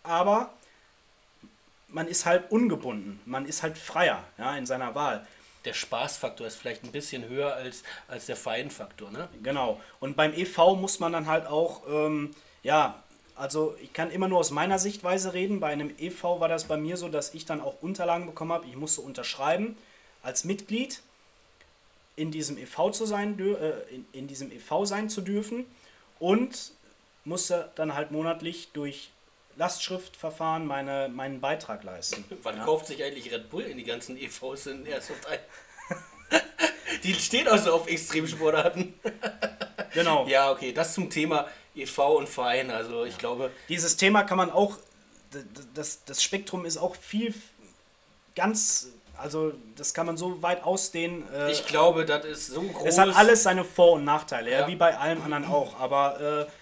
aber 0.03 0.53
man 1.89 2.09
ist 2.09 2.27
halt 2.27 2.51
ungebunden, 2.51 3.21
man 3.27 3.47
ist 3.47 3.63
halt 3.63 3.79
freier 3.79 4.25
ja, 4.39 4.57
in 4.57 4.67
seiner 4.67 4.95
Wahl. 4.95 5.27
Der 5.65 5.75
Spaßfaktor 5.75 6.47
ist 6.47 6.57
vielleicht 6.57 6.85
ein 6.85 6.93
bisschen 6.93 7.29
höher 7.29 7.55
als, 7.55 7.85
als 8.09 8.27
der 8.27 8.37
Feinfaktor, 8.37 9.11
ne? 9.11 9.29
Genau. 9.43 9.81
Und 10.01 10.17
beim 10.17 10.33
EV 10.35 10.75
muss 10.77 10.99
man 10.99 11.13
dann 11.13 11.27
halt 11.27 11.47
auch, 11.47 11.83
ähm, 11.89 12.35
ja, 12.63 13.03
also 13.37 13.77
ich 13.81 13.93
kann 13.93 14.11
immer 14.11 14.29
nur 14.29 14.39
aus 14.39 14.51
meiner 14.51 14.79
Sichtweise 14.79 15.35
reden. 15.35 15.61
Bei 15.61 15.69
einem 15.69 15.95
EV 15.99 16.41
war 16.41 16.49
das 16.49 16.65
bei 16.65 16.77
mir 16.77 16.97
so, 16.97 17.09
dass 17.09 17.35
ich 17.35 17.47
dann 17.47 17.61
auch 17.61 17.81
Unterlagen 17.81 18.27
bekommen 18.27 18.53
habe. 18.53 18.67
Ich 18.67 18.77
musste 18.77 19.01
unterschreiben 19.01 19.77
als 20.23 20.45
Mitglied 20.45 21.01
in 22.17 22.31
diesem 22.31 22.59
EV 22.59 22.91
zu 22.91 23.07
sein, 23.07 23.39
äh, 23.39 23.95
in, 23.95 24.07
in 24.13 24.29
diesem 24.29 24.53
EV 24.53 24.85
sein 24.85 25.09
zu 25.09 25.23
dürfen 25.23 25.67
und 26.19 26.73
musste 27.25 27.71
dann 27.75 27.95
halt 27.95 28.11
monatlich 28.11 28.71
durch 28.73 29.11
Lastschriftverfahren 29.57 30.67
meine, 30.67 31.09
meinen 31.09 31.41
Beitrag 31.41 31.85
leisten. 31.85 32.25
Wann 32.43 32.57
ja. 32.57 32.65
kauft 32.65 32.87
sich 32.87 33.03
eigentlich 33.03 33.31
Red 33.33 33.51
Bull 33.51 33.63
in 33.63 33.79
die 33.79 33.85
ganzen 33.85 34.17
EVs 34.17 34.67
in 34.67 34.87
Airsoft 34.87 35.27
ein? 35.27 35.39
die 37.05 37.15
steht 37.15 37.49
also 37.49 37.75
auf 37.75 37.87
Extremsportarten. 37.89 38.95
genau. 39.95 40.27
Ja, 40.27 40.51
okay, 40.51 40.73
das 40.73 40.95
zum 40.95 41.11
Thema 41.11 41.49
EV 41.75 41.99
und 42.17 42.29
Verein. 42.29 42.71
Also 42.71 43.05
ich 43.05 43.15
ja. 43.15 43.19
glaube. 43.19 43.51
Dieses 43.69 43.97
Thema 43.97 44.23
kann 44.25 44.39
man 44.39 44.51
auch, 44.51 44.79
das, 45.75 46.05
das 46.05 46.23
Spektrum 46.23 46.65
ist 46.65 46.77
auch 46.77 46.97
viel, 46.97 47.35
ganz, 48.35 48.89
also 49.17 49.53
das 49.77 49.95
kann 49.95 50.07
man 50.07 50.17
so 50.17 50.43
weit 50.43 50.65
ausdehnen. 50.65 51.25
Äh, 51.33 51.53
ich 51.53 51.67
glaube, 51.67 52.05
das 52.05 52.25
ist 52.25 52.47
so 52.49 52.63
groß. 52.63 52.89
Es 52.89 52.99
hat 52.99 53.15
alles 53.15 53.43
seine 53.43 53.65
Vor- 53.65 53.93
und 53.93 54.05
Nachteile, 54.05 54.51
ja. 54.51 54.61
ja 54.61 54.69
wie 54.69 54.77
bei 54.77 54.97
allem 54.97 55.23
anderen 55.23 55.45
auch. 55.45 55.79
Aber 55.79 56.47
äh, 56.49 56.53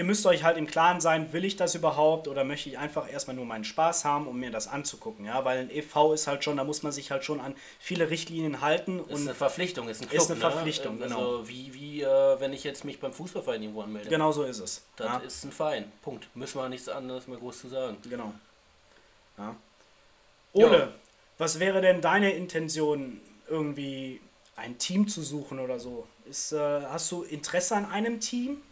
ihr 0.00 0.04
müsst 0.04 0.24
euch 0.24 0.44
halt 0.44 0.56
im 0.56 0.66
Klaren 0.66 0.98
sein, 1.02 1.30
will 1.34 1.44
ich 1.44 1.56
das 1.56 1.74
überhaupt 1.74 2.26
oder 2.26 2.42
möchte 2.42 2.70
ich 2.70 2.78
einfach 2.78 3.12
erstmal 3.12 3.36
nur 3.36 3.44
meinen 3.44 3.64
Spaß 3.64 4.06
haben, 4.06 4.28
um 4.28 4.40
mir 4.40 4.50
das 4.50 4.66
anzugucken, 4.66 5.26
ja, 5.26 5.44
weil 5.44 5.58
ein 5.58 5.70
EV 5.70 6.14
ist 6.14 6.26
halt 6.26 6.42
schon, 6.42 6.56
da 6.56 6.64
muss 6.64 6.82
man 6.82 6.90
sich 6.90 7.10
halt 7.10 7.22
schon 7.22 7.38
an 7.38 7.54
viele 7.78 8.08
Richtlinien 8.08 8.62
halten. 8.62 9.04
Ist 9.10 9.20
eine 9.20 9.34
Verpflichtung, 9.34 9.90
ist 9.90 10.00
ein 10.00 10.08
Club, 10.08 10.22
Ist 10.22 10.30
eine 10.30 10.40
ne? 10.40 10.50
Verpflichtung, 10.50 10.98
ne? 10.98 11.04
genau. 11.04 11.18
Also 11.18 11.48
wie, 11.50 11.74
wie 11.74 12.00
äh, 12.00 12.40
wenn 12.40 12.54
ich 12.54 12.64
jetzt 12.64 12.86
mich 12.86 12.98
beim 12.98 13.12
Fußballverein 13.12 13.60
irgendwo 13.60 13.82
anmelde. 13.82 14.08
Genau 14.08 14.32
so 14.32 14.44
ist 14.44 14.60
es. 14.60 14.82
Das 14.96 15.06
ja. 15.06 15.18
ist 15.18 15.44
ein 15.44 15.52
Verein, 15.52 15.92
Punkt. 16.00 16.34
Müssen 16.34 16.58
wir 16.58 16.66
nichts 16.70 16.88
anderes 16.88 17.28
mehr 17.28 17.36
groß 17.36 17.60
zu 17.60 17.68
sagen. 17.68 17.98
Genau. 18.08 18.32
Ja. 19.36 19.54
Ole, 20.54 20.78
ja. 20.78 20.88
was 21.36 21.60
wäre 21.60 21.82
denn 21.82 22.00
deine 22.00 22.32
Intention, 22.32 23.20
irgendwie 23.48 24.22
ein 24.56 24.78
Team 24.78 25.08
zu 25.08 25.20
suchen 25.20 25.58
oder 25.58 25.78
so? 25.78 26.06
Ist, 26.24 26.52
äh, 26.52 26.58
hast 26.84 27.12
du 27.12 27.22
Interesse 27.22 27.76
an 27.76 27.84
einem 27.84 28.18
Team? 28.18 28.62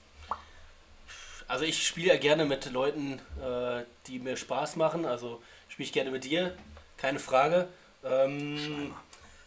Also 1.49 1.65
ich 1.65 1.87
spiele 1.87 2.09
ja 2.09 2.19
gerne 2.19 2.45
mit 2.45 2.71
Leuten, 2.71 3.21
äh, 3.43 3.83
die 4.07 4.19
mir 4.19 4.37
Spaß 4.37 4.77
machen. 4.77 5.07
Also 5.07 5.43
spiele 5.69 5.87
ich 5.87 5.93
gerne 5.95 6.11
mit 6.11 6.25
dir, 6.25 6.55
keine 6.99 7.19
Frage. 7.19 7.69
Ähm, 8.05 8.95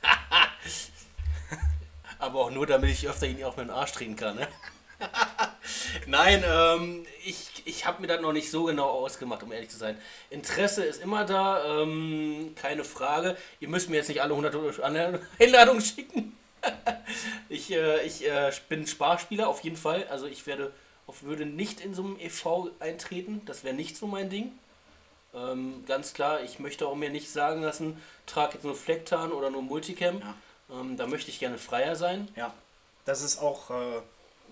aber 2.20 2.40
auch 2.40 2.52
nur, 2.52 2.66
damit 2.66 2.90
ich 2.90 3.08
öfter 3.08 3.28
ihn 3.28 3.44
auf 3.44 3.56
meinen 3.56 3.70
Arsch 3.70 3.92
treten 3.92 4.16
kann. 4.16 4.36
Ne? 4.36 4.48
Nein, 6.08 6.44
ähm, 6.44 7.06
ich, 7.24 7.62
ich 7.66 7.86
habe 7.86 8.02
mir 8.02 8.08
das 8.08 8.20
noch 8.20 8.34
nicht 8.34 8.50
so 8.50 8.64
genau 8.64 8.90
ausgemacht, 8.90 9.44
um 9.44 9.52
ehrlich 9.52 9.70
zu 9.70 9.78
sein. 9.78 9.96
Interesse 10.32 10.84
ist 10.84 11.04
immer 11.04 11.24
da, 11.24 11.84
ähm, 11.84 12.56
keine 12.56 12.84
Frage. 12.84 13.38
Ihr 13.60 13.70
müsst 13.70 13.92
mir 13.92 13.98
jetzt 13.98 14.10
nicht 14.10 14.24
alle 14.24 14.34
100 14.34 14.82
Einladungen 15.40 15.84
schicken. 15.84 16.36
ich 17.48 17.72
äh, 17.72 18.04
ich 18.06 18.28
äh, 18.28 18.52
bin 18.70 18.88
Sparspieler 18.88 19.48
auf 19.48 19.62
jeden 19.62 19.78
Fall. 19.78 20.08
Also 20.10 20.26
ich 20.26 20.48
werde 20.48 20.72
würde 21.22 21.46
nicht 21.46 21.82
in 21.82 21.94
so 21.94 22.04
einem 22.04 22.18
EV 22.20 22.72
eintreten. 22.80 23.42
Das 23.46 23.64
wäre 23.64 23.76
nicht 23.76 23.98
so 23.98 24.08
mein 24.08 24.30
Ding. 24.30 24.52
Ähm, 25.34 25.84
ganz 25.88 26.14
klar, 26.14 26.42
ich 26.42 26.60
möchte 26.60 26.88
auch 26.88 26.96
mir 26.96 27.10
nicht 27.10 27.32
sagen 27.32 27.62
lassen, 27.62 28.02
trage 28.26 28.56
jetzt 28.56 28.64
nur 28.64 28.76
Flecktarn 28.76 29.32
oder 29.32 29.50
nur 29.50 29.62
Multicam. 29.62 30.20
Ja. 30.20 30.36
Ähm, 30.80 30.98
da 30.98 31.08
möchte 31.08 31.30
ich 31.30 31.40
gerne 31.40 31.58
freier 31.58 31.96
sein. 31.96 32.28
Ja, 32.36 32.54
das 33.06 33.22
ist 33.22 33.40
auch. 33.40 33.70
Äh 33.72 34.02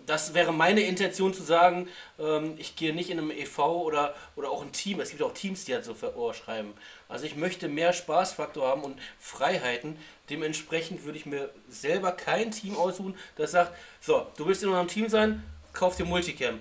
das 0.10 0.34
wäre 0.34 0.51
meine 0.51 0.82
Intention 0.82 1.34
zu 1.34 1.43
sagen, 1.43 1.88
ähm, 2.20 2.55
ich 2.57 2.76
gehe 2.76 2.93
nicht 2.93 3.10
in 3.10 3.20
einem 3.20 3.32
EV 3.32 3.60
oder, 3.60 4.16
oder 4.36 4.49
auch 4.49 4.64
ein 4.64 4.72
Team. 4.72 4.99
Es 4.99 5.12
gibt 5.12 5.22
auch 5.22 5.34
Teams, 5.34 5.66
die 5.66 5.74
halt 5.74 5.86
so 5.86 5.93
vorschreiben. 5.93 6.74
Also 7.07 7.26
ich 7.26 7.36
möchte 7.36 7.68
mehr 7.68 7.93
Spaßfaktor 7.93 8.68
haben 8.68 8.84
und 8.84 8.99
Freiheiten. 9.20 9.97
Dementsprechend 10.30 11.03
würde 11.03 11.18
ich 11.18 11.26
mir 11.26 11.49
selber 11.70 12.12
kein 12.12 12.51
Team 12.51 12.76
aussuchen, 12.76 13.16
das 13.36 13.51
sagt, 13.51 13.74
so, 14.01 14.28
du 14.38 14.47
willst 14.47 14.64
in 14.64 14.74
einem 14.74 14.88
Team 14.88 15.10
sein, 15.10 15.43
kauf 15.80 15.95
dir 15.95 16.05
Multicam. 16.05 16.59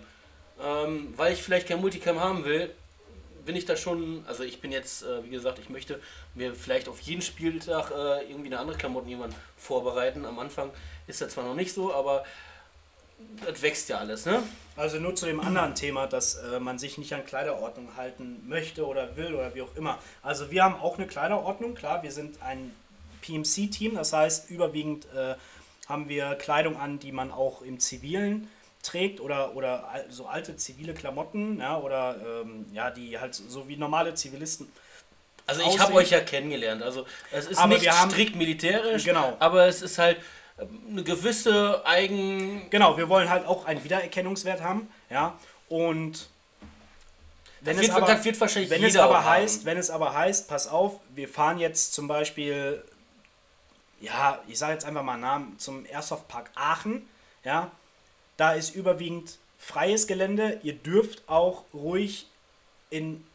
Ähm, 0.62 1.12
weil 1.16 1.32
ich 1.32 1.42
vielleicht 1.42 1.68
kein 1.68 1.80
Multicam 1.80 2.20
haben 2.20 2.44
will, 2.44 2.74
bin 3.44 3.56
ich 3.56 3.64
da 3.64 3.76
schon, 3.76 4.24
also 4.26 4.42
ich 4.42 4.60
bin 4.60 4.72
jetzt, 4.72 5.02
äh, 5.02 5.24
wie 5.24 5.30
gesagt, 5.30 5.58
ich 5.58 5.70
möchte 5.70 6.00
mir 6.34 6.54
vielleicht 6.54 6.88
auf 6.88 7.00
jeden 7.00 7.22
Spieltag 7.22 7.90
äh, 7.90 8.30
irgendwie 8.30 8.48
eine 8.48 8.58
andere 8.58 8.76
Klamotten 8.76 9.08
jemand 9.08 9.34
vorbereiten. 9.56 10.24
Am 10.24 10.38
Anfang 10.38 10.70
ist 11.06 11.20
das 11.20 11.32
zwar 11.32 11.44
noch 11.44 11.54
nicht 11.54 11.72
so, 11.72 11.92
aber 11.92 12.24
das 13.44 13.62
wächst 13.62 13.88
ja 13.88 13.98
alles, 13.98 14.26
ne? 14.26 14.42
Also 14.76 14.98
nur 14.98 15.14
zu 15.16 15.26
dem 15.26 15.40
anderen 15.40 15.74
Thema, 15.74 16.06
dass 16.06 16.36
äh, 16.36 16.60
man 16.60 16.78
sich 16.78 16.98
nicht 16.98 17.12
an 17.14 17.24
Kleiderordnung 17.24 17.96
halten 17.96 18.44
möchte 18.46 18.86
oder 18.86 19.16
will 19.16 19.34
oder 19.34 19.54
wie 19.54 19.62
auch 19.62 19.74
immer. 19.76 19.98
Also 20.22 20.50
wir 20.50 20.62
haben 20.62 20.76
auch 20.76 20.98
eine 20.98 21.06
Kleiderordnung, 21.06 21.74
klar, 21.74 22.02
wir 22.02 22.12
sind 22.12 22.40
ein 22.42 22.72
PMC-Team, 23.22 23.96
das 23.96 24.12
heißt 24.12 24.50
überwiegend 24.50 25.06
äh, 25.14 25.34
haben 25.88 26.08
wir 26.08 26.34
Kleidung 26.34 26.76
an, 26.76 26.98
die 26.98 27.12
man 27.12 27.32
auch 27.32 27.62
im 27.62 27.80
Zivilen 27.80 28.48
trägt 28.88 29.20
oder, 29.20 29.54
oder 29.54 30.04
so 30.08 30.26
alte 30.26 30.56
zivile 30.56 30.94
Klamotten, 30.94 31.60
ja, 31.60 31.78
oder 31.78 32.16
ähm, 32.42 32.66
ja, 32.72 32.90
die 32.90 33.18
halt 33.18 33.34
so 33.34 33.68
wie 33.68 33.76
normale 33.76 34.14
Zivilisten. 34.14 34.70
Also 35.46 35.62
ich 35.62 35.78
habe 35.78 35.94
euch 35.94 36.10
ja 36.10 36.20
kennengelernt. 36.20 36.82
Also 36.82 37.06
es 37.32 37.46
ist 37.46 37.58
aber 37.58 37.74
nicht 37.74 37.90
strikt 37.92 38.36
militärisch, 38.36 39.04
genau. 39.04 39.36
aber 39.38 39.66
es 39.66 39.80
ist 39.80 39.96
halt 39.98 40.18
eine 40.90 41.02
gewisse 41.02 41.86
Eigen. 41.86 42.68
Genau, 42.70 42.96
wir 42.96 43.08
wollen 43.08 43.30
halt 43.30 43.46
auch 43.46 43.64
einen 43.64 43.82
Wiedererkennungswert 43.82 44.60
haben, 44.62 44.88
ja. 45.10 45.38
Und 45.68 46.28
wenn 47.60 47.76
das 47.76 47.86
es 47.86 47.94
wird, 47.94 48.02
aber, 48.02 48.24
wird 48.24 48.40
wahrscheinlich 48.40 48.70
wenn 48.70 48.84
es 48.84 48.96
aber 48.96 49.24
heißt, 49.24 49.64
wenn 49.64 49.78
es 49.78 49.90
aber 49.90 50.14
heißt, 50.14 50.48
pass 50.48 50.68
auf, 50.68 51.00
wir 51.14 51.28
fahren 51.28 51.58
jetzt 51.58 51.94
zum 51.94 52.08
Beispiel, 52.08 52.82
ja, 54.00 54.38
ich 54.48 54.58
sage 54.58 54.74
jetzt 54.74 54.84
einfach 54.84 55.02
mal 55.02 55.14
einen 55.14 55.22
Namen, 55.22 55.58
zum 55.58 55.84
Airsoft 55.86 56.28
Park 56.28 56.50
Aachen, 56.54 57.08
ja, 57.44 57.70
da 58.38 58.54
ist 58.54 58.74
überwiegend 58.74 59.36
freies 59.58 60.06
Gelände. 60.06 60.60
Ihr 60.62 60.72
dürft 60.72 61.28
auch 61.28 61.64
ruhig 61.74 62.26
in 62.88 63.26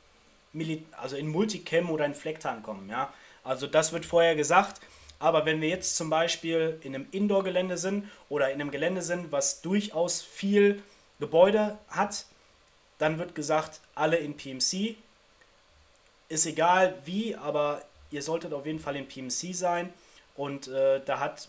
Mil 0.54 0.84
also 0.94 1.16
in 1.16 1.28
Multicam 1.28 1.90
oder 1.90 2.06
in 2.06 2.16
Flecktarn 2.16 2.64
kommen, 2.64 2.90
ja. 2.90 3.14
Also 3.44 3.68
das 3.68 3.92
wird 3.92 4.06
vorher 4.06 4.36
gesagt. 4.36 4.82
Aber 5.20 5.46
wenn 5.46 5.62
wir 5.62 5.70
jetzt 5.70 5.96
zum 5.96 6.10
Beispiel 6.10 6.80
in 6.82 6.96
einem 6.96 7.08
Indoor-Gelände 7.12 7.78
sind 7.78 8.10
oder 8.30 8.52
in 8.52 8.60
einem 8.60 8.72
Gelände 8.72 9.02
sind, 9.02 9.32
was 9.32 9.62
durchaus 9.62 10.22
viel 10.22 10.82
Gebäude 11.20 11.78
hat, 11.88 12.26
dann 12.98 13.18
wird 13.20 13.36
gesagt, 13.36 13.80
alle 13.96 14.18
in 14.18 14.36
PMC. 14.36 14.96
Ist 16.30 16.46
egal 16.46 16.98
wie, 17.06 17.36
aber 17.36 17.84
ihr 18.12 18.22
solltet 18.22 18.54
auf 18.54 18.66
jeden 18.66 18.80
Fall 18.80 18.96
in 18.96 19.08
PMC 19.08 19.54
sein. 19.54 19.94
Und 20.36 20.68
äh, 20.68 21.02
da 21.04 21.20
hat 21.20 21.48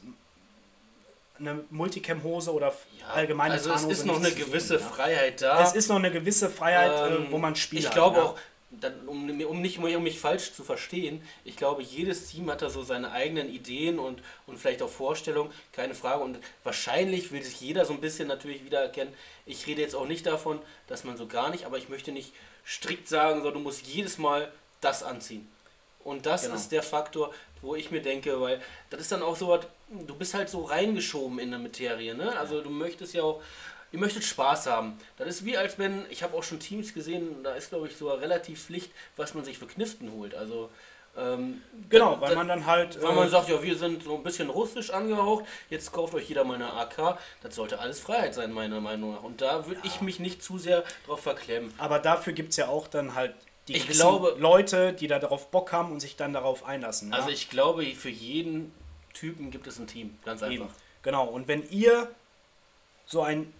eine 1.38 1.64
Multicam-Hose 1.70 2.52
oder 2.52 2.72
ja, 3.00 3.06
allgemeine 3.08 3.54
Also 3.54 3.72
es 3.72 3.84
ist 3.84 4.06
noch 4.06 4.16
eine 4.16 4.30
gewisse 4.30 4.74
ja. 4.74 4.80
Freiheit 4.80 5.42
da. 5.42 5.62
Es 5.62 5.74
ist 5.74 5.88
noch 5.88 5.96
eine 5.96 6.10
gewisse 6.10 6.48
Freiheit, 6.48 7.10
äh, 7.10 7.14
ähm, 7.16 7.26
wo 7.30 7.38
man 7.38 7.56
spielt. 7.56 7.84
Ich 7.84 7.90
glaube 7.90 8.18
ja. 8.18 8.22
auch, 8.24 8.38
dann, 8.70 9.06
um, 9.06 9.28
um 9.28 9.60
nicht 9.60 9.78
um 9.78 10.02
mich 10.02 10.18
falsch 10.18 10.52
zu 10.52 10.64
verstehen, 10.64 11.22
ich 11.44 11.56
glaube, 11.56 11.82
jedes 11.82 12.28
Team 12.28 12.50
hat 12.50 12.62
da 12.62 12.70
so 12.70 12.82
seine 12.82 13.12
eigenen 13.12 13.48
Ideen 13.48 13.98
und, 13.98 14.22
und 14.46 14.58
vielleicht 14.58 14.82
auch 14.82 14.88
Vorstellungen, 14.88 15.52
keine 15.72 15.94
Frage. 15.94 16.22
Und 16.22 16.38
wahrscheinlich 16.62 17.32
will 17.32 17.42
sich 17.42 17.60
jeder 17.60 17.84
so 17.84 17.92
ein 17.92 18.00
bisschen 18.00 18.28
natürlich 18.28 18.64
wieder 18.64 18.80
erkennen. 18.80 19.12
Ich 19.46 19.66
rede 19.66 19.82
jetzt 19.82 19.94
auch 19.94 20.06
nicht 20.06 20.26
davon, 20.26 20.60
dass 20.86 21.04
man 21.04 21.16
so 21.16 21.26
gar 21.26 21.50
nicht, 21.50 21.66
aber 21.66 21.78
ich 21.78 21.88
möchte 21.88 22.12
nicht 22.12 22.32
strikt 22.66 23.08
sagen, 23.08 23.42
so, 23.42 23.50
du 23.50 23.60
musst 23.60 23.86
jedes 23.86 24.18
Mal 24.18 24.50
das 24.80 25.02
anziehen. 25.02 25.48
Und 26.04 26.26
das 26.26 26.42
genau. 26.42 26.54
ist 26.54 26.70
der 26.70 26.82
Faktor, 26.82 27.32
wo 27.62 27.74
ich 27.74 27.90
mir 27.90 28.02
denke, 28.02 28.40
weil 28.40 28.60
das 28.90 29.00
ist 29.00 29.12
dann 29.12 29.22
auch 29.22 29.36
so 29.36 29.48
was, 29.48 29.66
du 29.88 30.14
bist 30.14 30.34
halt 30.34 30.48
so 30.48 30.62
reingeschoben 30.62 31.38
in 31.38 31.50
der 31.50 31.58
Materie, 31.58 32.14
ne? 32.14 32.38
Also 32.38 32.60
du 32.60 32.70
möchtest 32.70 33.14
ja 33.14 33.22
auch 33.22 33.42
ihr 33.90 34.00
möchtet 34.00 34.24
Spaß 34.24 34.66
haben. 34.66 34.98
Das 35.16 35.28
ist 35.28 35.44
wie 35.44 35.56
als 35.56 35.78
wenn, 35.78 36.04
ich 36.10 36.22
habe 36.24 36.36
auch 36.36 36.42
schon 36.42 36.58
Teams 36.58 36.92
gesehen, 36.94 37.42
da 37.44 37.54
ist 37.54 37.70
glaube 37.70 37.86
ich 37.86 37.96
sogar 37.96 38.20
relativ 38.20 38.64
Pflicht, 38.64 38.90
was 39.16 39.34
man 39.34 39.44
sich 39.44 39.56
für 39.58 39.66
Kniften 39.66 40.12
holt. 40.12 40.34
Also 40.34 40.68
ähm, 41.16 41.62
genau, 41.88 42.20
weil 42.20 42.34
man 42.34 42.48
dann 42.48 42.66
halt. 42.66 43.00
Weil 43.00 43.12
äh, 43.12 43.14
man 43.14 43.30
sagt, 43.30 43.48
ja, 43.48 43.62
wir 43.62 43.76
sind 43.76 44.02
so 44.02 44.16
ein 44.16 44.24
bisschen 44.24 44.50
russisch 44.50 44.90
angehaucht, 44.90 45.44
jetzt 45.70 45.92
kauft 45.92 46.12
euch 46.14 46.28
jeder 46.28 46.44
mal 46.44 46.56
eine 46.56 46.72
AK. 46.72 47.18
Das 47.42 47.54
sollte 47.54 47.78
alles 47.78 48.00
Freiheit 48.00 48.34
sein, 48.34 48.52
meiner 48.52 48.80
Meinung 48.80 49.14
nach. 49.14 49.22
Und 49.22 49.40
da 49.40 49.66
würde 49.66 49.80
ja. 49.84 49.86
ich 49.86 50.00
mich 50.00 50.18
nicht 50.18 50.42
zu 50.42 50.58
sehr 50.58 50.82
drauf 51.06 51.20
verklemmen. 51.20 51.72
Aber 51.78 52.00
dafür 52.00 52.32
gibt 52.32 52.50
es 52.50 52.56
ja 52.56 52.66
auch 52.66 52.88
dann 52.88 53.14
halt 53.14 53.34
die 53.68 53.76
ich 53.76 53.88
glaube, 53.88 54.36
Leute, 54.38 54.92
die 54.92 55.06
da 55.06 55.18
darauf 55.18 55.50
Bock 55.50 55.72
haben 55.72 55.92
und 55.92 56.00
sich 56.00 56.16
dann 56.16 56.32
darauf 56.32 56.64
einlassen. 56.64 57.10
Ja? 57.10 57.18
Also 57.18 57.30
ich 57.30 57.48
glaube, 57.48 57.84
für 57.94 58.10
jeden 58.10 58.72
Typen 59.12 59.50
gibt 59.50 59.66
es 59.66 59.78
ein 59.78 59.86
Team, 59.86 60.18
ganz 60.24 60.42
einfach. 60.42 60.66
Eben. 60.66 60.74
Genau, 61.02 61.26
und 61.26 61.48
wenn 61.48 61.68
ihr 61.70 62.10
so 63.06 63.22
ein 63.22 63.52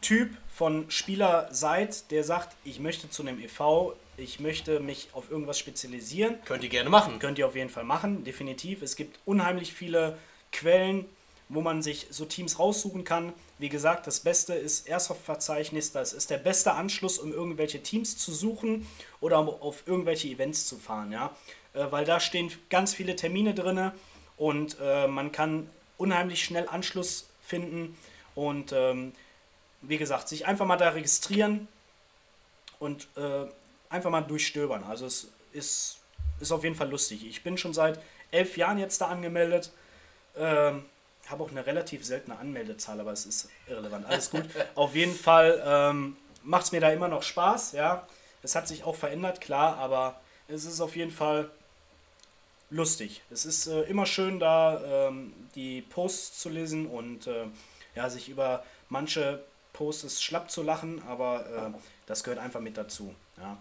Typ 0.00 0.36
von 0.52 0.90
Spieler 0.90 1.48
seid, 1.50 2.10
der 2.10 2.24
sagt, 2.24 2.56
ich 2.64 2.78
möchte 2.80 3.08
zu 3.08 3.22
einem 3.22 3.40
EV, 3.40 3.94
ich 4.16 4.38
möchte 4.40 4.80
mich 4.80 5.08
auf 5.12 5.30
irgendwas 5.30 5.58
spezialisieren. 5.58 6.36
Könnt 6.44 6.62
ihr 6.62 6.70
gerne 6.70 6.90
machen. 6.90 7.18
Könnt 7.18 7.38
ihr 7.38 7.46
auf 7.46 7.56
jeden 7.56 7.70
Fall 7.70 7.84
machen, 7.84 8.24
definitiv. 8.24 8.82
Es 8.82 8.96
gibt 8.96 9.18
unheimlich 9.24 9.72
viele 9.72 10.18
Quellen, 10.52 11.06
wo 11.48 11.60
man 11.60 11.82
sich 11.82 12.06
so 12.10 12.24
Teams 12.24 12.58
raussuchen 12.58 13.04
kann. 13.04 13.32
Wie 13.58 13.68
gesagt, 13.68 14.06
das 14.06 14.20
Beste 14.20 14.54
ist 14.54 14.88
Airsoft-Verzeichnis. 14.88 15.92
Das 15.92 16.12
ist 16.12 16.30
der 16.30 16.38
beste 16.38 16.72
Anschluss, 16.72 17.18
um 17.18 17.32
irgendwelche 17.32 17.82
Teams 17.82 18.16
zu 18.18 18.32
suchen 18.32 18.86
oder 19.20 19.38
um 19.38 19.48
auf 19.48 19.86
irgendwelche 19.86 20.28
Events 20.28 20.66
zu 20.66 20.76
fahren. 20.76 21.12
Ja? 21.12 21.36
Äh, 21.72 21.86
weil 21.90 22.04
da 22.04 22.18
stehen 22.18 22.50
ganz 22.68 22.94
viele 22.94 23.14
Termine 23.16 23.54
drin 23.54 23.92
und 24.36 24.76
äh, 24.80 25.06
man 25.06 25.30
kann 25.30 25.70
unheimlich 25.98 26.42
schnell 26.42 26.68
Anschluss 26.68 27.28
finden. 27.42 27.96
Und 28.34 28.72
ähm, 28.72 29.12
wie 29.82 29.98
gesagt, 29.98 30.28
sich 30.28 30.46
einfach 30.46 30.66
mal 30.66 30.76
da 30.76 30.90
registrieren 30.90 31.68
und 32.80 33.06
äh, 33.16 33.46
einfach 33.88 34.10
mal 34.10 34.22
durchstöbern. 34.22 34.82
Also 34.84 35.06
es 35.06 35.28
ist, 35.52 35.98
ist 36.40 36.50
auf 36.50 36.64
jeden 36.64 36.74
Fall 36.74 36.90
lustig. 36.90 37.24
Ich 37.26 37.44
bin 37.44 37.56
schon 37.56 37.72
seit 37.72 38.00
elf 38.32 38.56
Jahren 38.56 38.78
jetzt 38.78 39.00
da 39.00 39.06
angemeldet. 39.06 39.70
Ähm, 40.36 40.84
habe 41.30 41.42
auch 41.42 41.50
eine 41.50 41.66
relativ 41.66 42.04
seltene 42.04 42.38
Anmeldezahl, 42.38 43.00
aber 43.00 43.12
es 43.12 43.26
ist 43.26 43.48
irrelevant. 43.66 44.06
Alles 44.06 44.30
gut. 44.30 44.44
auf 44.74 44.94
jeden 44.94 45.14
Fall 45.14 45.62
ähm, 45.64 46.16
macht 46.42 46.64
es 46.64 46.72
mir 46.72 46.80
da 46.80 46.90
immer 46.90 47.08
noch 47.08 47.22
Spaß. 47.22 47.72
Ja, 47.72 48.06
es 48.42 48.54
hat 48.54 48.68
sich 48.68 48.84
auch 48.84 48.96
verändert, 48.96 49.40
klar, 49.40 49.76
aber 49.78 50.20
es 50.48 50.64
ist 50.64 50.80
auf 50.80 50.96
jeden 50.96 51.10
Fall 51.10 51.50
lustig. 52.70 53.22
Es 53.30 53.44
ist 53.46 53.66
äh, 53.66 53.82
immer 53.82 54.06
schön, 54.06 54.38
da 54.38 55.08
ähm, 55.08 55.32
die 55.54 55.82
Posts 55.82 56.40
zu 56.40 56.48
lesen 56.48 56.86
und 56.86 57.26
äh, 57.26 57.46
ja, 57.94 58.10
sich 58.10 58.28
über 58.28 58.64
manche 58.88 59.42
Posts 59.72 60.22
schlapp 60.22 60.50
zu 60.50 60.62
lachen, 60.62 61.02
aber 61.08 61.46
äh, 61.74 61.78
das 62.06 62.24
gehört 62.24 62.40
einfach 62.40 62.60
mit 62.60 62.76
dazu. 62.76 63.14
Ja. 63.38 63.58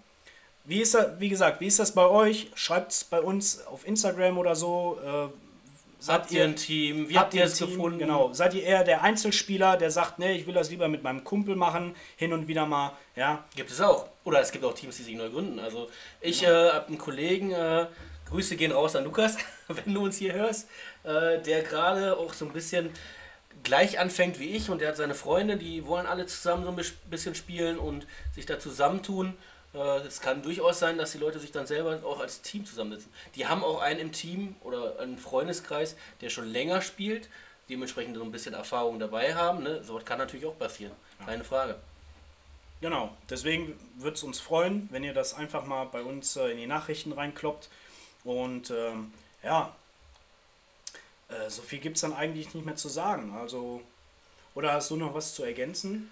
Wie 0.66 0.82
ist 0.82 0.94
das, 0.94 1.20
wie 1.20 1.30
gesagt, 1.30 1.60
wie 1.60 1.68
ist 1.68 1.80
das 1.80 1.94
bei 1.94 2.06
euch? 2.06 2.52
Schreibt 2.56 2.92
es 2.92 3.04
bei 3.04 3.22
uns 3.22 3.66
auf 3.68 3.86
Instagram 3.86 4.38
oder 4.38 4.56
so. 4.56 5.32
Habt 6.08 6.32
ihr 6.32 6.44
ein 6.44 6.56
Team? 6.56 7.08
Wie 7.10 7.18
habt 7.18 7.34
ihr 7.34 7.46
es 7.46 7.58
gefunden? 7.58 8.00
Genau. 8.00 8.34
Seid 8.34 8.54
ihr 8.54 8.64
eher 8.64 8.84
der 8.84 9.04
Einzelspieler, 9.04 9.78
der 9.78 9.90
sagt, 9.92 10.20
nee, 10.20 10.34
ich 10.34 10.46
will 10.48 10.54
das 10.54 10.70
lieber 10.70 10.88
mit 10.88 11.04
meinem 11.04 11.24
Kumpel 11.24 11.56
machen, 11.56 11.96
hin 12.18 12.34
und 12.34 12.48
wieder 12.48 12.66
mal, 12.66 12.92
ja? 13.16 13.44
Gibt 13.56 13.72
es 13.72 13.80
auch. 13.80 14.08
Oder 14.24 14.42
es 14.42 14.52
gibt 14.52 14.66
auch 14.66 14.74
Teams, 14.74 14.98
die 14.98 15.04
sich 15.04 15.16
neu 15.16 15.30
gründen. 15.30 15.60
Also 15.60 15.90
ich 16.20 16.42
ja. 16.42 16.70
äh, 16.70 16.72
habe 16.72 16.88
einen 16.88 16.98
Kollegen, 16.98 17.52
äh, 17.52 17.88
Grüße 18.30 18.56
gehen 18.56 18.72
raus 18.72 18.96
an 18.96 19.04
Lukas, 19.04 19.38
wenn 19.68 19.94
du 19.94 20.04
uns 20.04 20.18
hier 20.18 20.34
hörst, 20.34 20.68
äh, 21.04 21.42
der 21.42 21.62
gerade 21.62 22.18
auch 22.18 22.34
so 22.34 22.46
ein 22.46 22.54
bisschen 22.54 22.90
gleich 23.64 24.00
anfängt 24.00 24.40
wie 24.40 24.50
ich 24.56 24.70
und 24.70 24.82
der 24.82 24.90
hat 24.90 24.98
seine 24.98 25.16
Freunde, 25.16 25.58
die 25.58 25.86
wollen 25.86 26.06
alle 26.06 26.26
zusammen 26.26 26.64
so 26.64 26.70
ein 26.70 27.10
bisschen 27.10 27.36
spielen 27.36 27.78
und 27.78 28.08
sich 28.34 28.46
da 28.46 28.60
zusammentun. 28.60 29.36
Äh, 29.74 30.00
es 30.00 30.22
kann 30.22 30.42
durchaus 30.42 30.80
sein, 30.80 30.98
dass 30.98 31.12
die 31.12 31.18
Leute 31.18 31.40
sich 31.40 31.52
dann 31.52 31.68
selber 31.68 32.00
auch 32.06 32.20
als 32.20 32.42
Team 32.42 32.66
zusammensetzen. 32.66 33.12
Die 33.36 33.48
haben 33.48 33.64
auch 33.64 33.82
einen 33.82 34.00
im 34.00 34.12
Team 34.12 34.56
oder 34.62 35.00
einen 35.00 35.18
Freundeskreis, 35.18 35.96
der 36.22 36.30
schon 36.30 36.48
länger 36.48 36.82
spielt, 36.82 37.30
dementsprechend 37.70 38.18
so 38.18 38.24
ein 38.24 38.32
bisschen 38.32 38.54
Erfahrung 38.54 39.00
dabei 39.00 39.36
haben. 39.36 39.64
Ne? 39.64 39.84
So 39.84 40.00
kann 40.04 40.18
natürlich 40.18 40.46
auch 40.46 40.58
passieren, 40.58 40.94
keine 41.26 41.44
Frage. 41.44 41.76
Genau, 42.82 43.16
deswegen 43.30 43.80
würde 43.96 44.16
es 44.16 44.24
uns 44.24 44.42
freuen, 44.42 44.90
wenn 44.92 45.06
ihr 45.06 45.14
das 45.14 45.34
einfach 45.34 45.66
mal 45.66 45.86
bei 45.86 46.04
uns 46.04 46.36
äh, 46.36 46.50
in 46.50 46.58
die 46.58 46.68
Nachrichten 46.68 47.14
reinkloppt. 47.14 47.70
Und 48.26 48.72
ähm, 48.72 49.14
ja, 49.42 49.74
äh, 51.30 51.50
so 51.50 51.62
viel 51.62 51.80
gibt 51.80 51.96
es 51.96 52.02
dann 52.02 52.14
eigentlich 52.14 52.54
nicht 52.54 52.66
mehr 52.66 52.76
zu 52.76 52.90
sagen. 52.90 53.34
Also, 53.40 53.82
oder 54.54 54.74
hast 54.74 54.92
du 54.92 54.98
noch 54.98 55.14
was 55.14 55.34
zu 55.34 55.44
ergänzen? 55.44 56.12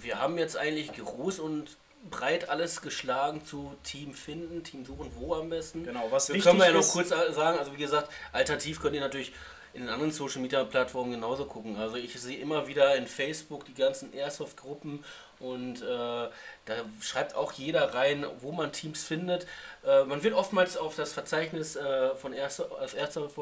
Wir 0.00 0.20
haben 0.20 0.38
jetzt 0.38 0.56
eigentlich 0.56 0.92
groß 0.92 1.40
und 1.40 1.76
breit 2.10 2.48
alles 2.48 2.82
geschlagen 2.82 3.44
zu 3.44 3.74
Team 3.84 4.14
finden, 4.14 4.64
Team 4.64 4.84
suchen, 4.84 5.10
wo 5.16 5.34
am 5.34 5.50
besten. 5.50 5.84
Genau, 5.84 6.08
was 6.10 6.32
wir 6.32 6.40
können 6.40 6.58
wir 6.58 6.66
ja 6.66 6.72
noch 6.72 6.88
kurz 6.88 7.08
sagen, 7.08 7.58
also 7.58 7.72
wie 7.72 7.80
gesagt, 7.80 8.10
alternativ 8.32 8.80
könnt 8.80 8.94
ihr 8.94 9.00
natürlich 9.00 9.32
in 9.74 9.82
den 9.82 9.90
anderen 9.90 10.12
Social 10.12 10.42
Media 10.42 10.64
Plattformen 10.64 11.12
genauso 11.12 11.46
gucken. 11.46 11.76
Also 11.76 11.96
ich 11.96 12.20
sehe 12.20 12.38
immer 12.38 12.66
wieder 12.66 12.94
in 12.96 13.06
Facebook 13.06 13.64
die 13.64 13.74
ganzen 13.74 14.12
Airsoft 14.12 14.56
Gruppen 14.58 15.02
und 15.40 15.80
äh, 15.80 15.84
da 15.86 16.74
schreibt 17.00 17.34
auch 17.34 17.52
jeder 17.52 17.94
rein, 17.94 18.26
wo 18.40 18.52
man 18.52 18.72
Teams 18.72 19.02
findet. 19.02 19.46
Äh, 19.84 20.04
man 20.04 20.22
wird 20.22 20.34
oftmals 20.34 20.76
auf 20.76 20.94
das 20.96 21.12
Verzeichnis 21.12 21.76
äh, 21.76 22.14
von 22.16 22.32
Airsoft, 22.32 22.94
Airsoft 22.94 23.34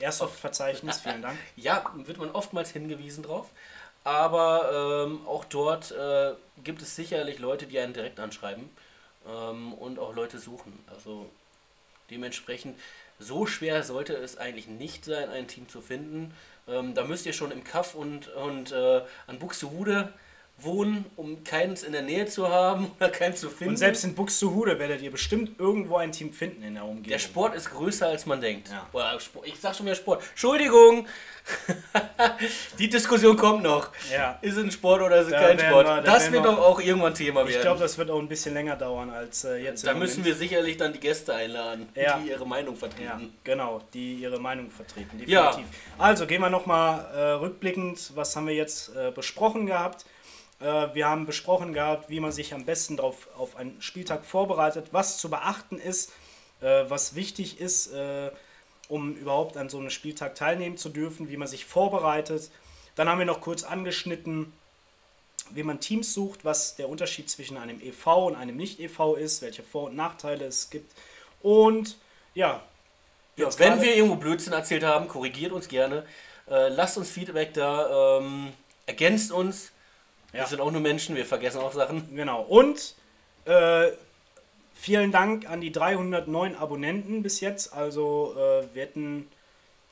Airsoft-Verzeichnis, 0.00 1.00
vielen 1.02 1.22
Dank. 1.22 1.38
Ja, 1.56 1.84
wird 1.94 2.18
man 2.18 2.30
oftmals 2.30 2.70
hingewiesen 2.70 3.22
drauf. 3.22 3.50
Aber 4.04 5.06
ähm, 5.06 5.26
auch 5.26 5.44
dort 5.44 5.90
äh, 5.92 6.32
gibt 6.64 6.82
es 6.82 6.96
sicherlich 6.96 7.38
Leute, 7.38 7.66
die 7.66 7.78
einen 7.78 7.92
direkt 7.92 8.18
anschreiben 8.18 8.70
ähm, 9.28 9.74
und 9.74 9.98
auch 9.98 10.14
Leute 10.14 10.38
suchen. 10.38 10.78
Also 10.86 11.28
dementsprechend, 12.10 12.78
so 13.18 13.46
schwer 13.46 13.82
sollte 13.82 14.14
es 14.14 14.38
eigentlich 14.38 14.66
nicht 14.66 15.04
sein, 15.04 15.28
ein 15.28 15.48
Team 15.48 15.68
zu 15.68 15.82
finden. 15.82 16.34
Ähm, 16.66 16.94
da 16.94 17.04
müsst 17.04 17.26
ihr 17.26 17.34
schon 17.34 17.50
im 17.50 17.62
Kaff 17.62 17.94
und, 17.94 18.28
und 18.28 18.72
äh, 18.72 19.02
an 19.26 19.38
Buxtehude 19.38 20.12
wohnen, 20.62 21.04
um 21.16 21.42
keins 21.44 21.82
in 21.82 21.92
der 21.92 22.02
Nähe 22.02 22.26
zu 22.26 22.48
haben 22.48 22.90
oder 22.98 23.08
keins 23.10 23.40
zu 23.40 23.48
finden. 23.50 23.70
Und 23.74 23.76
selbst 23.76 24.04
in 24.04 24.14
Buxtehude 24.14 24.78
werdet 24.78 25.00
ihr 25.02 25.10
bestimmt 25.10 25.58
irgendwo 25.58 25.96
ein 25.96 26.12
Team 26.12 26.32
finden 26.32 26.62
in 26.62 26.74
der 26.74 26.84
Umgebung. 26.84 27.10
der 27.10 27.18
Sport 27.18 27.54
ist 27.54 27.70
größer 27.70 28.06
als 28.08 28.26
man 28.26 28.40
denkt. 28.40 28.68
Ja. 28.70 29.16
Ich 29.44 29.60
sag 29.60 29.74
schon 29.74 29.86
wieder 29.86 29.96
Sport. 29.96 30.22
Entschuldigung! 30.30 31.06
Die 32.78 32.88
Diskussion 32.88 33.36
kommt 33.36 33.62
noch. 33.62 33.88
Ja. 34.12 34.38
Ist 34.42 34.56
es 34.56 34.64
ein 34.64 34.70
Sport 34.70 35.02
oder 35.02 35.16
ist 35.20 35.26
es 35.26 35.32
Da 35.32 35.40
kein 35.40 35.58
Sport? 35.58 35.86
wir- 35.86 35.96
da 35.96 36.00
das 36.02 36.30
wird 36.30 36.44
wir- 36.44 36.50
doch 36.50 36.58
auch 36.58 36.80
irgendwann 36.80 37.14
Thema 37.14 37.40
werden. 37.40 37.50
Ich 37.56 37.60
glaube, 37.60 37.80
das 37.80 37.98
wird 37.98 38.10
auch 38.10 38.18
ein 38.18 38.28
bisschen 38.28 38.54
länger 38.54 38.76
dauern 38.76 39.10
als 39.10 39.44
äh, 39.44 39.56
jetzt. 39.56 39.86
da 39.86 39.94
müssen 39.94 40.24
wir 40.24 40.34
sicherlich 40.34 40.76
dann 40.76 40.92
die 40.92 41.00
Gäste 41.00 41.34
einladen, 41.34 41.88
Ja. 41.94 42.18
die 42.18 42.28
ihre 42.30 42.46
Meinung 42.46 42.74
Ja, 42.74 42.80
vertreten. 42.80 43.34
genau, 43.44 43.80
die 43.94 44.14
ihre 44.16 44.38
Meinung 44.38 44.70
vertreten. 44.70 45.18
Definitiv. 45.18 45.28
Ja. 45.32 45.58
Also 45.98 46.26
gehen 46.26 46.40
wir 46.40 46.50
nochmal 46.50 47.06
äh, 47.14 47.20
rückblickend, 47.32 48.12
was 48.14 48.36
haben 48.36 48.46
wir 48.46 48.54
jetzt 48.54 48.94
äh, 48.96 49.10
besprochen 49.10 49.66
gehabt? 49.66 50.04
Äh, 50.60 50.94
wir 50.94 51.08
haben 51.08 51.26
besprochen 51.26 51.72
gehabt, 51.72 52.08
wie 52.10 52.20
man 52.20 52.32
sich 52.32 52.52
am 52.54 52.64
besten 52.64 52.96
drauf, 52.96 53.28
auf 53.36 53.56
einen 53.56 53.80
Spieltag 53.80 54.24
vorbereitet, 54.24 54.88
was 54.92 55.18
zu 55.18 55.30
beachten 55.30 55.78
ist, 55.78 56.12
äh, 56.60 56.84
was 56.88 57.14
wichtig 57.14 57.60
ist, 57.60 57.92
äh, 57.92 58.30
um 58.88 59.14
überhaupt 59.14 59.56
an 59.56 59.68
so 59.68 59.78
einem 59.78 59.90
Spieltag 59.90 60.34
teilnehmen 60.34 60.76
zu 60.76 60.88
dürfen, 60.90 61.28
wie 61.30 61.36
man 61.36 61.48
sich 61.48 61.64
vorbereitet. 61.64 62.50
Dann 62.96 63.08
haben 63.08 63.18
wir 63.18 63.26
noch 63.26 63.40
kurz 63.40 63.62
angeschnitten, 63.62 64.52
wie 65.50 65.62
man 65.62 65.80
Teams 65.80 66.12
sucht, 66.12 66.44
was 66.44 66.76
der 66.76 66.88
Unterschied 66.88 67.30
zwischen 67.30 67.56
einem 67.56 67.80
EV 67.80 68.26
und 68.26 68.36
einem 68.36 68.56
Nicht-EV 68.56 69.16
ist, 69.16 69.42
welche 69.42 69.62
Vor- 69.62 69.84
und 69.84 69.96
Nachteile 69.96 70.44
es 70.44 70.70
gibt. 70.70 70.92
Und 71.42 71.96
ja, 72.34 72.62
Ja, 73.36 73.46
wenn 73.58 73.70
gerade- 73.70 73.82
wir 73.82 73.96
irgendwo 73.96 74.16
Blödsinn 74.16 74.52
erzählt 74.52 74.84
haben, 74.84 75.08
korrigiert 75.08 75.52
uns 75.52 75.66
gerne. 75.68 76.04
Lasst 76.46 76.98
uns 76.98 77.08
Feedback 77.10 77.54
da, 77.54 78.18
ähm, 78.18 78.52
ergänzt 78.86 79.30
uns. 79.32 79.70
Wir 80.32 80.40
Ja. 80.40 80.46
sind 80.46 80.60
auch 80.60 80.70
nur 80.70 80.80
Menschen, 80.80 81.16
wir 81.16 81.26
vergessen 81.26 81.60
auch 81.60 81.72
Sachen. 81.72 82.14
Genau. 82.14 82.42
Und 82.42 82.94
äh, 83.46 83.88
vielen 84.74 85.12
Dank 85.12 85.48
an 85.48 85.60
die 85.60 85.72
309 85.72 86.54
Abonnenten 86.56 87.22
bis 87.22 87.40
jetzt. 87.40 87.72
Also 87.72 88.34
äh, 88.36 88.74
wir, 88.74 88.82
hätten, 88.82 89.28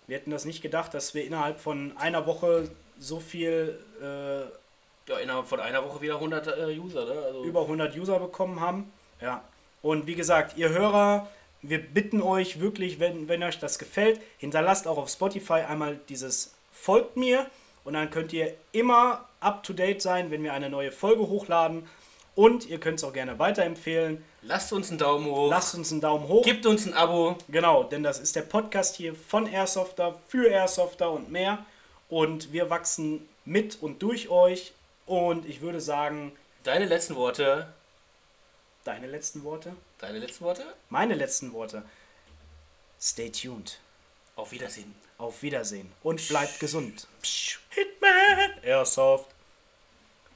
wir 0.07 0.17
hätten 0.17 0.31
das 0.31 0.45
nicht 0.45 0.63
gedacht, 0.63 0.95
dass 0.95 1.15
wir 1.15 1.25
innerhalb 1.25 1.61
von 1.61 1.97
einer 1.97 2.27
Woche 2.27 2.71
so 2.99 3.21
viel 3.21 3.79
äh, 4.01 5.11
Ja, 5.11 5.19
innerhalb 5.23 5.47
von 5.47 5.61
einer 5.61 5.85
Woche 5.85 6.01
wieder 6.01 6.15
100 6.15 6.47
äh, 6.47 6.79
User, 6.79 7.05
ne? 7.05 7.21
Also, 7.27 7.45
über 7.45 7.63
100 7.63 7.97
User 7.97 8.19
bekommen 8.19 8.61
haben. 8.61 8.93
Ja. 9.21 9.43
Und 9.83 10.07
wie 10.07 10.15
gesagt, 10.15 10.57
ihr 10.57 10.71
Hörer, 10.71 11.29
wir 11.63 11.79
bitten 11.81 12.21
euch 12.23 12.61
wirklich, 12.61 12.99
wenn, 13.01 13.29
wenn 13.29 13.43
euch 13.43 13.59
das 13.59 13.79
gefällt, 13.79 14.21
hinterlasst 14.39 14.87
auch 14.87 14.99
auf 14.99 15.09
Spotify 15.09 15.61
einmal 15.69 15.99
dieses 16.09 16.55
Folgt 16.73 17.17
mir 17.17 17.47
und 17.85 17.95
dann 17.95 18.11
könnt 18.11 18.33
ihr 18.33 18.55
immer 18.73 19.28
up 19.41 19.63
to 19.63 19.73
date 19.73 20.01
sein, 20.03 20.31
wenn 20.31 20.43
wir 20.43 20.53
eine 20.53 20.71
neue 20.71 20.93
Folge 20.93 21.29
hochladen. 21.29 21.87
Und 22.35 22.67
ihr 22.69 22.79
könnt 22.79 22.99
es 22.99 23.05
auch 23.05 23.13
gerne 23.13 23.39
weiterempfehlen. 23.41 24.25
lasst 24.43 24.73
uns 24.73 24.91
einen 24.91 24.99
Daumen 24.99 25.27
hoch. 25.27 25.51
Lasst 25.51 25.75
uns 25.75 25.91
einen 25.91 26.01
Daumen 26.01 26.29
hoch. 26.29 26.45
Gebt 26.45 26.67
uns 26.67 26.87
ein 26.87 26.95
Abo. 26.95 27.37
Genau, 27.49 27.83
denn 27.83 28.05
das 28.05 28.21
ist 28.21 28.37
der 28.37 28.43
Podcast 28.43 28.95
hier 28.97 29.15
von 29.17 29.47
Airsofter 29.47 30.21
für 30.29 30.49
Airsofter 30.49 31.11
und 31.11 31.33
mehr. 31.33 31.65
Und 32.09 32.53
wir 32.53 32.71
wachsen 32.71 33.29
mit 33.45 33.83
und 33.83 34.03
durch 34.03 34.29
euch. 34.29 34.73
Und 35.07 35.47
ich 35.47 35.61
würde 35.63 35.81
sagen, 35.81 36.33
Deine 36.63 36.85
letzten 36.85 37.17
Worte. 37.17 37.73
deine 38.85 39.07
letzten 39.09 39.43
Worte? 39.43 39.75
Deine 39.99 40.19
letzten 40.19 40.45
Worte? 40.45 40.63
Meine 40.91 41.15
letzten 41.15 41.53
Worte. 41.53 41.83
Stay 43.01 43.31
tuned. 43.31 43.81
Auf 44.37 44.53
Wiedersehen. 44.53 44.95
Auf 45.19 45.43
Wiedersehen 45.43 45.91
und 46.05 46.27
bleibt 46.29 46.61
gesund. 46.61 47.09
Hitman 47.71 48.63
Airsoft. 48.63 49.27